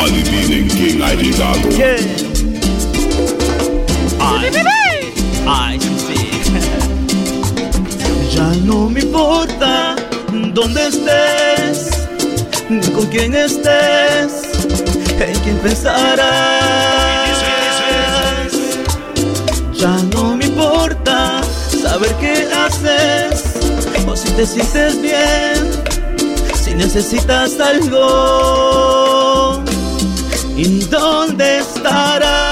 [0.01, 1.61] Adivinen quién ha llegado.
[4.21, 4.51] Ay,
[5.47, 6.31] ay, sí, sí.
[8.37, 9.97] Ya no me importa
[10.55, 11.91] dónde estés,
[12.69, 14.43] ni con quién estés,
[15.19, 16.21] en quién pensarás.
[19.75, 20.30] Ya no
[22.21, 23.43] qué haces,
[24.07, 25.71] o si te sientes bien,
[26.63, 29.63] si necesitas algo.
[30.57, 32.49] ¿Y dónde estarás?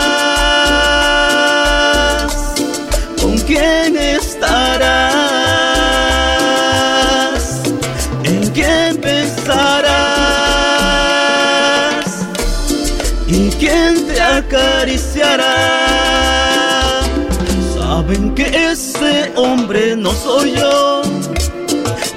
[20.09, 21.03] No soy yo.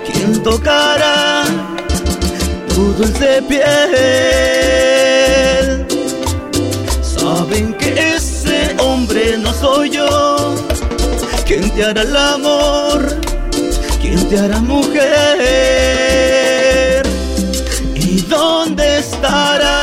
[0.05, 1.43] ¿Quién tocará
[2.73, 3.65] tu dulce piel?
[7.01, 10.55] Saben que ese hombre no soy yo.
[11.45, 12.99] ¿Quién te hará el amor?
[14.01, 15.03] ¿Quién te hará mujer?
[17.93, 19.80] ¿Y dónde estarás?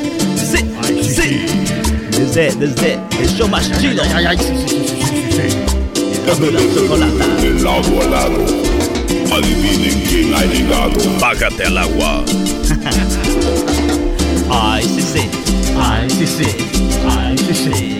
[0.00, 0.58] Yep, sí,
[1.02, 1.46] sí.
[2.10, 4.02] Desde, desde el show más chido.
[4.14, 5.48] Ay, ay, sí, sí, sí, sí, sí.
[6.36, 8.46] De lado a lado.
[9.32, 10.98] Adivinen quién ha llegado.
[11.20, 12.24] Bájate al agua.
[14.50, 15.28] Ay, sí, sí.
[15.78, 16.46] Ay, sí, sí.
[17.08, 17.98] Ay, sí, sí.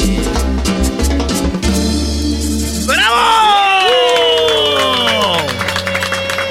[2.86, 3.16] ¡Bravo!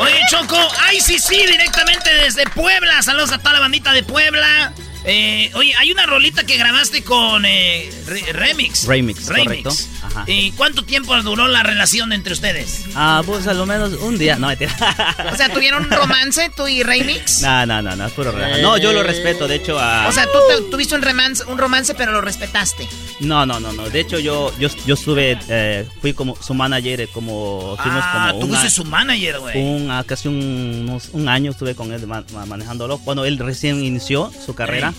[0.02, 3.02] Oye, Choco, ay, sí, sí, directamente desde Puebla.
[3.02, 4.74] Saludos a toda la bandita de Puebla.
[5.08, 8.86] Eh, oye, hay una rolita que grabaste con eh, Re- Remix.
[8.86, 9.70] Remix, correcto.
[10.04, 10.24] Ajá.
[10.28, 12.86] ¿Y cuánto tiempo duró la relación entre ustedes?
[12.96, 14.38] Ah, pues a lo menos un día.
[14.38, 14.74] No, mentira.
[15.34, 17.42] O sea, ¿tuvieron un romance tú y Remix?
[17.42, 18.62] No, no, no, no, es puro relajo.
[18.62, 19.80] No, yo lo respeto, de hecho.
[19.80, 22.88] a- O sea, tú te- tuviste un romance, un romance, pero lo respetaste.
[23.20, 23.90] No, no, no, no.
[23.90, 28.28] De hecho, yo, yo, yo estuve, eh, fui como su manager, eh, como fuimos Ah,
[28.32, 29.58] como tú fuiste su manager, güey.
[29.62, 32.98] un- ah, casi un, unos- un año estuve con él ma- ma- manejándolo.
[33.00, 34.94] Cuando él recién inició su carrera.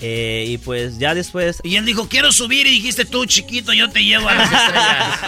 [0.00, 1.60] Eh, y pues ya después.
[1.64, 5.20] Y él dijo, quiero subir y dijiste tú, chiquito, yo te llevo a las estrellas.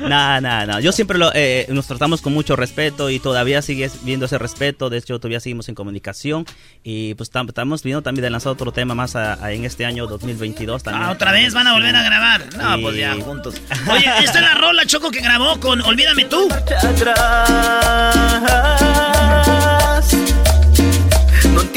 [0.00, 0.80] Nada, nada, nada.
[0.80, 4.88] Yo siempre lo, eh, nos tratamos con mucho respeto y todavía sigue viendo ese respeto.
[4.88, 6.46] De hecho, todavía seguimos en comunicación.
[6.82, 9.84] Y pues tam- estamos viendo también de lanzar otro tema más a- a- en este
[9.84, 11.04] año 2022 también.
[11.06, 12.46] Ah, otra vez van a volver a grabar.
[12.56, 13.56] No, Y- pues ya, juntos.
[13.90, 16.48] Oye, esta es la rola, Choco, que grabó con Olvídame tú.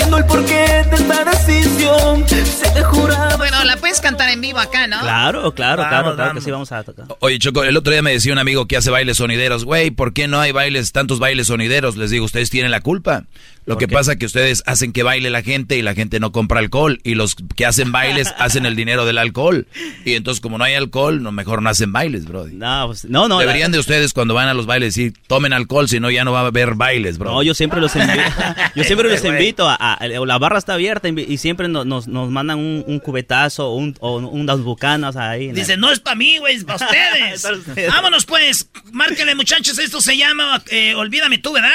[0.01, 2.27] Entiendo el porqué de esta decisión.
[2.27, 3.35] Se te jura.
[3.37, 4.99] Bueno, la puedes cantar en vivo acá, ¿no?
[4.99, 7.05] Claro, claro, Vamos, claro, claro que sí vamos a tocar.
[7.19, 10.13] Oye, Choco, el otro día me decía un amigo que hace bailes sonideros, güey, ¿por
[10.13, 11.97] qué no hay bailes, tantos bailes sonideros?
[11.97, 13.25] Les digo, ustedes tienen la culpa.
[13.65, 16.31] Lo que pasa es que ustedes hacen que baile la gente y la gente no
[16.31, 16.99] compra alcohol.
[17.03, 19.67] Y los que hacen bailes hacen el dinero del alcohol.
[20.03, 22.47] Y entonces, como no hay alcohol, no, mejor no hacen bailes, bro.
[22.51, 23.39] No, pues, no, no.
[23.39, 26.23] Deberían la- de ustedes cuando van a los bailes decir, tomen alcohol, si no ya
[26.23, 27.31] no va a haber bailes, bro.
[27.31, 28.19] No, yo siempre los invito.
[28.75, 29.33] yo siempre los Güey.
[29.33, 32.99] invito a, a- la barra está abierta y siempre nos, nos, nos mandan un, un
[32.99, 35.49] cubetazo o, un, o unas bucanas ahí.
[35.49, 37.41] en Dice, el- no es para mí, güey, es para ustedes.
[37.43, 37.89] Para ustedes.
[37.89, 38.69] Vámonos, pues.
[38.91, 41.69] Márquenle, muchachos, esto se llama eh, Olvídame tú, ¿verdad?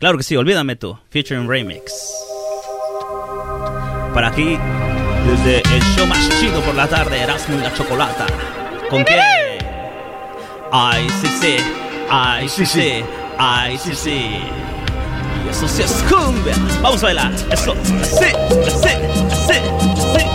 [0.00, 0.98] Claro que sí, olvídame tú.
[1.10, 1.92] Featuring Remix.
[4.14, 4.56] Para aquí,
[5.26, 8.26] desde el show más chido por la tarde, Erasmo y la Chocolata.
[8.88, 9.20] ¿Con qué?
[10.72, 11.56] Ay, sí, sí.
[12.08, 13.04] Ay, sí, sí.
[13.36, 14.40] Ay, sí.
[15.44, 16.56] Y eso sí es cumbia.
[16.80, 17.34] Vamos a bailar.
[17.50, 18.24] Eso, sí,
[18.64, 18.88] sí,
[19.46, 19.54] sí,
[20.16, 20.30] sí.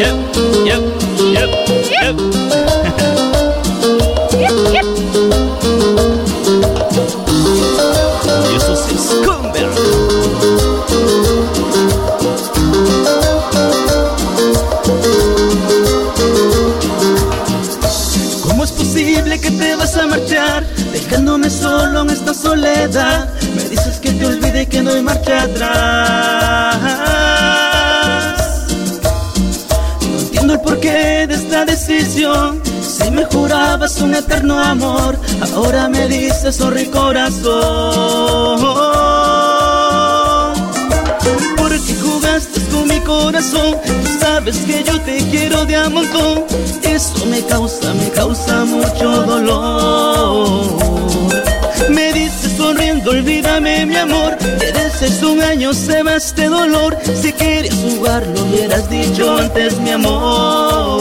[0.00, 0.16] Yep,
[0.64, 0.80] yep,
[1.34, 1.50] yep,
[2.00, 2.16] yep.
[4.40, 4.86] yep, yep.
[8.48, 8.56] Y
[18.40, 20.64] ¿Cómo es posible que te vas a marchar?
[20.94, 23.28] Dejándome solo en esta soledad.
[23.54, 27.19] Me dices que te olvide que no hay marcha atrás.
[30.70, 32.62] Porqué de esta decisión.
[32.80, 35.18] Si me jurabas un eterno amor,
[35.54, 37.50] ahora me dices sorry corazón.
[41.56, 46.44] Porque jugaste con mi corazón, tú sabes que yo te quiero de a montón.
[46.82, 50.78] Eso me causa, me causa mucho dolor.
[51.88, 54.36] Me dices sonriendo, olvídame mi amor.
[54.38, 56.96] Desees un año se va este dolor.
[57.22, 61.00] Si quieres jugar, lo hubieras dicho antes, mi amor.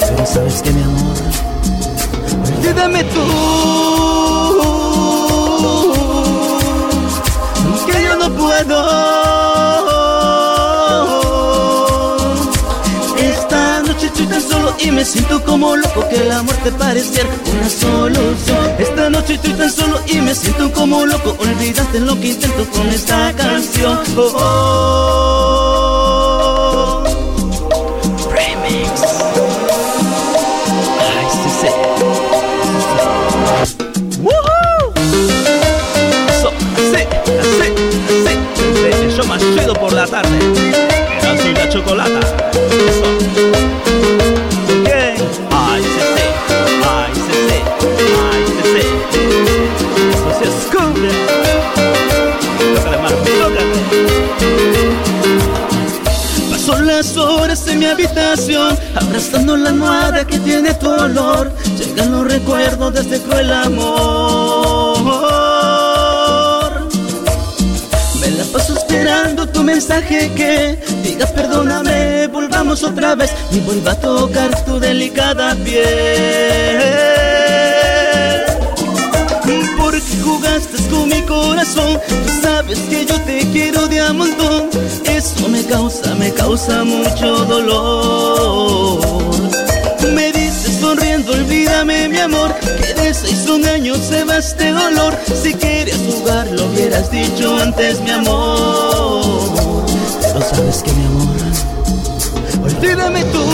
[0.00, 1.16] Pero sabes que mi amor,
[2.58, 3.24] olvídame tú.
[7.86, 9.39] Que yo no puedo.
[14.82, 18.74] Y me siento como loco que el amor te pareciera una solución.
[18.78, 21.36] Esta noche estoy tan solo y me siento como loco.
[21.38, 24.00] Olvídate lo que intento con esta canción.
[24.16, 24.32] Oh,
[26.42, 27.04] oh.
[28.32, 28.90] Remix.
[31.00, 31.68] Ay, sí, sí.
[34.22, 34.92] ¡Woohoo!
[39.16, 40.38] Show más chido por la tarde.
[41.44, 42.20] Y la chocolata.
[57.00, 61.50] Las horas en mi habitación, abrazando la almohada que tiene tu olor.
[61.78, 64.98] Llegan los recuerdos de este cruel amor.
[68.20, 74.00] Me la paso esperando tu mensaje que diga perdóname, volvamos otra vez y vuelva a
[74.00, 77.19] tocar tu delicada piel.
[80.00, 84.10] Porque jugaste con mi corazón, tú sabes que yo te quiero de a.
[85.04, 89.00] Eso me causa, me causa mucho dolor.
[90.14, 95.14] Me dices sonriendo, olvídame mi amor, que de seis un año se va este dolor.
[95.42, 99.44] Si querías jugar, lo hubieras dicho antes, mi amor.
[100.22, 101.36] Pero sabes que mi amor,
[102.64, 103.44] olvídame tú,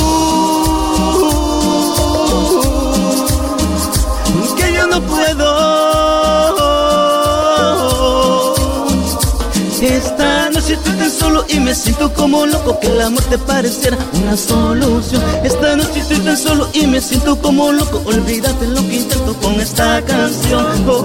[10.66, 14.36] Noche estoy tan solo y me siento como loco que el amor te pareciera una
[14.36, 15.22] solución.
[15.44, 18.02] Esta noche estoy tan solo y me siento como loco.
[18.05, 20.66] Olvídate lo que intento con esta canción.
[20.88, 21.05] Oh,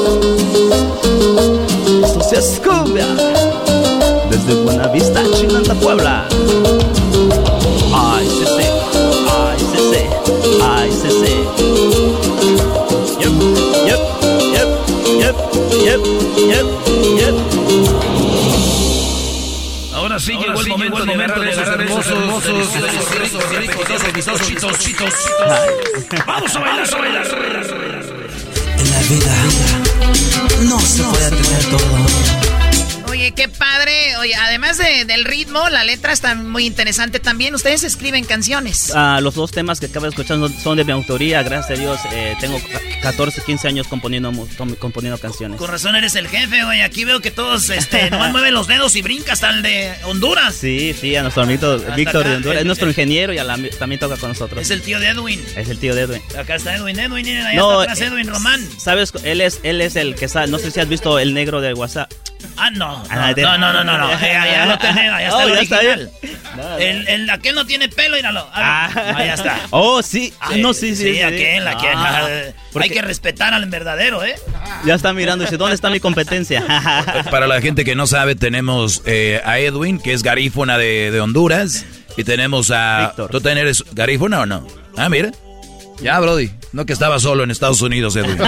[0.00, 0.18] oh.
[2.04, 3.06] Eso se es cumbia.
[4.28, 6.26] Desde Buenavista, Chinanta, Puebla.
[7.94, 8.64] Ay, sí.
[9.38, 10.02] Ay, sí.
[10.64, 11.87] Ay, sí,
[15.88, 16.04] yep,
[16.36, 16.66] yep,
[17.18, 17.34] yep.
[19.94, 22.72] Ahora sí llegó el momento de agarrar esos hermosos,
[23.50, 25.14] deliciosos, vistosos, chitos, chitos.
[26.26, 27.26] Vamos a bailar, a bailar.
[28.78, 29.34] En la vida
[30.68, 32.47] no se puede tener todo.
[34.18, 37.54] Oye, además de- del ritmo, la letra está muy interesante también.
[37.54, 38.92] Ustedes escriben canciones.
[38.94, 42.00] Ah, los dos temas que acabo de escuchar son, de mi autoría, gracias a Dios.
[42.12, 42.60] eh, tengo
[43.02, 44.32] 14, 15 años componiendo,
[44.78, 45.58] componiendo canciones.
[45.58, 46.80] Con razón eres el jefe, güey.
[46.80, 50.54] Aquí veo que todos este, nomás mueven los dedos y brinca hasta el de Honduras.
[50.54, 52.54] Sí, sí, a nuestro amigo Víctor acá, de Honduras.
[52.56, 54.60] el- Es nuestro ingeniero y a la- también toca con nosotros.
[54.60, 55.44] Es el tío de Edwin.
[55.56, 56.22] Es el tío de Edwin.
[56.38, 58.68] Acá está Edwin, Edwin, miren, allá No, está atrás eh, Edwin Román.
[58.78, 59.12] ¿Sabes?
[59.24, 60.48] Él es, él es el que sabe.
[60.48, 62.12] No sé si has visto el negro de WhatsApp.
[62.58, 63.02] Ah, no.
[63.08, 64.10] Ah, de- No, no, no, no, no.
[64.20, 66.10] Ya, ya lo ya está Oh, el ya está bien.
[66.78, 68.48] El, el aquel no tiene pelo, míralo.
[68.52, 69.60] Ah, ah, ya está.
[69.70, 70.32] Oh, sí.
[70.40, 71.14] Ah, no, sí, sí.
[71.14, 71.92] Sí, aquel, aquel.
[71.94, 72.28] Ah,
[72.80, 74.34] Hay que respetar al verdadero, ¿eh?
[74.84, 76.64] Ya está mirando y dice, ¿dónde está mi competencia?
[77.30, 81.20] Para la gente que no sabe, tenemos eh, a Edwin, que es garífona de, de
[81.20, 81.84] Honduras.
[82.16, 83.12] Y tenemos a...
[83.16, 84.66] ¿Tú también eres garífona o no?
[84.96, 85.30] Ah, mira.
[86.00, 86.50] Ya, Brody.
[86.72, 88.38] No que estaba solo en Estados Unidos, Edwin.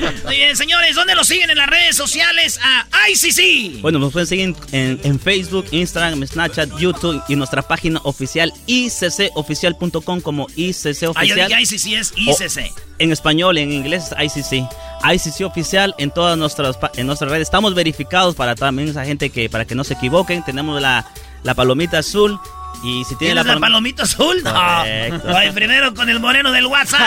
[0.28, 2.58] Bien, señores, ¿dónde lo siguen en las redes sociales?
[2.62, 3.80] A ICC.
[3.80, 10.20] Bueno, nos pueden seguir en, en Facebook, Instagram, Snapchat, YouTube y nuestra página oficial iccoficial.com
[10.20, 11.48] como ICC Ah, yo Oficial.
[11.48, 12.72] dije ICC es O- ICC.
[12.98, 14.66] en español, en inglés es ICC.
[15.02, 17.42] ICC Oficial en todas nuestras, en nuestras redes.
[17.48, 20.44] Estamos verificados para también esa gente que, para que no se equivoquen.
[20.44, 21.06] Tenemos la,
[21.42, 22.38] la palomita azul.
[22.82, 24.42] Y si tiene ¿Tienes la, palom- palomita azul?
[24.42, 24.52] No.
[24.56, 26.98] Ay, primero con el moreno del WhatsApp.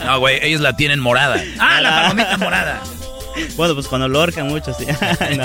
[0.04, 1.42] No, güey, ellos la tienen morada.
[1.58, 2.82] Ah, la palomita morada.
[3.56, 4.84] Bueno, pues cuando lo mucho, sí.
[5.36, 5.44] No.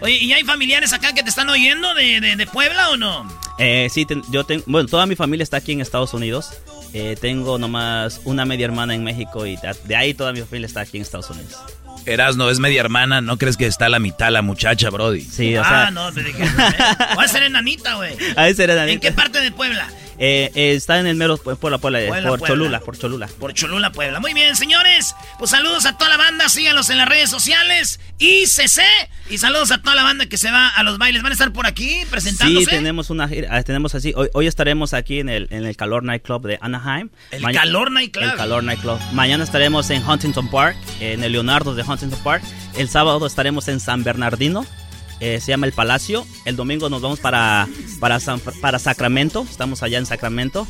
[0.00, 3.28] Oye, ¿y hay familiares acá que te están oyendo de, de, de Puebla o no?
[3.58, 6.52] Eh, sí, ten- yo tengo, bueno, toda mi familia está aquí en Estados Unidos.
[6.92, 10.80] Eh, tengo nomás una media hermana en México y de, ahí toda mi familia está
[10.80, 11.56] aquí en Estados Unidos.
[12.06, 15.22] Erasno es media hermana, ¿no crees que está a la mitad la muchacha, Brody?
[15.22, 16.44] Sí, o ah, sea, no, te dije.
[16.44, 16.48] ¿eh?
[17.14, 18.16] Voy a ser enanita, güey.
[18.36, 19.88] a ese era ¿En qué parte de Puebla?
[20.18, 22.54] Eh, eh, está en el mero por la Puebla, eh, Puebla, por Puebla.
[22.54, 23.28] Cholula, por Cholula.
[23.38, 24.20] Por Cholula, Puebla.
[24.20, 25.14] Muy bien, señores.
[25.38, 26.48] Pues saludos a toda la banda.
[26.48, 28.00] Síganlos en las redes sociales.
[28.18, 28.82] ICC.
[29.28, 31.22] Y saludos a toda la banda que se va a los bailes.
[31.22, 32.64] ¿Van a estar por aquí presentándose?
[32.64, 34.12] Sí, tenemos una ah, tenemos así.
[34.16, 37.10] Hoy, hoy estaremos aquí en el, en el Calor Nightclub de Anaheim.
[37.30, 38.24] El Maña- Calor Nightclub.
[38.24, 38.98] El Calor Nightclub.
[39.12, 42.42] Mañana estaremos en Huntington Park, en el Leonardo de Huntington Park.
[42.76, 44.64] El sábado estaremos en San Bernardino.
[45.20, 46.26] Eh, se llama El Palacio.
[46.44, 47.68] El domingo nos vamos para,
[48.00, 49.46] para, San- para Sacramento.
[49.50, 50.66] Estamos allá en Sacramento.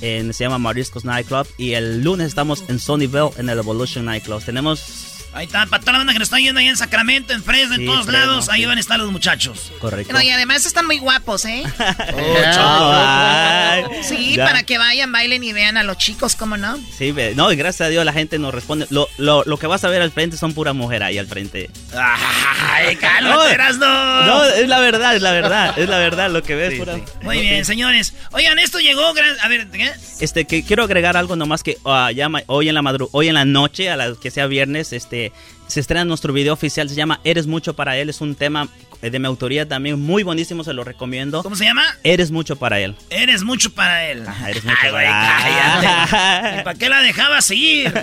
[0.00, 1.46] en- se llama Mariscos Nightclub.
[1.58, 4.42] Y el lunes estamos en Sunnyvale, en el Evolution Nightclub.
[4.44, 7.42] Tenemos Ahí está, para toda la banda que nos está yendo ahí en Sacramento, en
[7.44, 8.66] Fresno, en Sí, todos Fresno, lados, ahí sí.
[8.66, 9.70] van a estar los muchachos.
[9.80, 10.12] Correcto.
[10.14, 11.62] No, y además están muy guapos, ¿eh?
[12.56, 14.44] Ay, Sí, ya.
[14.46, 16.78] para que vayan, bailen y vean a los chicos, ¿cómo no?
[16.96, 18.86] Sí, no, y gracias a Dios la gente nos responde.
[18.90, 21.70] Lo, lo, lo que vas a ver al frente son pura mujer ahí al frente.
[21.94, 23.86] ¡Ay, cálmate, Erasno!
[24.26, 26.78] No, es la verdad, es la verdad, es la verdad lo que ves.
[26.78, 28.14] pura- Muy bien, señores.
[28.32, 29.12] Oigan, esto llegó...
[29.14, 29.90] gran- A ver, ¿qué?
[30.20, 33.34] Este, que quiero agregar algo nomás que ah, ya hoy en la madru hoy en
[33.34, 35.25] la noche, a la que sea viernes, este,
[35.66, 38.68] se estrena nuestro video oficial, se llama Eres mucho para él, es un tema
[39.02, 41.42] eh, de mi autoría también muy buenísimo, se lo recomiendo.
[41.42, 41.84] ¿Cómo se llama?
[42.02, 42.94] Eres mucho para él.
[43.10, 44.24] Eres mucho para él.
[44.48, 46.60] eres mucho Ay, güey, para-.
[46.60, 47.92] ¿Y ¿Para qué la dejabas ir?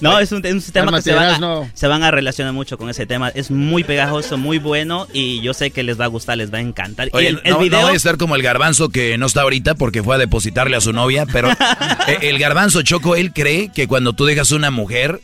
[0.00, 2.76] No, es un, es un tema que se van, a, se van a relacionar mucho
[2.76, 3.28] con ese tema.
[3.28, 6.58] Es muy pegajoso, muy bueno y yo sé que les va a gustar, les va
[6.58, 7.08] a encantar.
[7.12, 7.82] y el, el no, no video...
[7.82, 10.80] voy a estar como el garbanzo que no está ahorita porque fue a depositarle a
[10.80, 11.50] su novia, pero
[12.08, 15.20] eh, el garbanzo Choco, él cree que cuando tú dejas una mujer,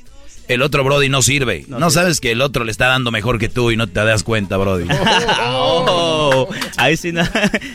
[0.48, 1.64] el otro Brody no sirve.
[1.68, 4.22] No, sabes que el otro le está dando mejor que tú y no te das
[4.22, 4.86] cuenta, Brody.
[5.40, 7.22] Oh, ahí sí no-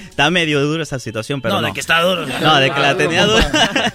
[0.09, 1.67] está medio duro esa situación, pero no, no.
[1.67, 2.25] de que está duro.
[2.41, 3.51] No, de que la tenía dura.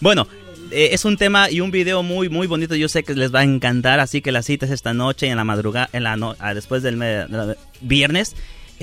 [0.00, 0.26] bueno,
[0.70, 2.74] eh, es un tema y un video muy muy bonito.
[2.74, 5.36] Yo sé que les va a encantar, así que la cita es esta noche en
[5.36, 8.34] la madrugada, en la no- ah, después del viernes.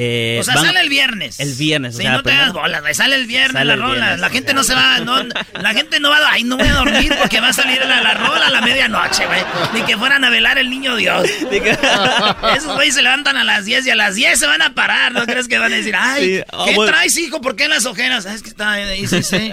[0.03, 1.39] Eh, O sea, van- sale el viernes.
[1.39, 1.93] El viernes.
[1.93, 2.93] o Sí, sea, no te primero- hagas bolas, güey.
[2.95, 3.93] Sale el viernes Sale la rola.
[3.93, 4.19] viernes.
[4.19, 6.73] La gente no se va, no, la gente no va a, ay, no voy a
[6.73, 9.41] dormir porque va a salir la, la rola a la medianoche, güey.
[9.73, 11.29] Ni que fueran a velar el niño Dios.
[12.55, 15.11] Esos güeyes se levantan a las 10 y a las 10 se van a parar.
[15.11, 16.91] ¿No crees que van a decir, ay, Sí, oh, ¿qué bueno.
[16.91, 17.41] traes, hijo?
[17.41, 18.25] ¿Por qué en las ojeras?
[18.25, 18.75] "Ah, Es que está
[19.23, 19.51] sí.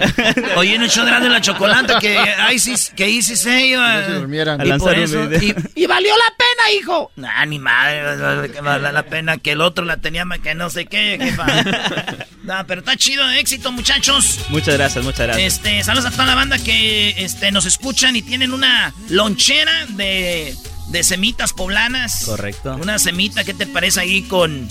[0.55, 2.17] Oye, en el show de la chocolate que
[2.57, 3.97] sí, que sí se iba.
[4.01, 4.59] No se durmieran.
[4.65, 5.55] Y, A por lanzar un eso, video.
[5.75, 7.11] y, y valió la pena, hijo.
[7.15, 10.85] Nah, ni madre, que vale la pena que el otro la tenía, que no sé
[10.85, 11.45] qué, jefa.
[12.43, 14.39] Nah, pero está chido, éxito, muchachos.
[14.49, 15.53] Muchas gracias, muchas gracias.
[15.53, 20.55] Este, saludos a toda la banda que este, nos escuchan y tienen una lonchera de,
[20.87, 22.23] de semitas poblanas.
[22.25, 22.75] Correcto.
[22.81, 24.67] Una semita, ¿qué te parece ahí con,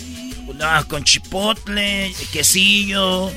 [0.60, 3.30] ah, con chipotle, quesillo?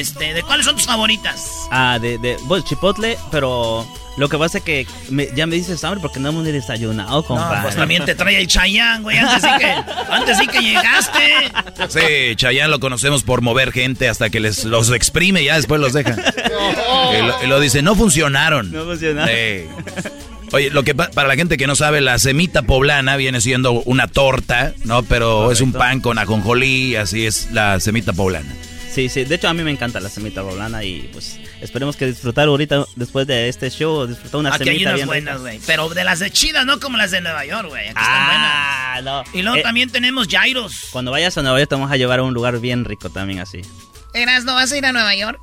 [0.00, 1.46] Este, ¿de cuáles son tus favoritas?
[1.70, 3.86] Ah, de, de bueno, chipotle, pero
[4.16, 7.22] lo que pasa es que me- ya me dices hambre porque no hemos ni desayunado,
[7.24, 7.56] compadre.
[7.56, 9.18] No, pues también te trae el chayán, güey.
[9.18, 9.74] Antes sí que,
[10.10, 11.52] antes sí que llegaste.
[11.88, 15.80] Sí, Chayanne lo conocemos por mover gente hasta que les los exprime y ya después
[15.80, 16.14] los deja.
[16.14, 18.70] Y lo, y lo dice, no funcionaron.
[18.72, 19.28] No funcionaron.
[19.28, 19.66] Sí.
[20.54, 23.72] Oye, lo que pa- para la gente que no sabe, la semita poblana viene siendo
[23.72, 25.02] una torta, ¿no?
[25.02, 28.52] Pero es un pan con ajonjolí, así es la semita poblana.
[28.92, 32.04] Sí, sí, de hecho a mí me encanta la semita poblana y pues esperemos que
[32.06, 35.60] disfrutar ahorita después de este show, disfrutar una Aquí hay semita unas bien buenas, güey.
[35.66, 37.88] Pero de las de chidas, no como las de Nueva York, güey.
[37.88, 39.12] Aquí Ah, están no.
[39.22, 39.34] buenas.
[39.34, 40.88] Y luego Eh, también tenemos gyros.
[40.90, 43.40] Cuando vayas a Nueva York te vamos a llevar a un lugar bien rico también
[43.40, 43.62] así.
[44.12, 45.40] Eras, ¿no vas a ir a Nueva York?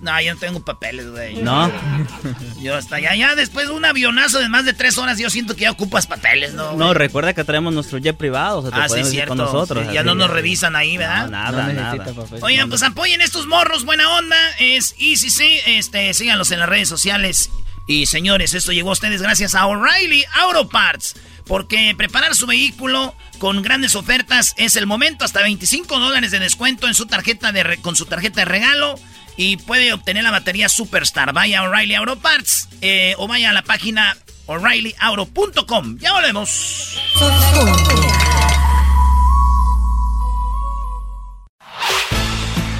[0.00, 1.36] No, yo no tengo papeles, güey.
[1.42, 1.70] ¿No?
[2.60, 5.54] Yo hasta allá, ya después de un avionazo de más de tres horas, yo siento
[5.56, 6.72] que ya ocupas papeles, ¿no?
[6.74, 9.28] No, recuerda que traemos nuestro jet privado, o sea, te Ah, sí, cierto.
[9.30, 9.86] con nosotros.
[9.86, 11.24] Sí, ya así, no nos revisan ahí, ¿verdad?
[11.24, 12.04] No, nada, nada.
[12.42, 14.36] Oigan, pues apoyen estos morros, buena onda.
[14.58, 17.50] Es Easy, sí, este, síganlos en las redes sociales.
[17.86, 21.16] Y señores, esto llegó a ustedes gracias a O'Reilly Auto Parts.
[21.46, 25.24] Porque preparar su vehículo con grandes ofertas es el momento.
[25.24, 28.94] Hasta 25 dólares de descuento en su tarjeta de re- con su tarjeta de regalo.
[29.36, 31.32] Y puede obtener la batería Superstar.
[31.32, 34.16] Vaya a O'Reilly Auto Parts eh, o vaya a la página
[34.46, 35.98] o'ReillyAuto.com.
[35.98, 36.98] Ya volvemos.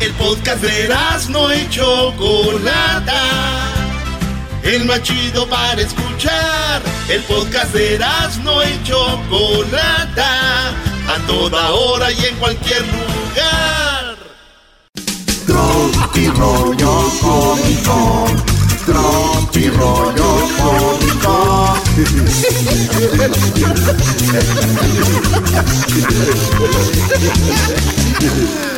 [0.00, 0.88] El podcast de
[1.28, 3.22] no y Chocolata.
[4.62, 6.82] El más chido para escuchar.
[7.08, 7.98] El podcast de
[8.42, 10.70] no y Chocolata.
[10.70, 13.89] A toda hora y en cualquier lugar.
[15.80, 18.26] Tropi rollo cómico.
[18.84, 21.76] Tropi rollo cómico.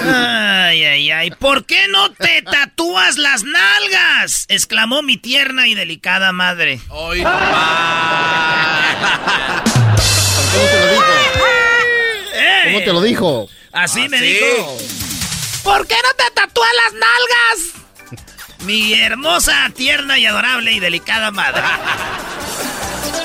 [0.04, 1.30] Ay, Ay, ay, ay.
[1.30, 4.46] ¿Por qué no te tatúas las nalgas?
[4.48, 6.80] exclamó mi tierna y delicada madre.
[6.88, 7.22] Hoy
[10.52, 11.02] ¿Cómo te lo dijo?
[12.64, 13.48] ¿Cómo te lo dijo?
[13.72, 14.76] Así me ¿Ah, dijo.
[15.62, 17.82] ¿Por qué no te tatúas las nalgas?
[18.64, 21.62] Mi hermosa, tierna y adorable y delicada madre.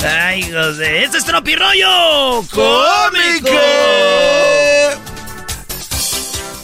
[0.05, 1.03] Ay, José.
[1.03, 3.49] Este es Tropirollo Cómico.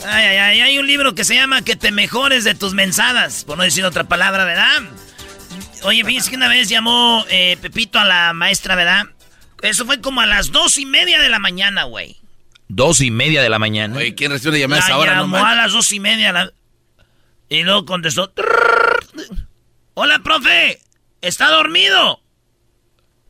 [0.06, 0.62] Ay, ay, ay.
[0.62, 3.44] Hay un libro que se llama Que te mejores de tus mensadas.
[3.44, 4.82] Por no decir otra palabra, ¿verdad?
[5.84, 9.06] Oye, fíjense que una vez llamó eh, Pepito a la maestra, ¿verdad?
[9.62, 12.23] Eso fue como a las dos y media de la mañana, güey.
[12.68, 13.96] Dos y media de la mañana.
[13.98, 15.16] Oye, ¿quién recibe una llamada a esa hora?
[15.20, 16.32] Llamó a las dos y media.
[16.32, 16.52] la-
[17.50, 18.34] Y luego contestó.
[19.96, 20.80] Hola, profe.
[21.22, 22.22] ¿Está dormido?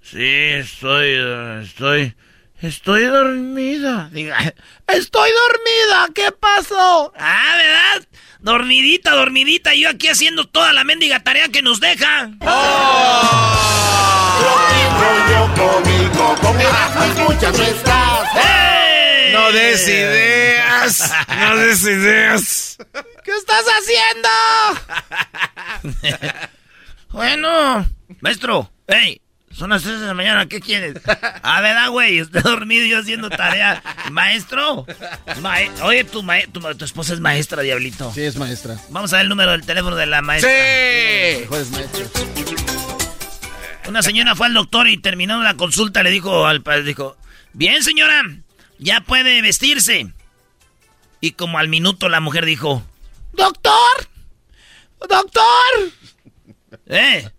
[0.01, 2.15] Sí, estoy, eh, estoy,
[2.61, 4.09] estoy dormida.
[4.11, 4.37] Diga,
[4.87, 7.13] Estoy dormida, ¿qué pasó?
[7.17, 8.07] ah, ¿verdad?
[8.39, 9.73] Dormidita, dormidita.
[9.75, 12.29] Yo aquí haciendo toda la mendiga tarea que nos deja.
[14.99, 17.59] rollo cómico, con Erasmo escuchas
[19.33, 21.13] no des ideas.
[21.39, 22.77] No des ideas.
[23.23, 24.29] ¿Qué estás haciendo?
[27.11, 27.85] Bueno,
[28.21, 30.95] maestro, hey, son las 3 de la mañana, ¿qué quieres?
[31.43, 32.17] Ah, ¿verdad, güey?
[32.17, 33.83] Estoy dormido y yo haciendo tarea.
[34.11, 34.87] Maestro,
[35.41, 38.11] mae- oye, tu, mae- tu, tu esposa es maestra, diablito.
[38.15, 38.77] Sí, es maestra.
[38.89, 40.49] Vamos a ver el número del teléfono de la maestra.
[40.49, 41.41] ¡Sí!
[41.41, 42.09] Mejores maestros.
[43.87, 47.15] Una señora fue al doctor y terminando la consulta le dijo al padre, dijo,
[47.51, 48.23] bien señora,
[48.83, 50.13] ya puede vestirse.
[51.21, 52.83] Y como al minuto la mujer dijo,
[53.33, 54.07] ¡Doctor!
[55.07, 55.91] ¡Doctor!
[56.87, 57.29] eh,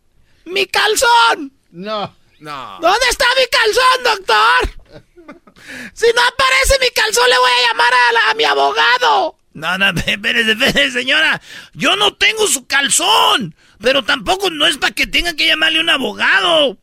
[0.44, 1.52] ¡Mi calzón!
[1.70, 2.14] No.
[2.40, 2.78] No.
[2.80, 5.54] ¿Dónde está mi calzón, doctor?
[5.94, 9.38] Si no aparece mi calzón, le voy a llamar a, la- a mi abogado.
[9.54, 11.40] No, no, espérese, espérese, señora.
[11.72, 13.54] Yo no tengo su calzón.
[13.80, 16.78] Pero tampoco no es para que tenga que llamarle a un abogado.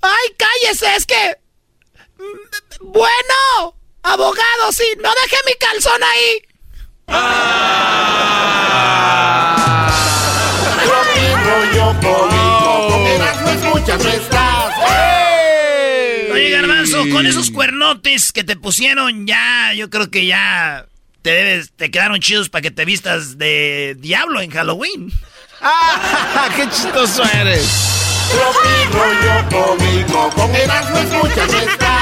[0.00, 0.94] ¡Ay, cállese!
[0.96, 1.36] Es que...
[2.84, 4.84] Bueno, abogado, sí.
[5.02, 6.42] No dejé mi calzón ahí.
[11.44, 14.74] rollo cómico, con Erasmo escuchas no estás.
[16.32, 20.86] Oye, Garbanzo, con esos cuernotes que te pusieron ya, yo creo que ya
[21.22, 25.12] te debes, te quedaron chidos para que te vistas de diablo en Halloween.
[25.60, 26.48] ¡Ah!
[26.56, 27.68] ¡Qué chistoso eres!
[28.92, 32.01] rollo cómico, con Erasmo escuchas no estás.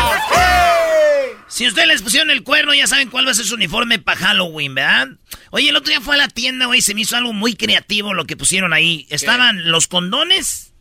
[1.48, 4.19] Si ustedes les pusieron el cuerno, ya saben cuál va a ser su uniforme para
[4.19, 5.09] Halloween, ¿verdad?
[5.51, 8.15] Oye, el otro día fue a la tienda, güey, se me hizo algo muy creativo
[8.15, 9.07] lo que pusieron ahí.
[9.11, 10.73] Estaban los condones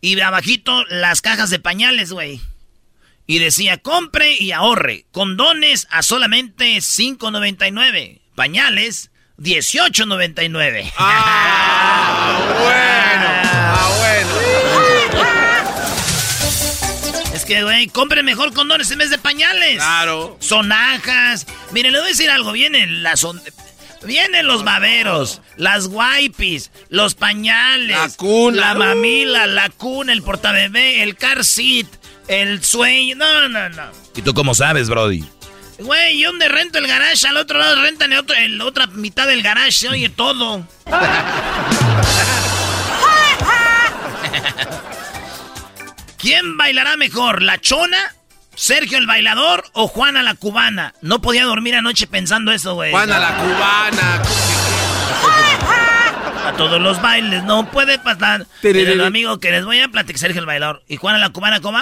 [0.00, 2.40] y abajito las cajas de pañales, güey.
[3.26, 5.04] Y decía, compre y ahorre.
[5.12, 8.22] Condones a solamente $5.99.
[8.34, 10.92] Pañales, $18.99.
[10.96, 12.87] ¡Ah, bueno!
[17.48, 19.76] Que, güey, compren mejor condones en vez de pañales.
[19.76, 20.36] Claro.
[20.38, 21.46] Sonajas.
[21.70, 22.52] Miren, le voy a decir algo.
[22.52, 23.26] Vienen las...
[24.04, 28.60] Vienen los baberos, las wipes, los pañales, La cuna.
[28.60, 31.88] la mamila, la cuna, el portabebé, el car seat,
[32.28, 33.16] el sueño.
[33.16, 33.90] No, no, no.
[34.14, 35.24] ¿Y tú cómo sabes, Brody?
[35.80, 38.86] Güey, yo donde rento el garage, al otro lado rentan el otro, en la otra
[38.86, 40.64] mitad del garage, se oye todo.
[46.18, 48.14] ¿Quién bailará mejor, la chona,
[48.56, 50.92] Sergio el bailador o Juana la cubana?
[51.00, 52.90] No podía dormir anoche pensando eso, güey.
[52.90, 54.22] Juana la cubana.
[56.44, 58.46] A todos los bailes no puede pasar.
[58.62, 60.82] Pero el amigo que les voy a platicar, Sergio el bailador.
[60.88, 61.78] ¿Y Juana la cubana cómo?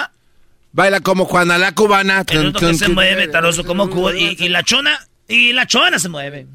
[0.71, 2.23] Baila como Juana la cubana.
[2.27, 4.13] El que se mueve, taroso como cubo.
[4.13, 6.47] Y, y la chona, y la chona se mueve.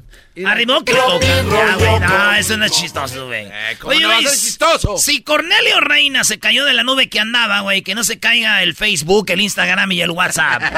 [0.45, 1.25] Arriba que toca.
[1.25, 3.47] Ya, güey, no, eso no es chistoso, güey.
[3.79, 4.97] ¿cómo no va a güey, chistoso?
[4.97, 8.63] Si Cornelio Reina se cayó de la nube que andaba, güey, que no se caiga
[8.63, 10.63] el Facebook, el Instagram y el WhatsApp.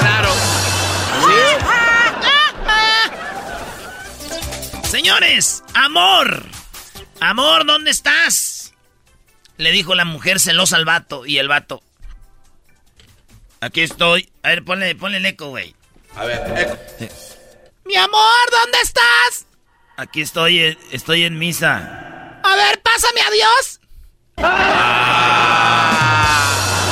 [0.00, 0.32] Claro.
[4.90, 6.46] Señores, amor.
[7.20, 8.74] Amor, ¿dónde estás?
[9.56, 11.24] Le dijo la mujer celosa al vato.
[11.26, 11.82] Y el vato.
[13.60, 14.28] Aquí estoy.
[14.42, 15.74] A ver, ponle, ponle el eco, güey.
[16.16, 16.76] A ver, eco.
[17.84, 18.20] Mi amor,
[18.50, 19.46] ¿dónde estás?
[19.96, 22.40] Aquí estoy, eh, estoy en misa.
[22.42, 23.80] A ver, pásame a Dios.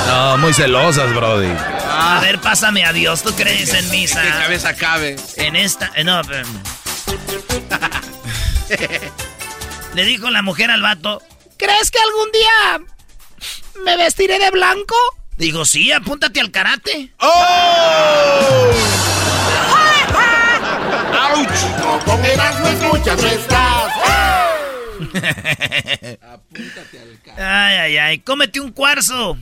[0.07, 1.49] No, muy celosas, Brody.
[1.93, 3.23] A ver, pásame a Dios.
[3.23, 4.23] ¿Tú crees en misa?
[4.23, 5.17] Que cabeza cabe.
[5.37, 5.91] En esta.
[5.95, 6.47] eh, no, pero-
[9.95, 11.23] Le dijo la mujer al vato.
[11.57, 12.81] ¿Crees que algún día
[13.85, 14.95] me vestiré de blanco?
[15.37, 17.13] Dijo, sí, apúntate al karate.
[17.19, 18.71] ¡Oh!
[22.05, 23.93] con Erasmo escuchas no estás.
[26.23, 27.39] Apúntate al carro.
[27.39, 28.19] Ay, ay, ay.
[28.21, 29.39] Cómete un cuarzo.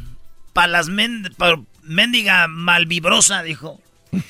[0.52, 3.80] Para las men pa mendiga malvibrosa, dijo.
[4.12, 4.24] no sé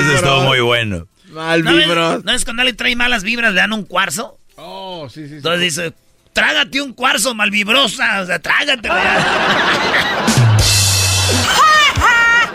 [0.00, 1.06] Eso estuvo muy bueno.
[1.30, 4.38] Mal ¿No ves, ¿No ves cuando le trae malas vibras le dan un cuarzo?
[4.56, 5.28] Oh, sí, sí.
[5.28, 5.34] sí.
[5.36, 5.94] Entonces dice,
[6.32, 8.20] trágate un cuarzo malvibrosa.
[8.20, 8.88] O sea, trágate.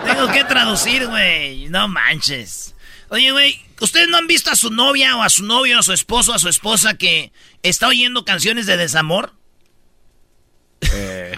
[0.07, 2.75] Tengo que traducir, güey, no manches.
[3.09, 5.93] Oye, güey, ¿ustedes no han visto a su novia o a su novio, a su
[5.93, 7.31] esposo, a su esposa que
[7.63, 9.33] está oyendo canciones de desamor?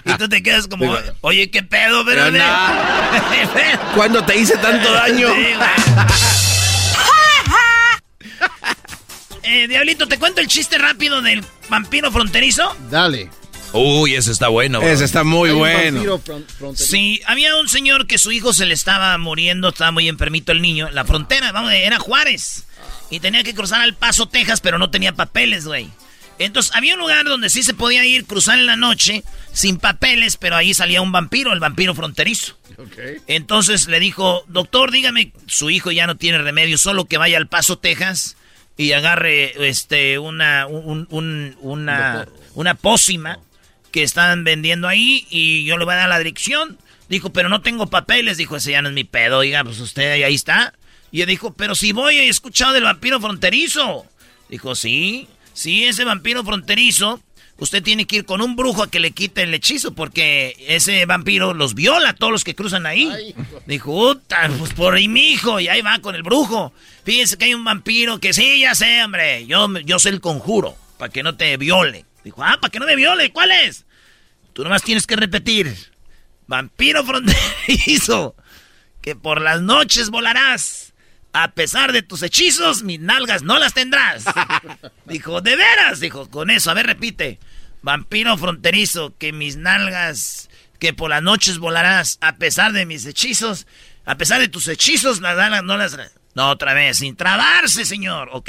[0.04, 2.44] Y tú te quedas como, oye, ¿qué pedo, pero Pero
[3.94, 5.28] ¿Cuándo te hice tanto daño?
[9.42, 12.76] Eh, Diablito, ¿te cuento el chiste rápido del vampiro fronterizo?
[12.88, 13.30] Dale.
[13.72, 14.82] Uy, ese está bueno.
[14.82, 15.94] Ese está muy bueno.
[15.94, 16.90] vampiro fron- fronterizo.
[16.90, 20.60] Sí, había un señor que su hijo se le estaba muriendo, estaba muy enfermito el
[20.62, 22.64] niño, la frontera, vamos, era Juárez.
[23.10, 25.88] Y tenía que cruzar al Paso, Texas, pero no tenía papeles, güey.
[26.38, 30.36] Entonces, había un lugar donde sí se podía ir, cruzar en la noche, sin papeles,
[30.38, 32.56] pero ahí salía un vampiro, el vampiro fronterizo.
[33.26, 37.46] Entonces le dijo, doctor, dígame, su hijo ya no tiene remedio, solo que vaya al
[37.46, 38.36] Paso, Texas,
[38.78, 43.38] y agarre este una, un- un- una, una pócima
[43.90, 46.78] que están vendiendo ahí y yo le voy a dar la dirección.
[47.08, 48.36] Dijo, pero no tengo papeles.
[48.38, 49.38] Dijo, ese ya no es mi pedo.
[49.38, 50.74] Oiga, pues usted ahí está.
[51.12, 54.06] Y él dijo, pero si voy, he escuchado del vampiro fronterizo.
[54.48, 57.20] Dijo, sí, sí, ese vampiro fronterizo.
[57.58, 61.04] Usted tiene que ir con un brujo a que le quite el hechizo porque ese
[61.04, 63.34] vampiro los viola a todos los que cruzan ahí.
[63.66, 65.60] Dijo, "Uta, pues por ahí mi hijo.
[65.60, 66.72] Y ahí va con el brujo.
[67.04, 69.46] Fíjense que hay un vampiro que sí, ya sé, hombre.
[69.46, 72.06] Yo, yo sé el conjuro para que no te viole.
[72.24, 73.32] Dijo, ah, para que no me viole.
[73.32, 73.86] ¿Cuál es?
[74.52, 75.74] Tú nomás tienes que repetir.
[76.46, 78.34] Vampiro fronterizo,
[79.00, 80.92] que por las noches volarás.
[81.32, 84.24] A pesar de tus hechizos, mis nalgas no las tendrás.
[85.06, 86.00] Dijo, ¿de veras?
[86.00, 87.38] Dijo, con eso, a ver, repite.
[87.82, 92.18] Vampiro fronterizo, que mis nalgas, que por las noches volarás.
[92.20, 93.68] A pesar de mis hechizos,
[94.04, 95.96] a pesar de tus hechizos, las nalgas no las...
[96.40, 98.30] No, otra vez, sin trabarse, señor.
[98.32, 98.48] Ok.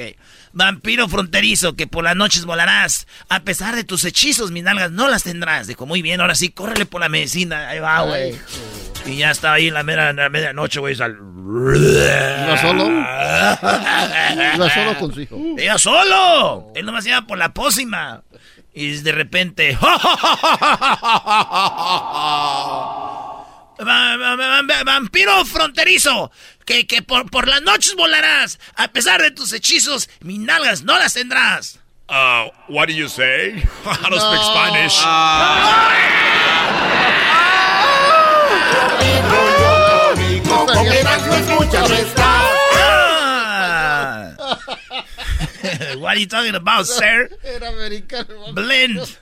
[0.54, 3.06] Vampiro fronterizo, que por las noches volarás.
[3.28, 5.68] A pesar de tus hechizos, mis nalgas no las tendrás.
[5.68, 7.68] Dijo, muy bien, ahora sí, córrele por la medicina.
[7.68, 8.34] Ahí va, güey.
[9.06, 10.96] Y ya estaba ahí en la, mera- en la medianoche, güey.
[10.96, 12.86] sal- ¿Iba solo?
[14.56, 15.38] Iba solo con su hijo.
[15.58, 16.72] Iba solo.
[16.74, 18.24] Él nomás iba por la pócima.
[18.74, 19.78] Y de repente...
[23.82, 26.32] Va- va- va- va- Vampiro fronterizo,
[26.72, 28.60] que, que por, por las noches volarás.
[28.76, 31.80] A pesar de tus hechizos, mis nalgas no las tendrás.
[32.10, 33.64] Uh, what do you say?
[33.86, 35.02] I don't speak Spanish.
[41.82, 42.42] No está.
[42.84, 44.36] Ah.
[45.98, 47.30] What are you talking about, sir?
[47.44, 48.54] Era americano.
[48.54, 49.18] Blend.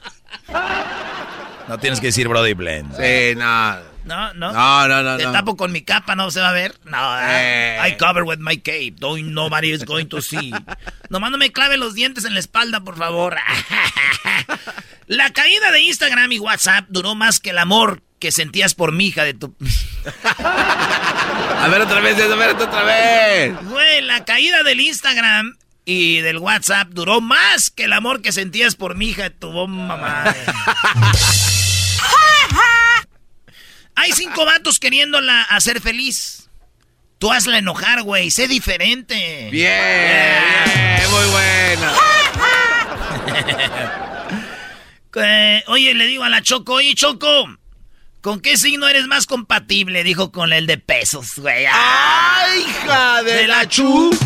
[1.68, 2.96] No tienes que decir Brody Blend.
[2.96, 3.89] Sí, no.
[4.06, 4.52] No, no.
[4.54, 5.32] No, no, no, Te no.
[5.32, 6.74] tapo con mi capa, no se va a ver.
[6.86, 7.78] No, Eh.
[7.88, 8.96] I cover with my cape.
[8.98, 10.52] Don't, nobody is going to see.
[11.10, 13.36] Nomás no me clave los dientes en la espalda, por favor.
[15.08, 19.08] La caída de Instagram y WhatsApp duró más que el amor que sentías por mi
[19.08, 19.56] hija de tu...
[20.36, 23.56] A ver otra vez, a ver otra vez.
[23.64, 28.76] Güey, la caída del Instagram y del WhatsApp duró más que el amor que sentías
[28.76, 30.40] por mi hija de tu bomba madre.
[34.00, 36.50] Hay cinco vatos queriéndola hacer feliz.
[37.18, 38.32] Tú hazla enojar, güey.
[38.32, 39.50] Sé diferente.
[39.52, 40.42] Bien,
[41.12, 41.94] muy buena.
[45.22, 47.50] Eh, oye, le digo a la Choco, oye, Choco,
[48.22, 50.04] ¿con qué signo eres más compatible?
[50.04, 51.66] Dijo con el de pesos, güey.
[51.70, 54.18] ¡Ay, hija de la chu!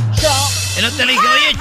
[0.77, 1.57] El otro le dije, oye,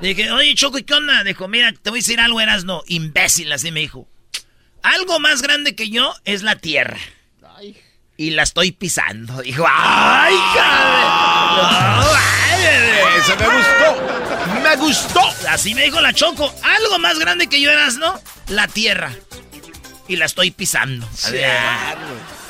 [0.00, 1.22] dije, oye, Choco, ¿y qué onda?
[1.22, 4.08] Dijo, mira, te voy a decir algo, eras no, imbécil, así me dijo.
[4.82, 6.98] Algo más grande que yo es la tierra.
[8.16, 9.42] Y la estoy pisando.
[9.42, 10.34] Dijo, ¡ay,
[12.62, 14.62] de- Eso me gustó.
[14.62, 15.20] Me gustó.
[15.48, 16.52] Así me dijo la Choco.
[16.62, 18.20] Algo más grande que yo eras, ¿no?
[18.48, 19.12] La tierra.
[20.06, 21.08] Y la estoy pisando.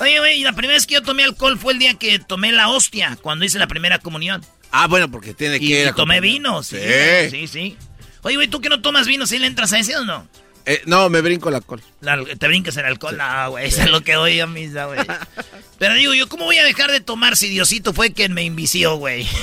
[0.00, 2.68] Oye, güey, la primera vez que yo tomé alcohol fue el día que tomé la
[2.68, 4.44] hostia, cuando hice la primera comunión.
[4.72, 6.76] Ah, bueno, porque tiene que Y, ir y a tomé vino, sí.
[6.78, 7.30] Sí.
[7.30, 7.76] Sí, sí.
[8.22, 10.26] Oye, güey, ¿tú que no tomas vino, sí le entras a ese o no?
[10.66, 11.82] Eh, no, me brinco col.
[12.00, 13.16] La- te brincas el alcohol.
[13.18, 15.00] No, güey, eso es lo que doy a misa, güey.
[15.78, 18.96] Pero digo yo, ¿cómo voy a dejar de tomar si Diosito fue quien me invició,
[18.96, 19.26] güey?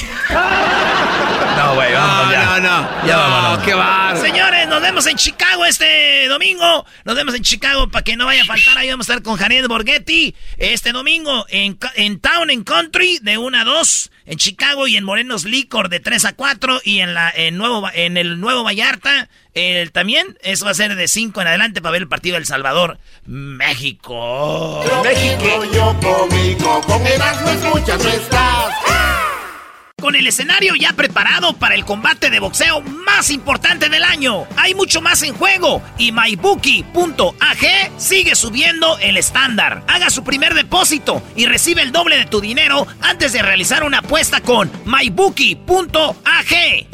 [1.57, 2.45] No, güey, vamos No, ya.
[2.45, 3.07] no, no.
[3.07, 3.65] Ya No, vámonos.
[3.65, 4.17] qué bar.
[4.17, 6.85] Señores, nos vemos en Chicago este domingo.
[7.03, 8.77] Nos vemos en Chicago para que no vaya a faltar.
[8.77, 13.37] Ahí vamos a estar con Jared Borghetti este domingo en, en Town and Country de
[13.37, 17.13] 1 a 2 en Chicago y en Morenos Licor de 3 a 4 y en,
[17.13, 20.37] la, en, Nuevo, en el Nuevo Vallarta el, también.
[20.41, 24.83] Eso va a ser de 5 en adelante para ver el partido del Salvador, México.
[25.03, 29.00] México yo conmigo, con Erasmo escuchas no estás.
[30.01, 34.47] Con el escenario ya preparado para el combate de boxeo más importante del año.
[34.57, 39.83] Hay mucho más en juego y mybookie.ag sigue subiendo el estándar.
[39.87, 43.99] Haga su primer depósito y recibe el doble de tu dinero antes de realizar una
[43.99, 46.47] apuesta con mybookie.ag.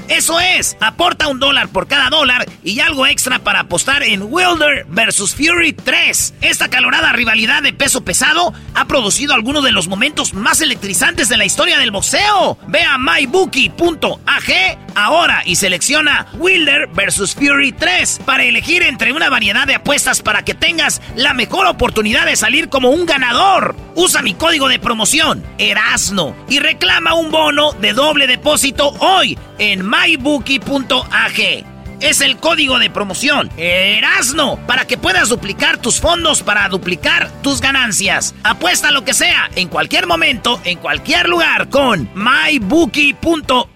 [0.09, 4.85] Eso es, aporta un dólar por cada dólar y algo extra para apostar en Wilder
[4.87, 6.35] vs Fury 3.
[6.41, 11.37] Esta calorada rivalidad de peso pesado ha producido algunos de los momentos más electrizantes de
[11.37, 12.57] la historia del boxeo.
[12.67, 19.75] Vea mybookie.ag ahora y selecciona Wilder vs Fury 3 para elegir entre una variedad de
[19.75, 23.75] apuestas para que tengas la mejor oportunidad de salir como un ganador.
[23.95, 29.87] Usa mi código de promoción, Erasno, y reclama un bono de doble depósito hoy en
[29.87, 37.31] mybookie.ag es el código de promoción Erasno para que puedas duplicar tus fondos para duplicar
[37.41, 38.35] tus ganancias.
[38.43, 43.67] Apuesta lo que sea, en cualquier momento, en cualquier lugar con mybookie.ag.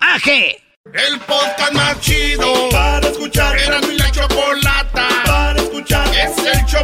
[0.93, 3.57] El podcast más chido para escuchar.
[3.57, 6.07] Era mi la chocolata para escuchar.
[6.07, 6.83] Es el show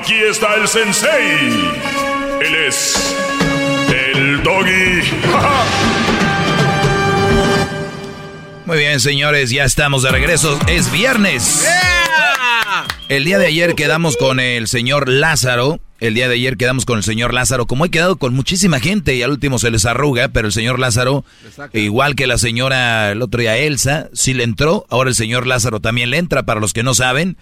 [0.00, 1.50] Aquí está el sensei.
[2.40, 3.14] Él es
[4.14, 5.02] el doggy.
[8.64, 10.58] Muy bien, señores, ya estamos de regreso.
[10.68, 11.68] Es viernes.
[13.10, 15.80] El día de ayer quedamos con el señor Lázaro.
[15.98, 17.66] El día de ayer quedamos con el señor Lázaro.
[17.66, 20.78] Como he quedado con muchísima gente y al último se les arruga, pero el señor
[20.78, 21.26] Lázaro,
[21.74, 24.86] igual que la señora el otro día Elsa, sí le entró.
[24.88, 26.44] Ahora el señor Lázaro también le entra.
[26.44, 27.36] Para los que no saben,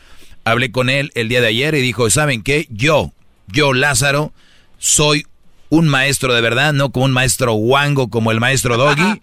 [0.51, 2.67] hablé con él el día de ayer y dijo, ¿saben qué?
[2.71, 3.13] Yo,
[3.49, 4.33] yo Lázaro,
[4.79, 5.27] soy
[5.69, 9.23] un maestro de verdad, no como un maestro guango como el maestro Doggy.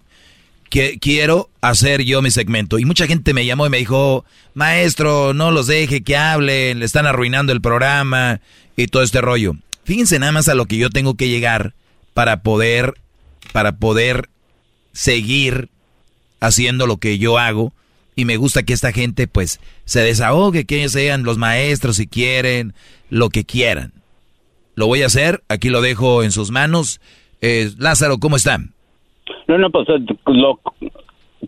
[0.68, 2.80] Que quiero hacer yo mi segmento.
[2.80, 4.24] Y mucha gente me llamó y me dijo,
[4.54, 8.40] maestro, no los deje que hablen, le están arruinando el programa
[8.76, 9.54] y todo este rollo.
[9.84, 11.74] Fíjense nada más a lo que yo tengo que llegar
[12.14, 12.94] para poder,
[13.52, 14.28] para poder
[14.92, 15.68] seguir
[16.40, 17.72] haciendo lo que yo hago.
[18.16, 22.08] Y me gusta que esta gente pues se desahogue, que ellos sean los maestros si
[22.08, 22.72] quieren,
[23.10, 23.92] lo que quieran.
[24.74, 27.00] Lo voy a hacer, aquí lo dejo en sus manos.
[27.42, 28.72] Eh, Lázaro, ¿cómo están?
[29.46, 30.60] No, no, pues eh, lo,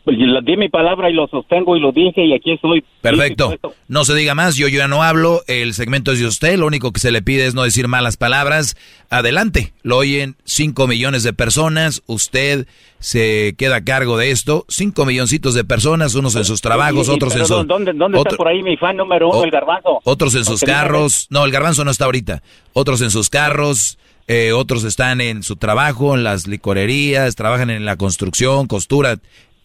[0.07, 2.85] di mi palabra y lo sostengo y lo dije y aquí estoy.
[3.01, 3.55] Perfecto.
[3.89, 6.67] No se diga más, yo, yo ya no hablo, el segmento es de usted, lo
[6.67, 8.77] único que se le pide es no decir malas palabras.
[9.11, 12.67] Adelante, lo oyen 5 millones de personas, usted
[12.99, 17.35] se queda a cargo de esto, 5 milloncitos de personas, unos en sus trabajos, otros
[17.37, 17.67] en sus...
[17.67, 20.01] ¿Dónde, dónde otro- está por ahí mi fan número uno, o- el garbanzo?
[20.05, 22.43] Otros en sus carros, no, el garbanzo no está ahorita,
[22.73, 27.85] otros en sus carros, eh, otros están en su trabajo, en las licorerías, trabajan en
[27.87, 29.19] la construcción, costura.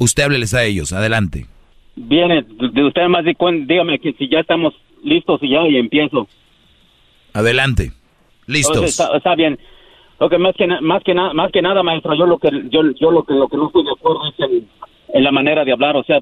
[0.04, 1.46] Usted hábleles a ellos, adelante.
[1.96, 4.74] Viene, de usted más dígame que si ya estamos
[5.04, 6.28] listos y ya y empiezo.
[7.34, 7.92] Adelante.
[8.48, 8.76] Listos.
[8.76, 9.58] Entonces, está, está bien.
[10.20, 12.82] Lo que más que más que nada más que nada maestro, yo lo que yo
[13.00, 14.68] yo lo que lo que no estoy de acuerdo es en,
[15.14, 16.20] en la manera de hablar, o sea,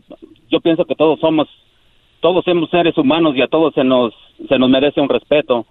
[0.49, 1.47] yo pienso que todos somos
[2.19, 4.13] todos somos seres humanos y a todos se nos
[4.47, 5.65] se nos merece un respeto.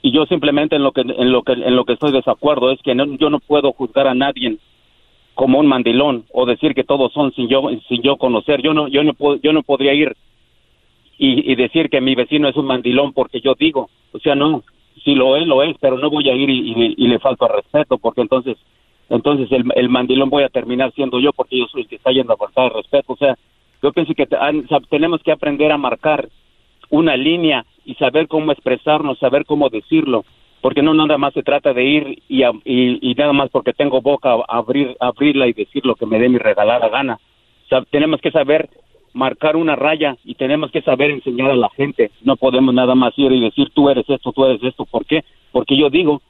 [0.00, 2.70] Y yo simplemente en lo que en lo que en lo que estoy de desacuerdo
[2.72, 4.56] es que no- yo no puedo juzgar a nadie
[5.38, 8.60] como un mandilón o decir que todos son sin yo sin yo conocer.
[8.60, 10.16] Yo no yo no puedo, yo no podría ir
[11.16, 14.64] y, y decir que mi vecino es un mandilón porque yo digo, o sea, no,
[15.04, 17.44] si lo es, lo es, pero no voy a ir y, y- y le falto
[17.46, 18.56] al respeto porque entonces
[19.10, 22.10] entonces el, el mandilón voy a terminar siendo yo porque yo soy el que está
[22.10, 23.12] yendo a faltar respeto.
[23.12, 23.36] O sea,
[23.80, 24.26] yo pienso que
[24.90, 26.28] tenemos que aprender a marcar
[26.90, 30.24] una línea y saber cómo expresarnos, saber cómo decirlo,
[30.60, 34.36] porque no nada más se trata de ir y, y, nada más porque tengo boca
[34.48, 37.18] abrir abrirla y decir lo que me dé mi regalada gana.
[37.90, 38.68] Tenemos que saber
[39.12, 42.10] marcar una raya y tenemos que saber enseñar a la gente.
[42.22, 44.84] No podemos nada más ir y decir tú eres esto, tú eres esto.
[44.84, 45.24] ¿Por qué?
[45.52, 46.22] Porque yo digo,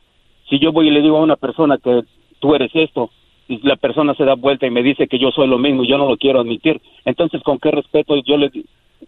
[0.49, 2.03] si yo voy y le digo a una persona que
[2.41, 3.11] tú eres esto,
[3.49, 5.97] y la persona se da vuelta y me dice que yo soy lo mismo yo
[5.97, 8.51] no lo quiero admitir, entonces con qué respeto yo le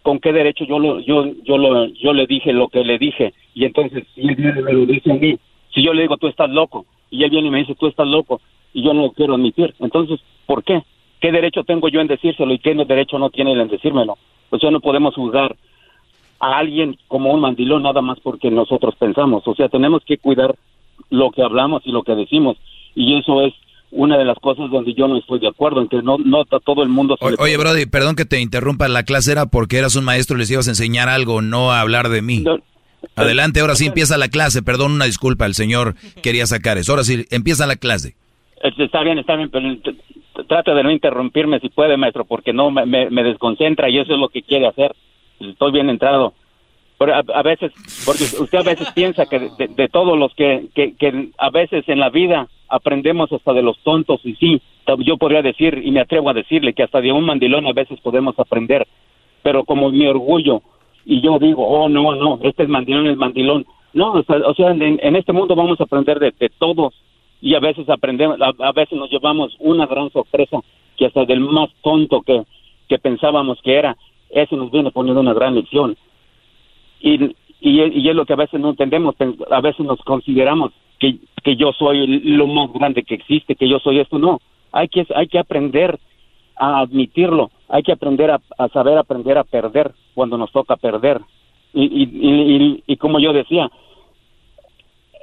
[0.01, 3.33] con qué derecho yo lo, yo, yo lo, yo le dije lo que le dije.
[3.53, 5.37] Y entonces si él viene me lo dice a mí,
[5.73, 8.07] si yo le digo tú estás loco y él viene y me dice tú estás
[8.07, 8.41] loco
[8.73, 10.83] y yo no lo quiero admitir, entonces ¿por qué?
[11.19, 14.17] ¿Qué derecho tengo yo en decírselo y qué derecho no tiene él en decírmelo?
[14.49, 15.55] O sea, no podemos juzgar
[16.39, 20.55] a alguien como un mandilón nada más porque nosotros pensamos, o sea, tenemos que cuidar
[21.09, 22.57] lo que hablamos y lo que decimos.
[22.95, 23.53] Y eso es
[23.91, 26.83] una de las cosas donde yo no estoy de acuerdo, en que no, no todo
[26.83, 27.17] el mundo...
[27.19, 30.39] Se oye, Brody, perdón que te interrumpa, la clase era porque eras un maestro y
[30.39, 32.43] les ibas a enseñar algo, no a hablar de mí.
[33.15, 37.03] Adelante, ahora sí empieza la clase, perdón, una disculpa, el señor quería sacar eso, ahora
[37.03, 38.15] sí, empieza la clase.
[38.63, 39.67] Está bien, está bien, pero
[40.47, 44.19] trata de no interrumpirme si puede, maestro, porque no me, me desconcentra y eso es
[44.19, 44.95] lo que quiere hacer.
[45.39, 46.33] Estoy bien entrado.
[47.01, 47.71] Pero a, veces,
[48.05, 51.99] porque usted a veces piensa que de, todos los que, que, que a veces en
[51.99, 54.61] la vida aprendemos hasta de los tontos y sí,
[54.99, 57.99] yo podría decir y me atrevo a decirle que hasta de un mandilón a veces
[58.01, 58.87] podemos aprender,
[59.41, 60.61] pero como mi orgullo
[61.03, 63.65] y yo digo, oh no, no, este es mandilón, es mandilón.
[63.93, 66.93] No, o sea, en, este mundo vamos a aprender de, todos
[67.41, 70.59] y a veces aprendemos, a, veces nos llevamos una gran sorpresa
[70.97, 72.43] que hasta del más tonto que,
[72.87, 73.97] que pensábamos que era,
[74.29, 75.97] eso nos viene poniendo una gran lección
[77.01, 79.15] y, y, es lo que a veces no entendemos,
[79.49, 83.79] a veces nos consideramos que, que yo soy lo más grande que existe, que yo
[83.79, 84.39] soy esto, no,
[84.71, 85.99] hay que, hay que aprender
[86.55, 91.21] a admitirlo, hay que aprender a, saber aprender a perder cuando nos toca perder.
[91.73, 93.71] Y, y, y, como yo decía,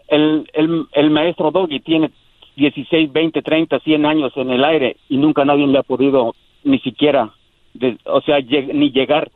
[0.08, 2.10] el, el, el maestro Doggy tiene
[2.56, 6.34] 16, 20, 30, 100 años en el aire y nunca nadie le ha podido
[6.64, 7.30] ni siquiera,
[8.06, 9.30] o sea, ni llegar.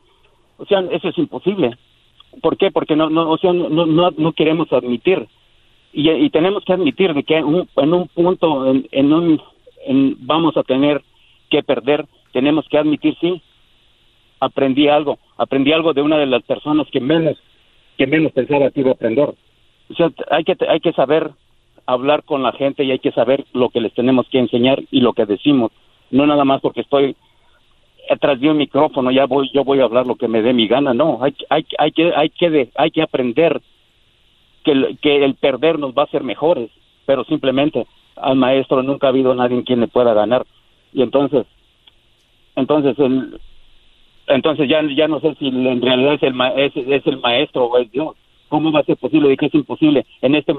[0.59, 1.77] O sea, eso es imposible.
[2.41, 2.71] ¿Por qué?
[2.71, 5.27] Porque no, no, o sea, no, no, no queremos admitir.
[5.93, 9.43] Y, y, tenemos que admitir de que en un, punto, en, en un,
[9.85, 11.03] en, vamos a tener
[11.51, 13.43] que perder, tenemos que admitir, sí,
[14.41, 17.37] aprendí algo, aprendí algo de una de las personas que menos,
[17.99, 19.35] que menos pensaba que iba a aprender.
[19.91, 21.31] O sea, hay que, hay que saber
[21.87, 25.01] hablar con la gente y hay que saber lo que les tenemos que enseñar y
[25.01, 25.73] lo que decimos.
[26.11, 27.17] No nada más porque estoy
[28.11, 30.69] atrás de un micrófono ya voy yo voy a hablar lo que me dé mi
[30.69, 30.95] gana.
[30.95, 33.61] No hay hay hay que hay que hay que aprender
[34.65, 36.71] que el, que el perder nos va a hacer mejores
[37.07, 40.47] pero simplemente al maestro nunca ha habido nadie en quien le pueda ganar.
[40.93, 41.47] Y entonces
[42.57, 43.41] entonces el
[44.29, 47.79] entonces ya ya no sé si en realidad es el es, es el maestro o
[47.79, 48.17] es Dios.
[48.49, 50.07] Cómo va a ser posible de que es imposible.
[50.21, 50.55] En este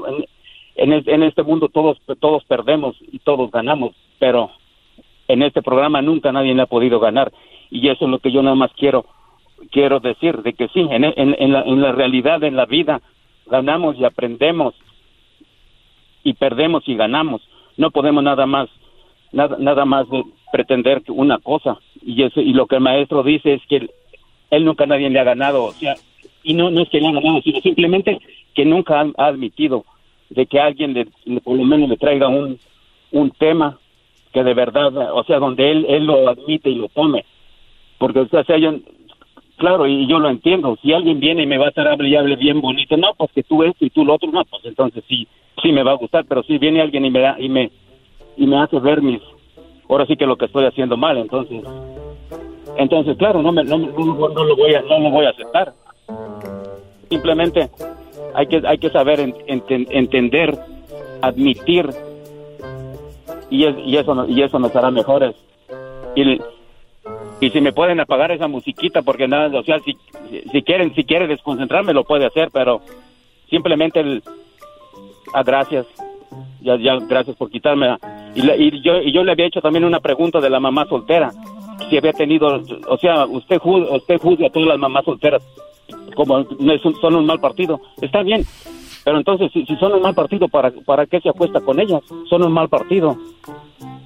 [0.75, 3.93] en, en este mundo todos todos perdemos y todos ganamos
[4.23, 4.51] pero
[5.27, 7.31] en este programa nunca nadie le ha podido ganar.
[7.69, 9.05] Y eso es lo que yo nada más quiero
[9.71, 13.01] quiero decir de que sí en, en, en, la, en la realidad en la vida
[13.45, 14.73] ganamos y aprendemos
[16.23, 17.41] y perdemos y ganamos.
[17.77, 18.69] No podemos nada más
[19.31, 20.07] nada nada más
[20.51, 21.79] pretender una cosa.
[22.01, 23.89] Y eso y lo que el maestro dice es que
[24.49, 25.95] él, nunca nadie le ha ganado o sea
[26.43, 28.19] y no no es que le ha ganado sino simplemente
[28.53, 29.85] que nunca ha, admitido
[30.29, 31.05] de que alguien le,
[31.41, 32.59] por lo menos le traiga un
[33.11, 33.79] un tema
[34.33, 37.23] que de verdad, o sea, donde él, él lo admite y lo tome.
[37.99, 38.73] Porque, o sea, yo,
[39.57, 42.15] claro, y yo lo entiendo, si alguien viene y me va a estar hable y
[42.15, 45.03] hable bien bonito, no, pues que tú esto y tú lo otro, no, pues entonces
[45.07, 45.27] sí,
[45.61, 47.71] sí me va a gustar, pero si viene alguien y me da, y me,
[48.35, 49.21] y me hace ver mis,
[49.87, 51.63] ahora sí que lo que estoy haciendo mal, entonces,
[52.77, 55.73] entonces, claro, no, me, no, no, lo voy a, no lo voy a aceptar.
[57.07, 57.69] Simplemente
[58.33, 60.57] hay que, hay que saber entender,
[61.21, 61.87] admitir
[63.53, 65.35] y, y, eso, y eso nos hará mejores.
[66.15, 66.39] Y,
[67.39, 69.95] y si me pueden apagar esa musiquita, porque nada, o sea, si,
[70.51, 72.81] si quieren, si quiere desconcentrarme, lo puede hacer, pero
[73.51, 74.23] simplemente el,
[75.35, 75.85] ah, gracias,
[76.61, 77.95] ya, ya, gracias por quitarme.
[78.33, 81.29] Y, y, yo, y yo le había hecho también una pregunta de la mamá soltera,
[81.89, 85.43] si había tenido, o sea, usted, usted juzga a todas las mamás solteras
[86.15, 86.43] como
[87.01, 87.79] son un mal partido.
[88.01, 88.45] Está bien,
[89.03, 92.01] pero entonces, si, son un mal partido, ¿para, ¿para qué se acuesta con ellas?
[92.29, 93.17] Son un mal partido.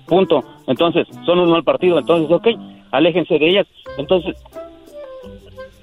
[0.07, 0.43] Punto.
[0.65, 1.99] Entonces, son un mal partido.
[1.99, 2.47] Entonces, ok,
[2.91, 3.67] aléjense de ellas.
[3.97, 4.35] Entonces,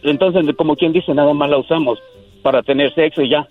[0.02, 1.98] entonces, como quien dice, nada más la usamos
[2.42, 3.46] para tener sexo y ya.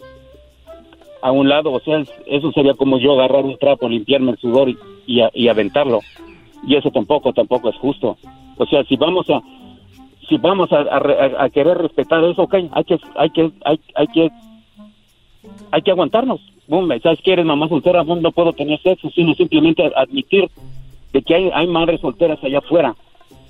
[1.21, 4.69] A un lado, o sea, eso sería como yo agarrar un trapo, limpiarme el sudor
[4.69, 4.77] y,
[5.07, 6.01] y, aventarlo.
[6.67, 8.17] Y eso tampoco, tampoco es justo.
[8.57, 9.41] O sea, si vamos a,
[10.27, 10.85] si vamos a,
[11.41, 14.29] a, querer respetar eso, ok, hay que, hay que, hay, hay que
[15.71, 16.41] hay que aguantarnos.
[17.01, 18.03] ¿Sabes que eres mamá soltera?
[18.03, 20.49] no puedo tener sexo, sino simplemente admitir
[21.11, 22.95] de que hay, hay madres solteras allá afuera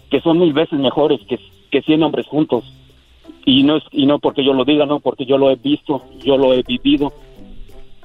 [0.10, 1.40] que son mil veces mejores que,
[1.72, 2.64] que 100 hombres juntos.
[3.46, 6.04] Y no, es, y no porque yo lo diga, no, porque yo lo he visto,
[6.24, 7.12] yo lo he vivido.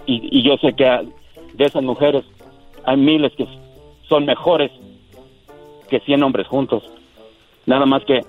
[0.06, 2.24] Y, y yo sé que de esas mujeres
[2.85, 3.47] hay miles que
[4.09, 4.70] son mejores
[5.90, 6.82] que 100 hombres juntos.
[7.66, 8.23] Nada más que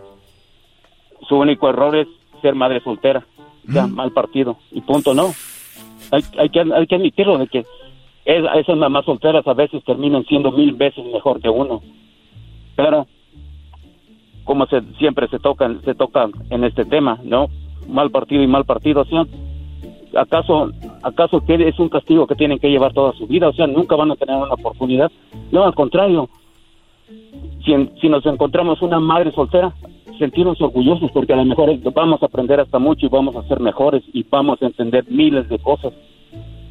[1.27, 2.07] su único error es
[2.41, 3.25] ser madre soltera.
[3.71, 4.57] Ya, mal partido.
[4.71, 5.33] Y punto, no.
[6.11, 7.59] Hay, hay, que, hay que admitirlo de que
[8.25, 11.81] es- esas mamás solteras a veces terminan siendo mil veces mejor que uno.
[12.75, 13.07] Pero,
[14.43, 17.47] como se, siempre se tocan, se toca en este tema, ¿no?
[17.87, 19.25] Mal partido y mal partido, o sea,
[20.15, 20.71] ¿acaso,
[21.03, 23.49] acaso es un castigo que tienen que llevar toda su vida?
[23.49, 25.11] O sea, nunca van a tener una oportunidad.
[25.51, 26.29] No, al contrario.
[27.65, 29.73] Si, en- si nos encontramos una madre soltera,
[30.19, 33.59] sentirnos orgullosos porque a lo mejor vamos a aprender hasta mucho y vamos a ser
[33.59, 35.93] mejores y vamos a entender miles de cosas.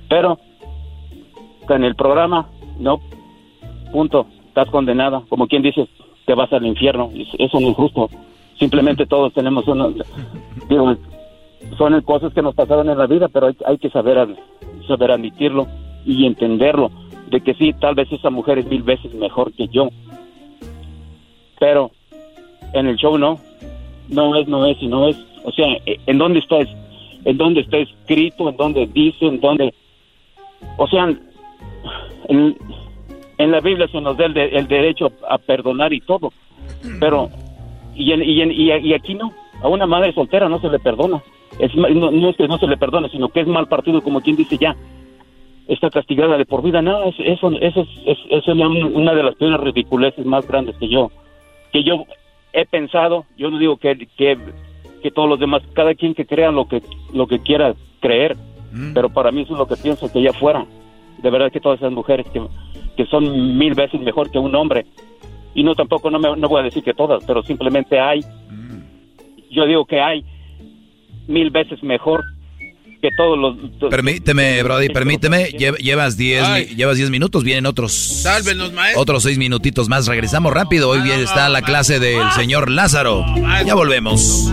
[0.09, 0.39] Pero
[1.69, 2.49] en el programa,
[2.79, 3.01] no,
[3.93, 5.23] punto, estás condenada.
[5.29, 5.89] Como quien dice,
[6.27, 7.11] te vas al infierno.
[7.15, 8.09] Es- Eso no es justo.
[8.59, 9.89] Simplemente todos tenemos una...
[10.69, 10.95] Digo,
[11.77, 14.37] son cosas que nos pasaron en la vida, pero hay, hay que saber,
[14.87, 15.67] saber admitirlo
[16.05, 16.91] y entenderlo.
[17.31, 19.89] De que sí, tal vez esa mujer es mil veces mejor que yo.
[21.61, 21.91] Pero
[22.73, 23.39] en el show no.
[24.09, 25.17] No es, no es y no es.
[25.45, 26.75] O sea, eh, ¿en dónde está, es-
[27.25, 28.49] en dónde está escrito?
[28.49, 29.27] ¿En dónde dice?
[29.27, 29.73] ¿En dónde...?
[30.77, 31.09] O sea,
[32.29, 32.57] en,
[33.39, 36.33] la Biblia se nos da el, de- el derecho a perdonar y todo.
[37.01, 37.29] Pero,
[37.95, 39.33] y, en- y, en- y, aquí no.
[39.63, 41.23] A una madre soltera no se le perdona.
[41.59, 44.21] Es, no, no es que no se le perdone, sino que es mal partido, como
[44.21, 44.77] quien dice ya.
[45.67, 46.81] Está castigada de por vida.
[46.83, 48.59] No, es- eso, eso, es, es- eso es
[48.95, 51.11] una de las peores ridiculeces más grandes que yo,
[51.73, 52.05] que yo
[52.53, 53.25] he pensado.
[53.37, 54.39] Yo no digo que, que,
[55.03, 58.37] que todos los demás, cada quien que crea lo que, lo que quiera creer,
[58.95, 60.67] pero para mí eso es lo que pienso que ya fuera.
[61.23, 62.41] De verdad que todas esas mujeres que,
[62.97, 64.87] que son mil veces mejor que un hombre.
[65.55, 68.21] Y no tampoco, no, me, no voy a decir que todas, pero simplemente hay.
[69.51, 70.25] Yo digo que hay
[71.27, 72.23] mil veces mejor
[73.01, 73.91] que todos los...
[73.91, 75.51] Permíteme, Brody, permíteme.
[75.53, 77.93] Lle- Llevas 10 mi- llevas 10 minutos, vienen otros.
[77.93, 79.01] Sálvenos, maestro.
[79.03, 80.07] Otros 6 minutitos más.
[80.07, 80.89] Regresamos rápido.
[80.91, 83.25] Hoy bien está la clase del señor Lázaro.
[83.65, 84.53] Ya volvemos.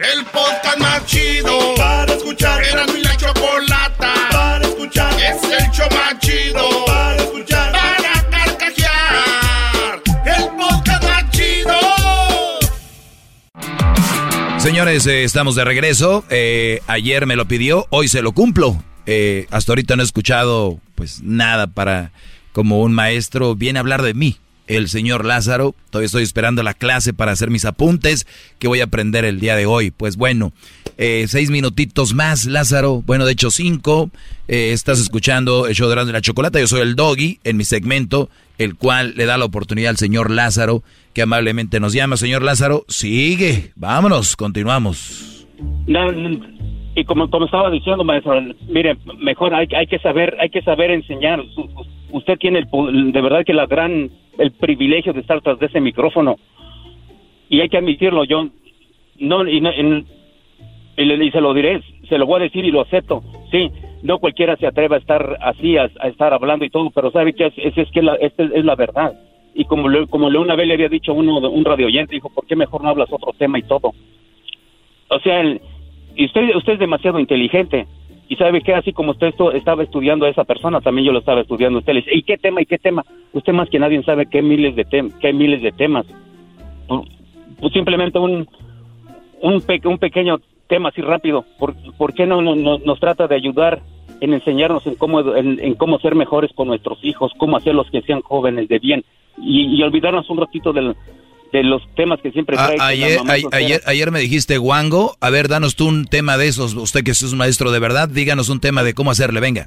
[0.00, 2.62] El podcast más chido para escuchar.
[2.64, 5.12] Era mi la chocolata para escuchar.
[5.14, 7.57] Es el show más chido para escuchar.
[14.58, 16.24] Señores, eh, estamos de regreso.
[16.30, 18.82] Eh, ayer me lo pidió, hoy se lo cumplo.
[19.06, 22.12] Eh, hasta ahorita no he escuchado pues nada para
[22.52, 24.36] como un maestro viene a hablar de mí.
[24.68, 28.26] El señor Lázaro, todavía estoy esperando la clase para hacer mis apuntes
[28.58, 29.90] que voy a aprender el día de hoy.
[29.90, 30.52] Pues bueno,
[30.98, 33.02] eh, seis minutitos más, Lázaro.
[33.06, 34.10] Bueno, de hecho cinco.
[34.46, 36.60] Eh, estás escuchando el show de la Chocolata.
[36.60, 38.28] Yo soy el Doggy en mi segmento,
[38.58, 40.82] el cual le da la oportunidad al señor Lázaro,
[41.14, 42.16] que amablemente nos llama.
[42.16, 43.72] Señor Lázaro, sigue.
[43.74, 45.46] Vámonos, continuamos.
[46.94, 50.90] Y como, como estaba diciendo, maestro, mire, mejor hay, hay que saber, hay que saber
[50.90, 51.40] enseñar.
[51.54, 55.58] Su- su- Usted tiene el, de verdad que la gran, el privilegio de estar tras
[55.58, 56.36] de ese micrófono.
[57.48, 58.48] Y hay que admitirlo, yo,
[59.18, 60.06] no, y, en-
[60.96, 63.22] y se lo diré, se lo voy a decir y lo acepto.
[63.50, 63.70] Sí,
[64.02, 67.46] no cualquiera se atreve a estar así, a, estar hablando y todo, pero sabe que
[67.46, 69.18] es, es, es que la, esta es la verdad.
[69.54, 72.30] Y como le, como le una vez le había dicho uno, un radio oyente, dijo,
[72.30, 73.92] ¿por qué mejor no hablas otro tema y todo?
[75.08, 75.42] O sea,
[76.14, 77.86] y usted, usted es demasiado inteligente.
[78.28, 81.40] Y sabe que así como usted estaba estudiando a esa persona, también yo lo estaba
[81.40, 81.78] estudiando.
[81.78, 82.60] Usted le dice, ¿y qué tema?
[82.60, 83.04] ¿Y qué tema?
[83.32, 86.06] Usted más que nadie sabe qué miles de, tem qué miles de temas.
[86.86, 87.00] Pues,
[87.58, 88.46] pues simplemente un,
[89.40, 90.38] un, un pequeño
[90.68, 91.44] tema así rápido.
[91.58, 93.80] ¿Por, por qué no, no- no- nos trata de ayudar
[94.20, 98.02] en enseñarnos en cómo, en, en cómo ser mejores con nuestros hijos, cómo hacerlos que
[98.02, 99.04] sean jóvenes de bien?
[99.40, 100.94] Y olvidarnos un ratito del-
[101.52, 102.76] de los temas que siempre trae.
[102.76, 105.16] la ayer, a- ayer, ayer me dijiste guango.
[105.20, 106.74] A ver, danos tú un tema de esos.
[106.74, 109.40] Usted que es un maestro de verdad, díganos un tema de cómo hacerle.
[109.40, 109.66] Venga.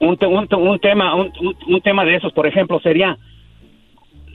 [0.00, 3.18] un, te- un, te- un tema un, tema de esos por ejemplo sería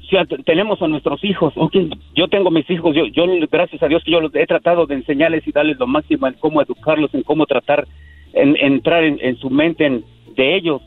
[0.09, 1.73] si a- tenemos a nuestros hijos ok,
[2.15, 4.95] yo tengo mis hijos yo yo gracias a Dios que yo los he tratado de
[4.95, 7.87] enseñarles y darles lo máximo en cómo educarlos en cómo tratar
[8.33, 10.03] en, entrar en, en su mente en-
[10.35, 10.81] de ellos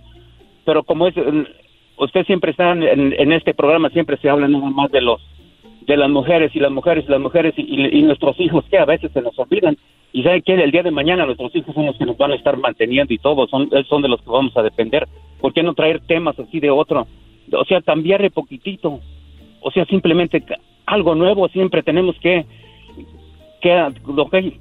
[0.67, 1.15] pero como es
[1.97, 5.23] usted siempre está en, en este programa siempre se habla nada más de los
[5.87, 9.13] de las mujeres y las mujeres y las mujeres y, nuestros hijos que a veces
[9.13, 9.77] se nos olvidan.
[10.13, 12.37] Y sabe que el día de mañana nuestros hijos son los que nos van a
[12.37, 15.07] estar manteniendo y todo son son de los que vamos a depender.
[15.41, 17.07] ¿por qué no traer temas así de otro
[17.53, 19.01] o sea cambiarle poquitito.
[19.61, 20.43] O sea simplemente
[20.87, 22.45] algo nuevo siempre tenemos que
[23.61, 23.93] que
[24.31, 24.59] que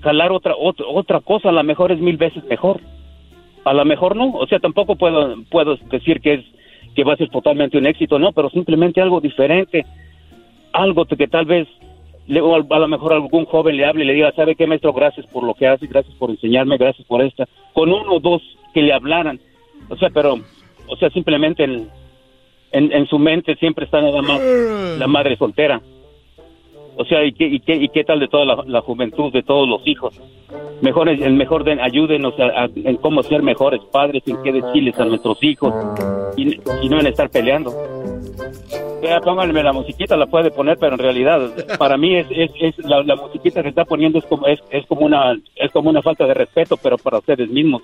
[0.00, 2.80] calar otra otra otra cosa a lo mejor es mil veces mejor.
[3.64, 6.44] A lo mejor no o sea tampoco puedo puedo decir que es
[6.94, 9.84] que va a ser totalmente un éxito no pero simplemente algo diferente
[10.72, 11.66] algo que tal vez
[12.26, 14.92] le- o a lo mejor algún joven le hable y le diga, ¿sabe qué, maestro?
[14.92, 17.46] Gracias por lo que hace, gracias por enseñarme, gracias por esta.
[17.72, 18.42] Con uno o dos
[18.74, 19.40] que le hablaran.
[19.88, 20.36] O sea, pero,
[20.86, 21.88] o sea, simplemente en,
[22.92, 24.40] en su mente siempre está nada más
[24.98, 25.80] la madre soltera.
[27.00, 29.68] O sea, ¿y qué, y qué, y qué tal de toda la, juventud, de todos
[29.68, 30.20] los hijos?
[30.82, 35.04] Mejor, el mejor den, ayúdenos a- en cómo ser mejores padres, en qué decirles a
[35.04, 35.72] nuestros hijos
[36.36, 37.70] y, y no en estar peleando.
[39.22, 41.40] Pónganme la musiquita, la puede poner, pero en realidad,
[41.78, 45.38] para mí es, es, la, musiquita que está poniendo es como, es, es como una,
[45.56, 47.82] es como una falta de respeto, pero para ustedes mismos,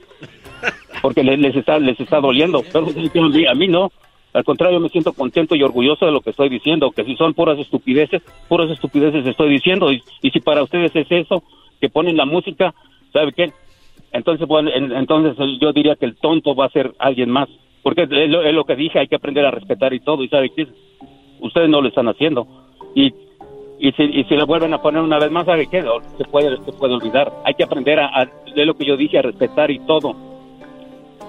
[1.02, 3.92] porque les, les está, les está doliendo, pero a mí, no.
[4.32, 7.34] Al contrario, me siento contento y orgulloso de lo que estoy diciendo, que si son
[7.34, 11.44] puras estupideces, puras estupideces estoy diciendo, y, si para ustedes es eso,
[11.80, 12.74] que ponen la música,
[13.12, 13.52] ¿sabe qué?
[14.12, 17.48] Entonces, bueno, en- entonces yo diría que el tonto va a ser alguien más,
[17.84, 20.28] porque es lo, es lo que dije, hay que aprender a respetar y todo, y
[20.28, 20.66] ¿sabe qué?
[21.44, 22.46] Ustedes no lo están haciendo,
[22.94, 23.12] y,
[23.78, 25.82] y, si, y si lo vuelven a poner una vez más, ¿sabe qué?
[26.18, 29.18] Se puede, se puede olvidar, hay que aprender a, a, de lo que yo dije,
[29.18, 30.14] a respetar y todo,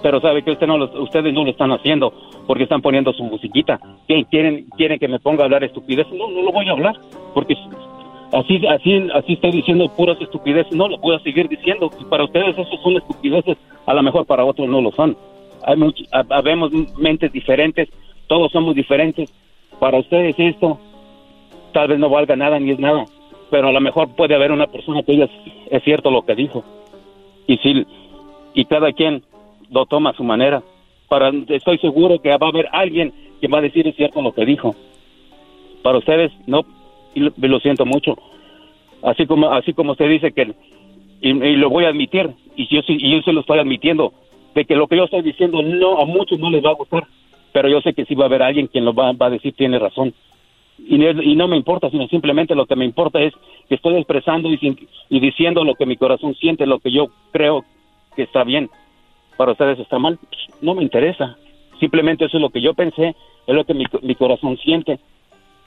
[0.02, 2.14] pero sabe que usted no lo- ustedes no lo están haciendo
[2.48, 3.80] porque están poniendo su musiquita.
[4.08, 6.06] ¿Qué, ¿Quieren, quieren que me ponga a hablar estupidez?
[6.12, 6.96] No, no lo voy a hablar
[7.34, 7.56] porque
[8.34, 10.74] así, así, así estoy diciendo puras estupideces.
[10.76, 11.90] No lo a seguir diciendo.
[12.10, 15.18] Para ustedes eso son estupideces, a lo mejor para otros no lo son.
[15.66, 17.90] Hay much- ha- habemos mentes diferentes,
[18.28, 19.34] todos somos diferentes.
[19.80, 20.80] Para ustedes esto
[21.74, 23.06] tal vez no valga nada ni es nada,
[23.50, 25.30] pero a lo mejor puede haber una persona que diga
[25.70, 26.64] es cierto lo que dijo.
[27.48, 27.86] Y si
[28.54, 29.24] y cada quien
[29.70, 30.64] lo toma a su manera.
[31.08, 34.34] Para, estoy seguro que va a haber alguien que va a decir es cierto lo
[34.34, 34.76] que dijo.
[35.84, 36.62] Para ustedes, no,
[37.14, 38.18] y lo, siento mucho.
[39.04, 40.54] Así como, así como usted dice que,
[41.22, 44.14] y, lo voy a admitir, y yo, y yo se lo estoy admitiendo,
[44.56, 47.06] de que lo que yo estoy diciendo no, a muchos no les va a gustar,
[47.56, 49.54] pero yo sé que sí va a haber alguien quien lo va, va a decir
[49.56, 50.14] tiene razón.
[50.78, 53.34] Y, no- y no me importa, sino simplemente lo que me importa es
[53.70, 54.60] que estoy expresando y,
[55.10, 57.64] y diciendo lo que mi corazón siente, lo que yo creo
[58.14, 58.70] que está bien.
[59.38, 60.20] Para ustedes está mal,
[60.62, 61.38] no me interesa.
[61.80, 63.16] Simplemente eso es lo que yo pensé,
[63.48, 65.00] es lo que mi, mi corazón siente.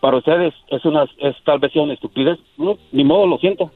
[0.01, 3.71] Para ustedes es una, es tal vez una estupidez, no, ni modo, lo siento.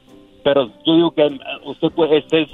[0.45, 2.51] Pero yo digo que eh, usted pues, este es-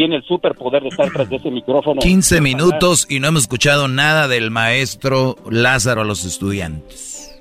[0.00, 2.00] tiene el superpoder de estar tras de ese micrófono.
[2.00, 7.38] 15 minutos y no hemos escuchado nada del maestro Lázaro a los estudiantes.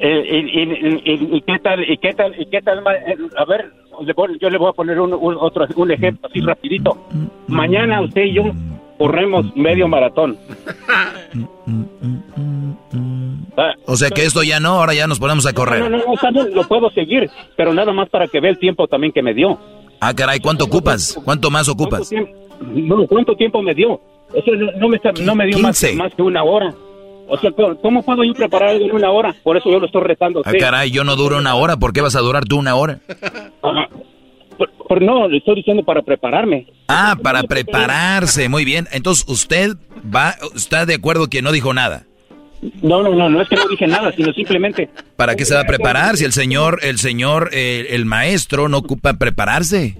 [0.00, 3.44] Eh, y, y- y- y qué tal, y qué tal, y qué tal, eh, a
[3.44, 3.70] ver,
[4.40, 6.98] yo le voy a poner un, un- otro, un ejemplo así rapidito.
[7.46, 8.42] Mañana usted y yo
[8.98, 10.36] corremos medio maratón.
[13.86, 15.80] O sea que esto ya no, ahora ya nos ponemos a No, correr.
[15.88, 18.88] no, no, está bien, lo puedo seguir, pero nada más para que vea el tiempo
[18.88, 19.60] también que me dio.
[20.06, 21.18] Ah, caray, ¿cuánto ocupas?
[21.24, 22.10] ¿Cuánto más ocupas?
[22.60, 24.00] No, ¿Cuánto tiempo me dio?
[24.34, 25.96] Eso no, me, no me dio más, 15.
[25.96, 26.74] más que una hora.
[27.26, 29.34] O sea, ¿cómo- ¿cómo puedo yo preparar algo en una hora?
[29.42, 30.42] Por eso yo lo estoy retando.
[30.44, 33.00] Ah, caray, yo no duro una hora, ¿por qué vas a durar tú una hora?
[34.58, 36.66] Por- por- no, le estoy diciendo para prepararme.
[36.88, 38.86] Ah, para prepararse, muy bien.
[38.92, 39.76] Entonces, ¿usted
[40.14, 42.04] va, está de acuerdo que no dijo nada?
[42.82, 44.88] No, no, no, no es que no dije nada, sino simplemente...
[45.16, 48.78] ¿Para qué se va a preparar si el señor, el señor, eh, el maestro no
[48.78, 49.98] ocupa prepararse?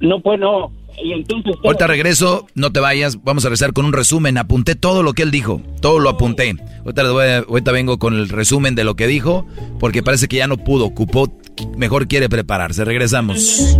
[0.00, 0.70] No, pues no.
[1.02, 1.54] Y entonces...
[1.64, 4.36] Ahorita regreso, no te vayas, vamos a rezar con un resumen.
[4.38, 6.56] Apunté todo lo que él dijo, todo lo apunté.
[6.84, 9.46] Ahorita, les voy a- ahorita vengo con el resumen de lo que dijo,
[9.80, 11.32] porque parece que ya no pudo, ocupó,
[11.76, 12.84] mejor quiere prepararse.
[12.84, 13.76] Regresamos.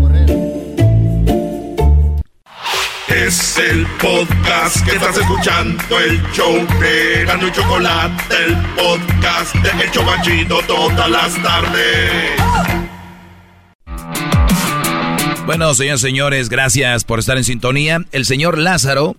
[3.08, 9.84] Es el podcast que estás escuchando, el show de Gano y Chocolate, el podcast de
[9.84, 12.32] El Chocachito todas las tardes.
[15.46, 18.04] Bueno, señores, señores, gracias por estar en sintonía.
[18.10, 19.16] El señor Lázaro,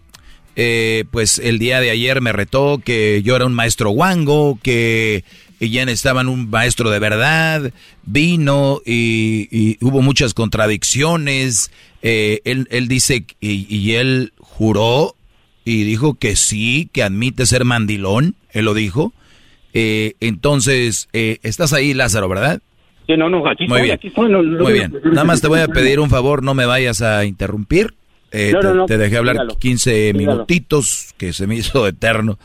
[0.57, 5.23] eh, pues el día de ayer me retó que yo era un maestro guango, que
[5.61, 7.71] ya estaban un maestro de verdad,
[8.03, 11.71] vino y, y hubo muchas contradicciones.
[12.09, 15.15] Eh, él, él dice y, y él juró
[15.65, 19.11] y dijo que sí, que admite ser mandilón, él lo dijo.
[19.73, 22.61] Eh, entonces, eh, estás ahí, Lázaro, ¿verdad?
[23.07, 23.95] Sí, no, no, aquí Muy estoy, bien.
[23.95, 24.93] aquí estoy, no, no- Muy bien.
[25.03, 27.93] Nada más te voy a pedir un favor, no me vayas a interrumpir.
[28.31, 30.17] Eh, No, te, te dejé hablar dígalo, 15 dígalo.
[30.17, 32.39] minutitos, que se me hizo eterno.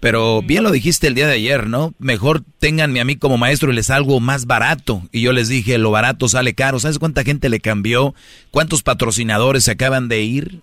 [0.00, 1.92] Pero bien lo dijiste el día de ayer, ¿no?
[1.98, 5.02] Mejor ténganme a mí como maestro y les algo más barato.
[5.12, 6.80] Y yo les dije, lo barato sale caro.
[6.80, 8.14] ¿Sabes cuánta gente le cambió?
[8.50, 10.60] ¿Cuántos patrocinadores se acaban de ir?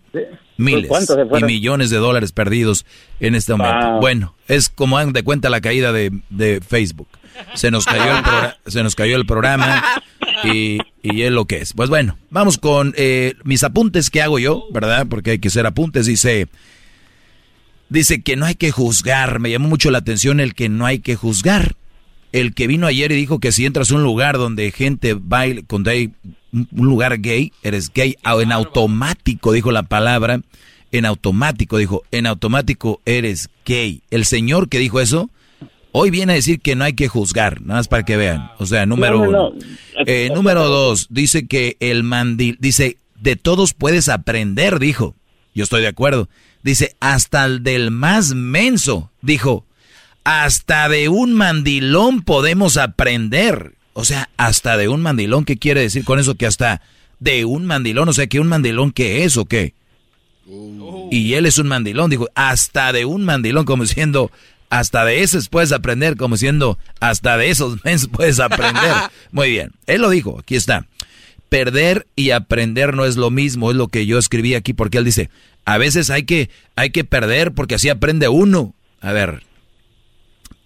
[0.58, 2.86] Miles ¿Cuántos se y millones de dólares perdidos
[3.20, 3.92] en este momento.
[3.92, 4.00] Wow.
[4.00, 7.08] Bueno, es como dan de cuenta la caída de, de Facebook.
[7.54, 8.24] Se nos cayó el,
[8.72, 9.84] se nos cayó el programa
[10.44, 11.74] y, y es lo que es.
[11.74, 15.06] Pues bueno, vamos con eh, mis apuntes que hago yo, ¿verdad?
[15.08, 16.08] Porque hay que hacer apuntes.
[16.08, 16.48] Dice,
[17.90, 19.40] dice que no hay que juzgar.
[19.40, 21.76] Me llamó mucho la atención el que no hay que juzgar.
[22.32, 25.64] El que vino ayer y dijo que si entras a un lugar donde gente baile,
[25.68, 26.12] donde hay
[26.52, 30.42] un lugar gay, eres gay, o en automático, dijo la palabra.
[30.92, 34.02] en automático, dijo, en automático eres gay.
[34.10, 35.30] El señor que dijo eso,
[35.92, 38.52] hoy viene a decir que no hay que juzgar, nada más para que vean.
[38.58, 39.50] O sea, número No, no, uno.
[39.50, 40.04] no.
[40.06, 45.16] Eh, número dos, dice que el mandil, dice, de todos puedes aprender, dijo.
[45.54, 46.30] Yo estoy de acuerdo.
[46.68, 49.64] Dice, hasta el del más menso, dijo,
[50.26, 53.76] hasta de un mandilón podemos aprender.
[53.94, 56.36] O sea, hasta de un mandilón, ¿qué quiere decir con eso?
[56.36, 56.82] Que hasta
[57.22, 59.76] de un mandilón, o sea, que un mandilón, ¿qué es o qué?
[61.10, 64.30] Y él es un mandilón, dijo, hasta de un mandilón, como diciendo,
[64.70, 68.92] hasta de esos puedes aprender, como diciendo, hasta de esos mensos puedes aprender.
[69.32, 70.86] Muy bien, él lo dijo, aquí está.
[71.50, 75.06] Perder y aprender no es lo mismo, es lo que yo escribí aquí, porque él
[75.06, 75.30] dice,
[75.66, 78.74] a veces hay que, hay que perder porque así aprende uno.
[79.02, 79.44] A ver,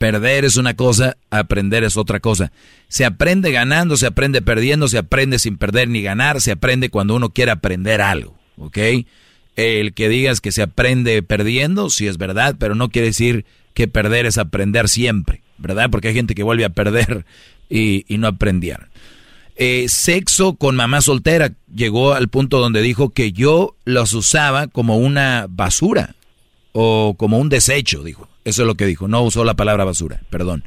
[0.02, 2.52] perder es una cosa, aprender es otra cosa.
[2.88, 7.16] Se aprende ganando, se aprende perdiendo, se aprende sin perder ni ganar, se aprende cuando
[7.16, 8.78] uno quiere aprender algo, ¿ok?
[9.56, 13.88] El que digas que se aprende perdiendo, sí es verdad, pero no quiere decir que
[13.88, 15.90] perder es aprender siempre, ¿verdad?
[15.90, 17.26] Porque hay gente que vuelve a perder
[17.70, 18.91] y, y no aprendieron.
[19.64, 24.98] Eh, sexo con mamá soltera llegó al punto donde dijo que yo los usaba como
[24.98, 26.16] una basura
[26.72, 28.28] o como un desecho, dijo.
[28.44, 29.08] Eso es lo que dijo.
[29.08, 30.64] No usó la palabra basura, perdón.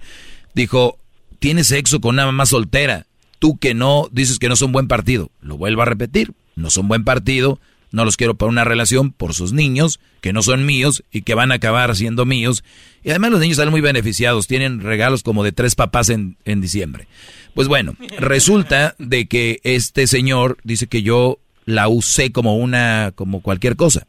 [0.55, 1.01] Dijo,
[1.41, 3.07] tienes sexo con una mamá soltera.
[3.41, 5.29] Tú que no, dices que no son buen partido.
[5.41, 6.33] Lo vuelvo a repetir.
[6.55, 7.59] No son buen partido.
[7.95, 11.35] No los quiero para una relación por sus niños, que no son míos y que
[11.35, 12.65] van a acabar siendo míos.
[13.05, 14.49] Y además los niños salen muy beneficiados.
[14.49, 17.07] Tienen regalos como de tres papás en, en diciembre.
[17.55, 23.43] Pues bueno, resulta de que este señor dice que yo la usé como una, como
[23.43, 24.09] cualquier cosa.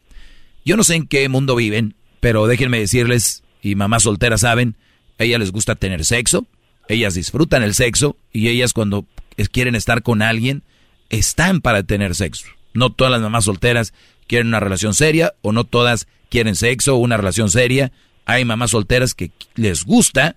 [0.65, 4.75] Yo no sé en qué mundo viven, pero déjenme decirles, y mamás solteras saben,
[5.19, 6.47] a ellas les gusta tener sexo,
[6.87, 9.05] ellas disfrutan el sexo, y ellas cuando
[9.51, 10.63] quieren estar con alguien,
[11.09, 12.47] están para tener sexo.
[12.75, 13.93] No todas las mamás solteras
[14.27, 17.91] quieren una relación seria, o no todas quieren sexo o una relación seria.
[18.25, 20.35] Hay mamás solteras que les gusta,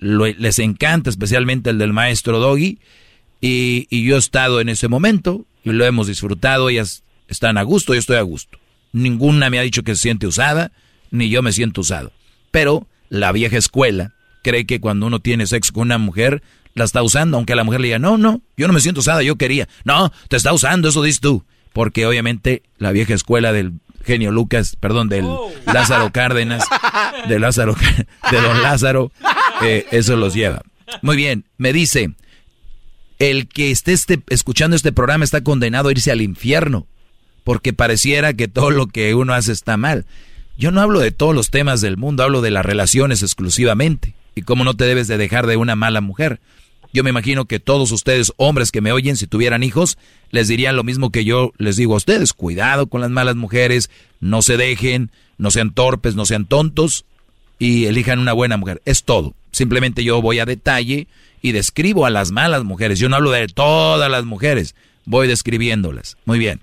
[0.00, 2.78] les encanta, especialmente el del maestro Doggy,
[3.40, 7.62] y, y yo he estado en ese momento y lo hemos disfrutado, ellas están a
[7.62, 8.58] gusto, yo estoy a gusto.
[8.92, 10.72] Ninguna me ha dicho que se siente usada,
[11.10, 12.12] ni yo me siento usado.
[12.50, 16.42] Pero la vieja escuela cree que cuando uno tiene sexo con una mujer,
[16.74, 19.22] la está usando, aunque la mujer le diga, no, no, yo no me siento usada,
[19.22, 19.68] yo quería.
[19.84, 21.44] No, te está usando, eso dices tú.
[21.72, 23.72] Porque obviamente la vieja escuela del
[24.04, 25.26] genio Lucas, perdón, del
[25.66, 26.64] Lázaro Cárdenas,
[27.28, 27.76] de Lázaro,
[28.30, 29.12] de don Lázaro,
[29.62, 30.62] eh, eso los lleva.
[31.02, 32.10] Muy bien, me dice,
[33.18, 36.86] el que esté este- escuchando este programa está condenado a irse al infierno,
[37.44, 40.04] porque pareciera que todo lo que uno hace está mal.
[40.58, 44.42] Yo no hablo de todos los temas del mundo, hablo de las relaciones exclusivamente, y
[44.42, 46.40] cómo no te debes de dejar de una mala mujer.
[46.92, 49.96] Yo me imagino que todos ustedes, hombres que me oyen, si tuvieran hijos,
[50.30, 52.32] les dirían lo mismo que yo les digo a ustedes.
[52.32, 53.90] Cuidado con las malas mujeres,
[54.20, 57.04] no se dejen, no sean torpes, no sean tontos
[57.58, 58.82] y elijan una buena mujer.
[58.84, 59.34] Es todo.
[59.52, 61.06] Simplemente yo voy a detalle
[61.40, 62.98] y describo a las malas mujeres.
[62.98, 64.74] Yo no hablo de todas las mujeres,
[65.04, 66.16] voy describiéndolas.
[66.24, 66.60] Muy bien.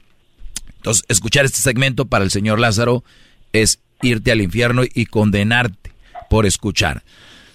[0.78, 3.04] Entonces, escuchar este segmento para el señor Lázaro
[3.52, 5.92] es irte al infierno y condenarte
[6.30, 7.04] por escuchar.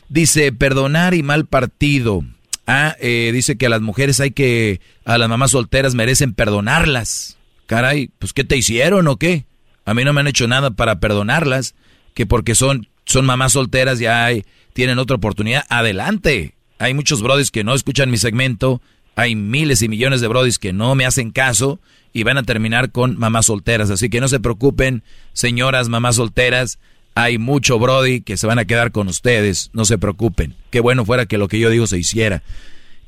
[0.09, 2.23] Dice, perdonar y mal partido.
[2.67, 7.37] Ah, eh, dice que a las mujeres hay que, a las mamás solteras merecen perdonarlas.
[7.67, 9.45] Caray, pues ¿qué te hicieron o qué?
[9.85, 11.75] A mí no me han hecho nada para perdonarlas,
[12.15, 14.31] que porque son, son mamás solteras ya
[14.73, 15.65] tienen otra oportunidad.
[15.69, 16.55] Adelante.
[16.79, 18.83] Hay muchos brodis que no escuchan mi segmento,
[19.15, 21.81] hay miles y millones de brodis que no me hacen caso
[22.13, 23.91] y van a terminar con mamás solteras.
[23.91, 26.79] Así que no se preocupen, señoras mamás solteras.
[27.15, 30.55] Hay mucho Brody que se van a quedar con ustedes, no se preocupen.
[30.71, 32.43] Qué bueno fuera que lo que yo digo se hiciera.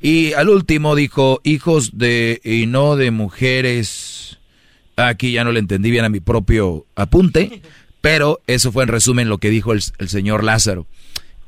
[0.01, 4.39] Y al último dijo, hijos de y no de mujeres.
[4.95, 7.61] Aquí ya no le entendí bien a mi propio apunte,
[8.01, 10.87] pero eso fue en resumen lo que dijo el, señor Lázaro.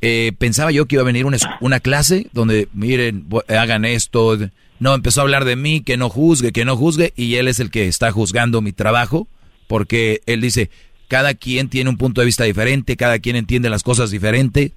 [0.01, 4.37] Eh, pensaba yo que iba a venir una, una clase donde, miren, hagan esto.
[4.79, 7.59] No, empezó a hablar de mí, que no juzgue, que no juzgue, y él es
[7.59, 9.27] el que está juzgando mi trabajo,
[9.67, 10.69] porque él dice,
[11.09, 14.71] cada quien tiene un punto de vista diferente, cada quien entiende las cosas diferente,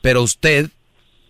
[0.00, 0.70] pero usted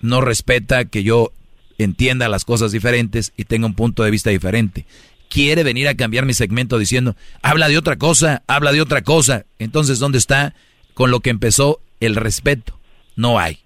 [0.01, 1.33] no respeta que yo
[1.79, 4.85] entienda las cosas diferentes y tenga un punto de vista diferente.
[5.31, 9.47] Quiere venir a cambiar mi segmento diciendo, habla de otra cosa, habla de otra cosa.
[9.59, 10.55] Entonces, ¿dónde está
[10.93, 12.79] con lo que empezó el respeto?
[13.17, 13.61] No hay.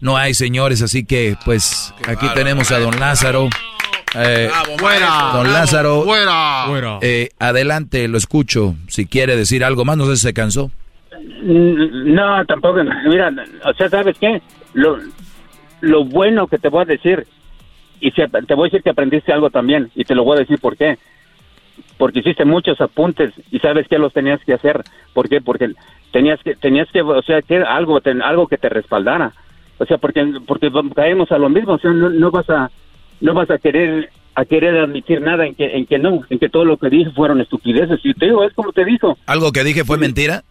[0.00, 3.48] No hay, señores, así que pues aquí tenemos a don Lázaro.
[4.16, 5.30] Eh, Fuera.
[5.34, 6.02] Don Lázaro.
[6.02, 6.98] Fuera.
[7.02, 8.74] eh, adelante, lo escucho.
[8.88, 10.70] Si quiere decir algo más, no sé si se cansó.
[11.42, 12.80] No, tampoco.
[13.06, 13.32] Mira,
[13.64, 14.42] o sea, ¿sabes qué?
[14.74, 14.98] Lo,
[15.80, 17.26] lo bueno que te voy a decir,
[18.00, 20.58] y te voy a decir que aprendiste algo también, y te lo voy a decir
[20.58, 20.98] por qué.
[21.98, 24.82] porque hiciste muchos apuntes y sabes que los tenías que hacer.
[25.14, 25.40] ¿Por qué?
[25.40, 25.70] Porque
[26.12, 29.32] tenías que, tenías que, o sea, que algo, ten- algo que te respaldara.
[29.78, 32.70] O sea, porque, porque caemos a lo mismo, o sea, no, no vas a,
[33.20, 36.48] no vas a querer, a querer admitir nada en que, en que no, en que
[36.48, 38.00] todo lo que dije fueron estupideces.
[38.04, 39.16] Y te digo, es como te dijo.
[39.26, 40.42] ¿Algo que dije fue mentira?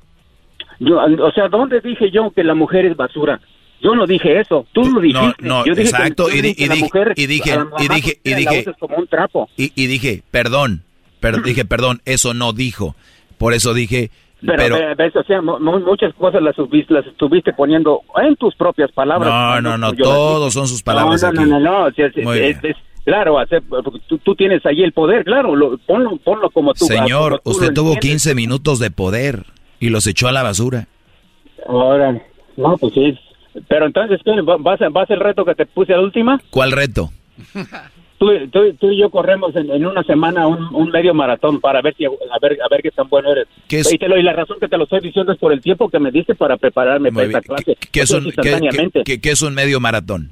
[0.80, 3.40] Yo, o sea, ¿dónde dije yo que la mujer es basura?
[3.82, 5.36] Yo no dije eso, tú lo dijiste.
[5.48, 7.88] no, Yo dije que- exacto, yo y, di- dije y dije, mujer y dije, y
[7.88, 9.50] dije, y dije, usas como un trapo.
[9.56, 10.84] y, dije, perdón,
[11.20, 12.96] per- dije, perdón, eso no dijo.
[13.38, 16.90] Por eso dije, Pero, pero, ve- ves, o sea, mu- mu- muchas cosas las, subiste-
[16.94, 19.30] las estuviste poniendo en tus propias palabras.
[19.30, 21.50] no, no, no, todos son sus palabras No, no, aquí.
[21.50, 22.74] no, no, no, o sea, es- Muy es- bien.
[22.76, 23.36] es- claro,
[24.08, 26.86] tú, tú tienes ahí el poder, claro, lo- ponlo, ponlo como tú.
[26.86, 28.24] Señor, como tú usted tuvo entiendes.
[28.24, 29.44] 15 minutos de poder
[29.80, 30.88] y los echó a la basura.
[31.68, 32.22] Ahora,
[32.56, 33.18] no, pues sí.
[33.68, 34.40] Pero entonces, ¿qué?
[34.42, 36.40] ¿Va- ¿vas, ¿vas el reto que te puse a la última?
[36.50, 37.10] ¿Cuál reto?
[38.20, 41.82] Tú, tú, tú y yo corremos en, en una semana un, un medio maratón para
[41.82, 42.10] ver si a
[42.42, 43.48] ver a ver qué tan bueno eres.
[43.70, 45.90] Y, te lo- y la razón que te lo estoy diciendo es por el tiempo
[45.90, 47.78] que me diste para prepararme Muy para esta clase.
[47.92, 50.32] ¿Qué es, Eso un, qué- es un medio maratón?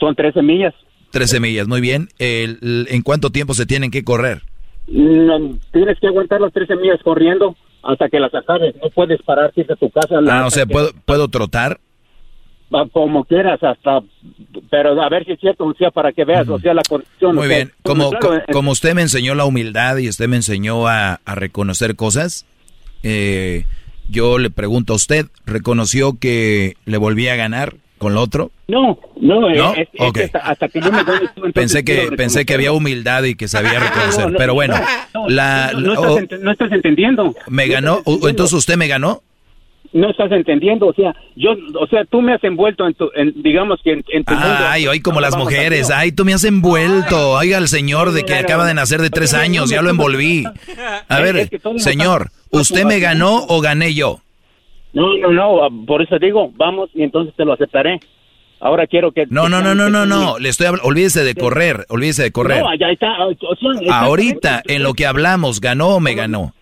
[0.00, 0.74] Son 13 millas.
[1.12, 2.08] 13 millas, muy bien.
[2.18, 4.42] El- el- ¿En cuánto tiempo se tienen que correr?
[4.88, 7.54] No, tienes que aguantar las 13 millas corriendo
[7.84, 8.74] hasta que las acabes.
[8.82, 10.16] No puedes pararte de tu casa.
[10.28, 11.78] Ah, o sea, ¿puedo, ¿puedo trotar?
[12.92, 14.00] Como quieras, hasta.
[14.70, 17.34] Pero a ver si es cierto, o sea, para que veas, o sea, la condición.
[17.36, 17.72] Muy o sea, bien.
[17.82, 21.20] Como, claro, co- eh, como usted me enseñó la humildad y usted me enseñó a,
[21.24, 22.46] a reconocer cosas,
[23.02, 23.64] eh,
[24.08, 28.50] yo le pregunto a usted, ¿reconoció que le volví a ganar con lo otro?
[28.68, 29.74] No, no, eh, ¿No?
[29.74, 30.14] es- es Ok.
[30.14, 33.34] que hasta, hasta que yo me doy entonces Pensé que, pensé que había humildad y
[33.34, 34.24] que sabía reconocer.
[34.26, 34.74] No, no, Pero bueno,
[35.14, 37.34] no, la, no, oh, estás, estás entendiendo.
[37.48, 38.02] ¿me ganó?
[38.06, 39.22] ¿Entonces usted me ganó?
[39.94, 43.34] No estás entendiendo, o sea, yo, o sea, tú me has envuelto en tu, en,
[43.42, 44.48] digamos que en, en tu mundo.
[44.66, 45.90] Ay, hoy como las mujeres.
[45.90, 47.32] Ay, tú me has envuelto.
[47.32, 50.44] Oiga, el señor de que acaba de nacer de tres años, ya lo envolví.
[51.08, 54.20] A ver, es que todo señor, ¿usted me ganó o gané yo?
[54.94, 58.00] No, no, no, por eso digo, vamos y entonces te lo aceptaré.
[58.60, 59.26] Ahora quiero que...
[59.28, 60.38] No, no, no, no, no, no.
[60.38, 62.62] Le estoy habl- olvídese de correr, olvídese de correr.
[62.62, 66.54] No, ya está, o sea, está- Ahorita, en lo que hablamos, ¿ganó o me ganó?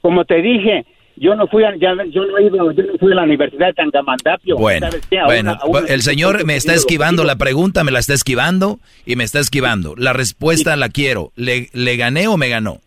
[0.00, 0.86] Como te dije,
[1.20, 3.66] yo no fui a, ya- yo no he ido, yo no fui a la universidad
[3.68, 4.56] de Tangamandapio.
[4.56, 5.18] Bueno, ¿sabes qué?
[5.18, 8.14] A bueno, una- a una- el señor me está esquivando la pregunta, me la está
[8.14, 9.94] esquivando y me está esquivando.
[9.96, 11.32] La respuesta la quiero.
[11.36, 12.80] ¿Le, le gané o me ganó?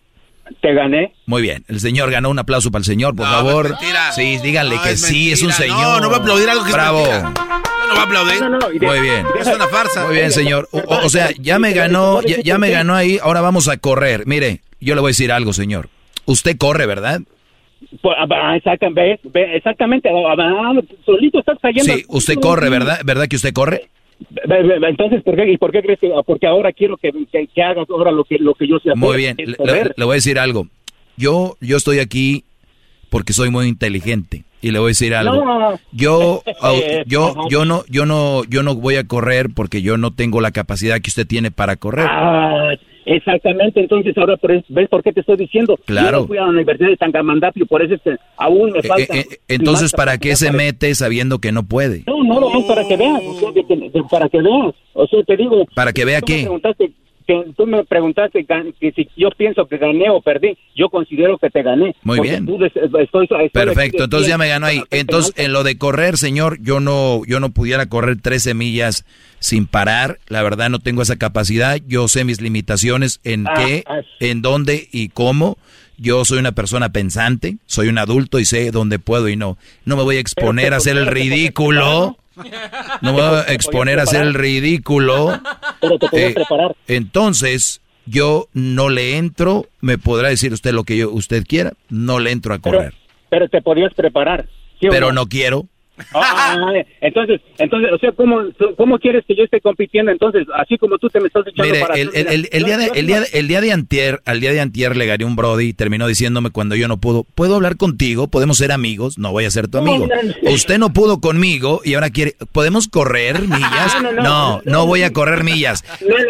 [0.61, 1.13] Te gané.
[1.27, 3.75] Muy bien, el señor ganó un aplauso para el señor, por No, favor.
[4.13, 5.77] Sí, díganle No, que es sí, es un señor.
[5.79, 7.05] No, no va a aplaudir algo que es Bravo.
[7.05, 8.41] no va a aplaudir.
[8.41, 9.25] No, de- Muy bien.
[9.39, 10.05] Es una farsa.
[10.07, 10.67] Muy bien, señor.
[10.71, 13.77] O, o- o sea, ya me ganó, ya, ya me ganó ahí, ahora vamos a
[13.77, 14.23] correr.
[14.27, 15.87] Mire, yo le voy a decir algo, señor.
[16.25, 17.21] Usted corre, ¿verdad?
[18.01, 20.73] Pues, ah, exactamente, ve- ve- exactamente, ah, ah,
[21.05, 21.93] solito estás cayendo.
[21.93, 22.99] Sí, usted corre, ¿verdad?
[23.03, 23.89] ¿Verdad que usted corre?
[24.87, 26.11] Entonces, ¿por qué, ¿y por qué crees que?
[26.15, 28.93] ah, Porque ahora quiero que, que, que hagas ahora lo que, lo que yo sé.
[28.95, 30.67] Muy bien, le, voy a decir algo.
[31.17, 32.45] Yo, yo estoy aquí
[33.09, 35.43] porque soy muy inteligente y le voy a decir algo.
[35.43, 35.79] No.
[35.91, 36.43] Yo,
[37.07, 40.51] yo, yo no, yo no, yo no voy a correr porque yo no tengo la
[40.51, 42.07] capacidad que usted tiene para correr.
[42.09, 42.69] Ah,
[43.05, 45.77] exactamente, entonces ahora por eso- ves por qué te estoy diciendo.
[45.85, 46.17] Claro.
[46.17, 48.83] Yo no fui a la Universidad de Tangamandapio, por eso es que aún me Eh,
[48.83, 49.15] falta.
[49.17, 52.03] eh, eh, entonces, ¿para qué se mete sabiendo que no puede?
[52.07, 54.73] No, no, no, para que veas, o sea, de que- de- para que veas.
[54.93, 55.65] O sea, te digo.
[55.75, 56.47] ¿Para que vea qué?
[57.45, 58.45] Que tú me preguntaste
[58.79, 61.95] que si yo pienso que gané o perdí, yo considero que te gané.
[62.03, 62.45] Muy bien.
[62.45, 64.81] tú des- estoy- Perfecto, entonces ya me ganó ahí.
[64.91, 69.05] Entonces, en lo de correr, señor, yo no, yo no pudiera correr 13 millas
[69.39, 70.19] sin parar.
[70.27, 71.77] La verdad no tengo esa capacidad.
[71.87, 74.01] Yo sé mis limitaciones en Ah, qué, ah.
[74.19, 75.57] en dónde y cómo.
[75.97, 79.57] Yo soy una persona pensante, soy un adulto y sé dónde puedo y no.
[79.85, 82.17] No me voy a exponer a hacer el ridículo.
[83.01, 85.39] No me voy a exponer a hacer el ridículo.
[85.79, 86.75] Pero te puedes Eh, preparar.
[86.87, 92.19] Entonces, yo no le entro, me podrá decir usted lo que yo, usted quiera, no
[92.19, 92.93] le entro a correr.
[93.29, 94.47] pero te podías preparar.
[94.79, 95.67] ¿sí o Pero no quiero.
[96.13, 96.55] Ah,
[97.01, 98.41] entonces, entonces, o sea, ¿cómo,
[98.77, 100.45] ¿cómo quieres que yo esté compitiendo entonces?
[100.55, 102.65] Así como tú te me estás echando Mire, para el, atrás, el- el- el yo-
[102.67, 105.25] día de, el, día de, el día de antier, al día de antier le gané
[105.25, 108.27] un brody y terminó diciéndome cuando yo no pudo, ¿puedo hablar contigo?
[108.27, 109.17] ¿Podemos ser amigos?
[109.17, 110.07] No voy a ser tu amigo.
[110.43, 113.95] Usted no pudo conmigo y ahora quiere, ¿podemos correr millas?
[114.01, 114.21] No, no, no.
[114.23, 115.83] No, no voy a correr millas.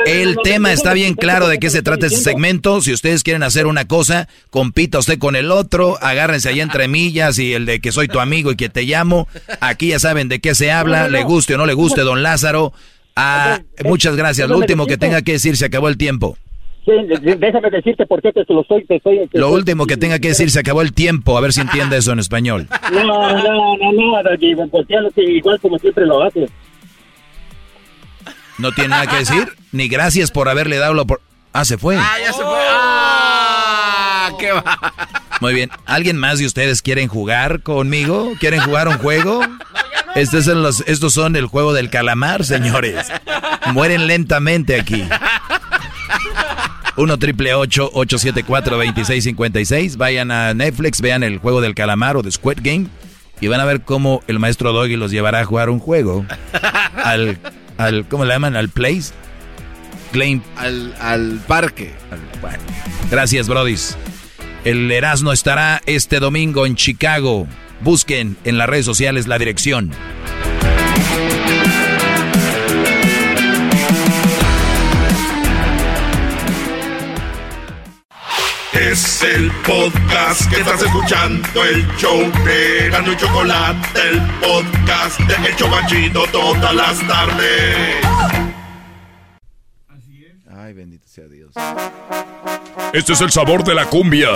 [0.05, 2.81] El tema está bien claro de qué se trata ese segmento.
[2.81, 7.37] Si ustedes quieren hacer una cosa, compita usted con el otro, agárrense ahí entre millas
[7.39, 9.27] y el de que soy tu amigo y que te llamo.
[9.61, 11.17] Aquí ya saben de qué se habla, No, no, no.
[11.17, 12.73] le guste o no le guste, don Lázaro.
[13.15, 14.49] Ah, muchas gracias.
[14.49, 16.37] Lo último que tenga que decir, se acabó el tiempo.
[16.83, 16.91] Sí,
[17.37, 18.83] déjame decirte por qué te lo estoy...
[18.85, 21.37] Te estoy te Lo estoy- último que tenga que decir, se acabó el tiempo.
[21.37, 22.67] A ver si entiende eso en español.
[22.91, 26.49] No, no, no, no, Doggy, porque es lo que igual como siempre lo haces.
[28.57, 29.47] No tiene nada que decir.
[29.71, 31.21] Ni gracias por haberle dado la por...
[31.53, 31.97] Ah, se fue.
[31.97, 32.45] Ah, ya se fue.
[32.69, 33.40] Ah,
[34.41, 34.93] ¿Qué va?
[35.39, 35.69] Muy bien.
[35.85, 38.33] ¿Alguien más de ustedes quieren jugar conmigo?
[38.39, 39.41] ¿Quieren jugar un juego?
[40.15, 43.07] Estos son, los, estos son el juego del calamar, señores.
[43.71, 45.07] Mueren lentamente aquí.
[46.97, 49.97] 1 triple 874 2656.
[49.97, 52.87] Vayan a Netflix, vean el juego del calamar o de Squid Game
[53.39, 56.25] y van a ver cómo el maestro Doggy los llevará a jugar un juego.
[57.03, 57.39] Al,
[57.77, 58.55] al ¿cómo le llaman?
[58.55, 59.13] Al place.
[60.11, 60.41] Claim.
[60.57, 61.93] Al, al parque.
[62.41, 62.59] Bueno,
[63.09, 63.97] gracias, Brodis.
[64.63, 67.47] El Erasmo estará este domingo en Chicago.
[67.81, 69.91] Busquen en las redes sociales la dirección.
[78.73, 85.49] Es el podcast que estás escuchando, el show de Gano y Chocolate, el podcast de
[85.49, 87.95] El Chobachito todas las tardes.
[90.55, 91.51] Ay, bendito sea Dios.
[92.93, 94.29] Este es el sabor de la cumbia.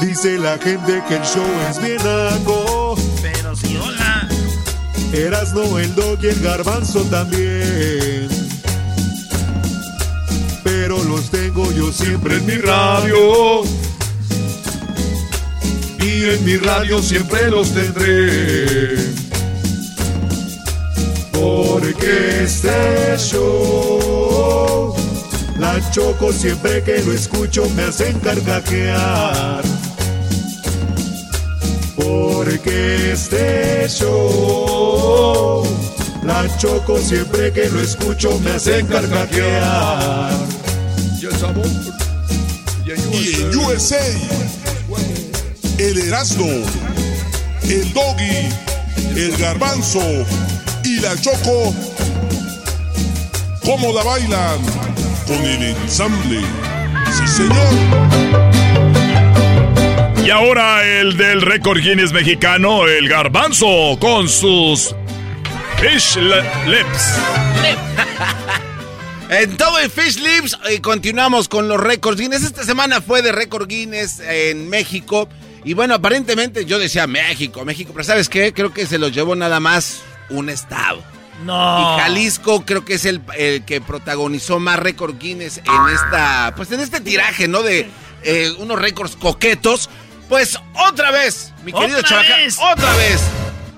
[0.00, 2.96] Dice la gente que el show es bien naco.
[3.22, 4.28] Pero si hola.
[5.12, 8.28] Erasno, el dog y el garbanzo también.
[10.62, 13.62] Pero los tengo yo siempre en mi radio.
[16.00, 18.96] Y en mi radio siempre los tendré.
[21.32, 23.97] Porque este show,
[25.58, 29.62] la choco siempre que lo escucho me hacen carcajear.
[31.96, 35.64] Porque este show,
[36.24, 40.32] la choco siempre que lo escucho me hacen carcajear.
[43.12, 43.98] Y en USA,
[45.78, 46.46] el Erasmo,
[47.62, 48.48] el Doggy,
[49.16, 50.00] el Garbanzo
[50.84, 51.74] y la Choco,
[53.64, 54.87] cómo la bailan
[55.28, 56.40] con el ensamble.
[57.12, 57.68] Sí, señor.
[60.24, 64.94] Y ahora el del récord Guinness mexicano, el garbanzo, con sus
[65.80, 67.18] fish lips.
[69.30, 72.44] En todo el Fish Lips eh, continuamos con los récords Guinness.
[72.44, 75.28] Esta semana fue de récord Guinness en México.
[75.64, 78.54] Y bueno, aparentemente yo decía México, México, pero ¿sabes qué?
[78.54, 80.00] Creo que se los llevó nada más
[80.30, 81.02] un estado.
[81.44, 81.96] No.
[81.96, 86.70] Y Jalisco creo que es el, el que protagonizó más récord Guinness en esta, pues
[86.72, 87.62] en este tiraje, ¿no?
[87.62, 87.88] De
[88.24, 89.88] eh, unos récords coquetos.
[90.28, 90.58] Pues
[90.88, 92.36] otra vez, mi querido ¡Otra Chavaca,
[92.72, 93.20] otra vez.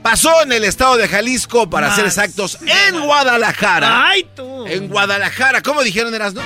[0.02, 1.96] Pasó en el estado de Jalisco, para Más.
[1.96, 4.08] ser exactos, en Guadalajara.
[4.08, 4.66] Ay, tú.
[4.66, 6.40] En Guadalajara, ¿cómo dijeron, Erasno?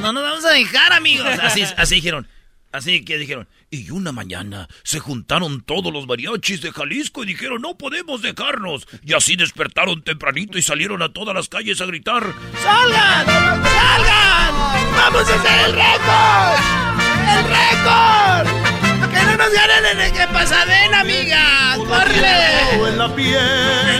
[0.00, 1.26] No nos vamos a dejar, amigos.
[1.42, 2.26] Así, así dijeron.
[2.72, 3.46] Así que dijeron.
[3.74, 8.86] Y una mañana se juntaron todos los mariachis de Jalisco y dijeron no podemos dejarnos.
[9.02, 12.22] Y así despertaron tempranito y salieron a todas las calles a gritar.
[12.62, 13.24] ¡Salgan!
[13.26, 14.54] ¡Salgan!
[14.94, 16.60] ¡Vamos a hacer el récord!
[17.32, 19.10] ¡El récord!
[19.10, 21.76] ¡Que no nos ganen en el pasadena, amiga!
[21.78, 22.76] ¡Corre!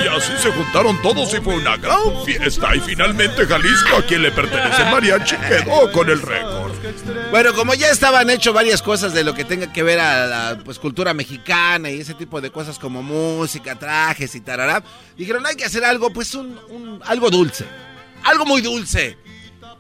[0.05, 2.77] Y así se juntaron todos y fue una gran fiesta.
[2.77, 6.72] Y finalmente Jalisco, a quien le pertenece el mariachi, quedó con el récord.
[7.31, 10.59] Bueno, como ya estaban hecho varias cosas de lo que tenga que ver a la
[10.65, 14.83] pues, cultura mexicana y ese tipo de cosas como música, trajes y tarará,
[15.17, 17.65] dijeron hay que hacer algo, pues un, un- algo dulce,
[18.25, 19.17] algo muy dulce.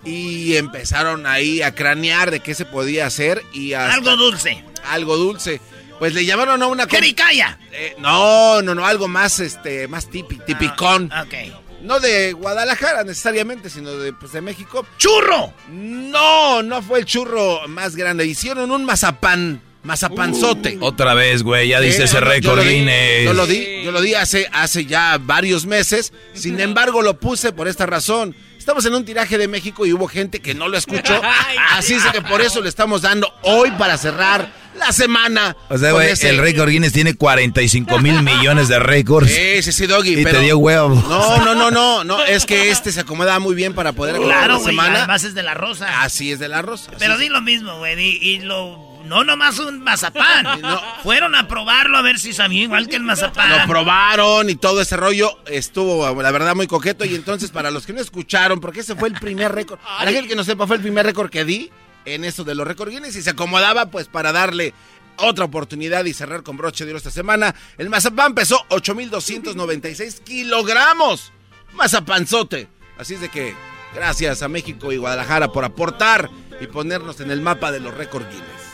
[0.05, 4.65] Y empezaron ahí a cranear de qué se podía hacer y Algo dulce.
[4.91, 5.61] algo dulce.
[6.01, 6.89] Pues le llamaron a una...
[6.89, 7.57] ¡Jericaya!
[7.71, 11.09] Eh, no, no, no, algo más, este, más tipi- tipicón.
[11.13, 11.35] Ah, ok.
[11.83, 14.87] No de Guadalajara necesariamente, sino de, pues, de México.
[14.99, 15.53] ¡Churro!
[15.69, 18.25] No, no fue el churro más grande.
[18.27, 20.79] Hicieron un mazapán, mazapanzote.
[20.81, 23.25] Otra vez, güey, ya dice Eh, ese yo récord lo di, Guinness.
[23.25, 26.13] Yo lo di, yo lo di hace, hace ya varios meses.
[26.35, 28.35] Sin embargo, lo puse por esta razón.
[28.63, 31.21] Estamos en un tiraje de México y hubo gente que no lo escuchó.
[31.73, 35.57] Así es que por eso le estamos dando hoy para cerrar la semana.
[35.69, 39.29] O sea, güey, ese- el récord Guinness tiene 45 mil millones de récords.
[39.33, 40.21] Sí, sí, sí, Doggy.
[40.21, 40.95] Y pero- te dio huevo.
[40.95, 42.25] No, no, no, no, no.
[42.25, 44.67] Es que este se acomoda muy bien para poder Claro, la güey.
[44.67, 44.99] semana.
[44.99, 46.03] Además es de la rosa.
[46.03, 46.93] Así es de la rosa.
[47.01, 48.01] Pero di lo mismo, güey.
[48.01, 48.92] Y, y lo.
[49.13, 50.63] No nomás un mazapán.
[51.03, 53.51] Fueron a probarlo a ver si sabía igual que el mazapán.
[53.51, 57.05] Lo probaron y todo ese rollo estuvo, la verdad, muy coqueto.
[57.05, 60.13] Y entonces, para los que no escucharon, porque ese fue el primer récord, a la
[60.13, 61.71] gente que no sepa, fue el primer récord que di
[62.07, 64.73] en eso de los récord Guinness y se acomodaba, pues, para darle
[65.19, 67.55] otra oportunidad y cerrar con broche de oro esta semana.
[67.77, 71.33] El mazapán pesó 8,296 kilogramos.
[71.75, 72.67] Mazapanzote.
[72.97, 73.55] Así es de que,
[73.95, 76.31] gracias a México y Guadalajara por aportar
[76.63, 78.72] y ponernos en el mapa de los récord Guinness.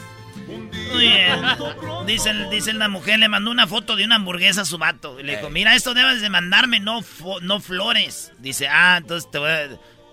[0.49, 1.41] Muy bien.
[2.07, 5.21] Dice, dice la mujer, le mandó una foto de una hamburguesa a su vato.
[5.21, 7.01] Y le dijo, mira, esto debes de mandarme, no,
[7.43, 8.33] no flores.
[8.39, 9.69] Dice, ah, entonces te voy a...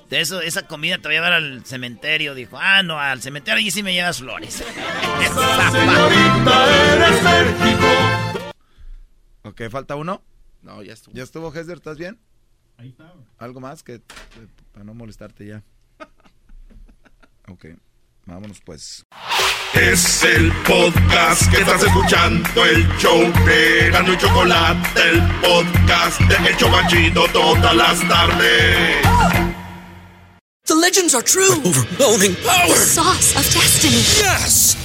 [0.10, 2.36] De eso, esa comida te voy a llevar al cementerio.
[2.36, 4.64] Dijo, ah, no, al cementerio allí sí me llevas flores.
[9.44, 10.24] Ok, falta uno.
[10.64, 11.14] No, ya estuvo.
[11.16, 11.78] ¿Ya estuvo, Hesder?
[11.78, 12.20] ¿Estás bien?
[12.78, 13.14] Ahí está.
[13.38, 14.02] ¿Algo más que
[14.72, 15.64] para no molestarte ya?
[17.48, 17.68] Ok,
[18.26, 19.06] vámonos pues.
[19.74, 26.50] Es el podcast que estás escuchando, el show de Gano y Chocolate, el podcast de
[26.50, 28.98] El Chobachito todas las tardes.
[30.66, 31.52] The legends are true.
[31.64, 32.68] Overwhelming power!
[32.70, 34.02] The sauce of destiny.
[34.18, 34.85] Yes!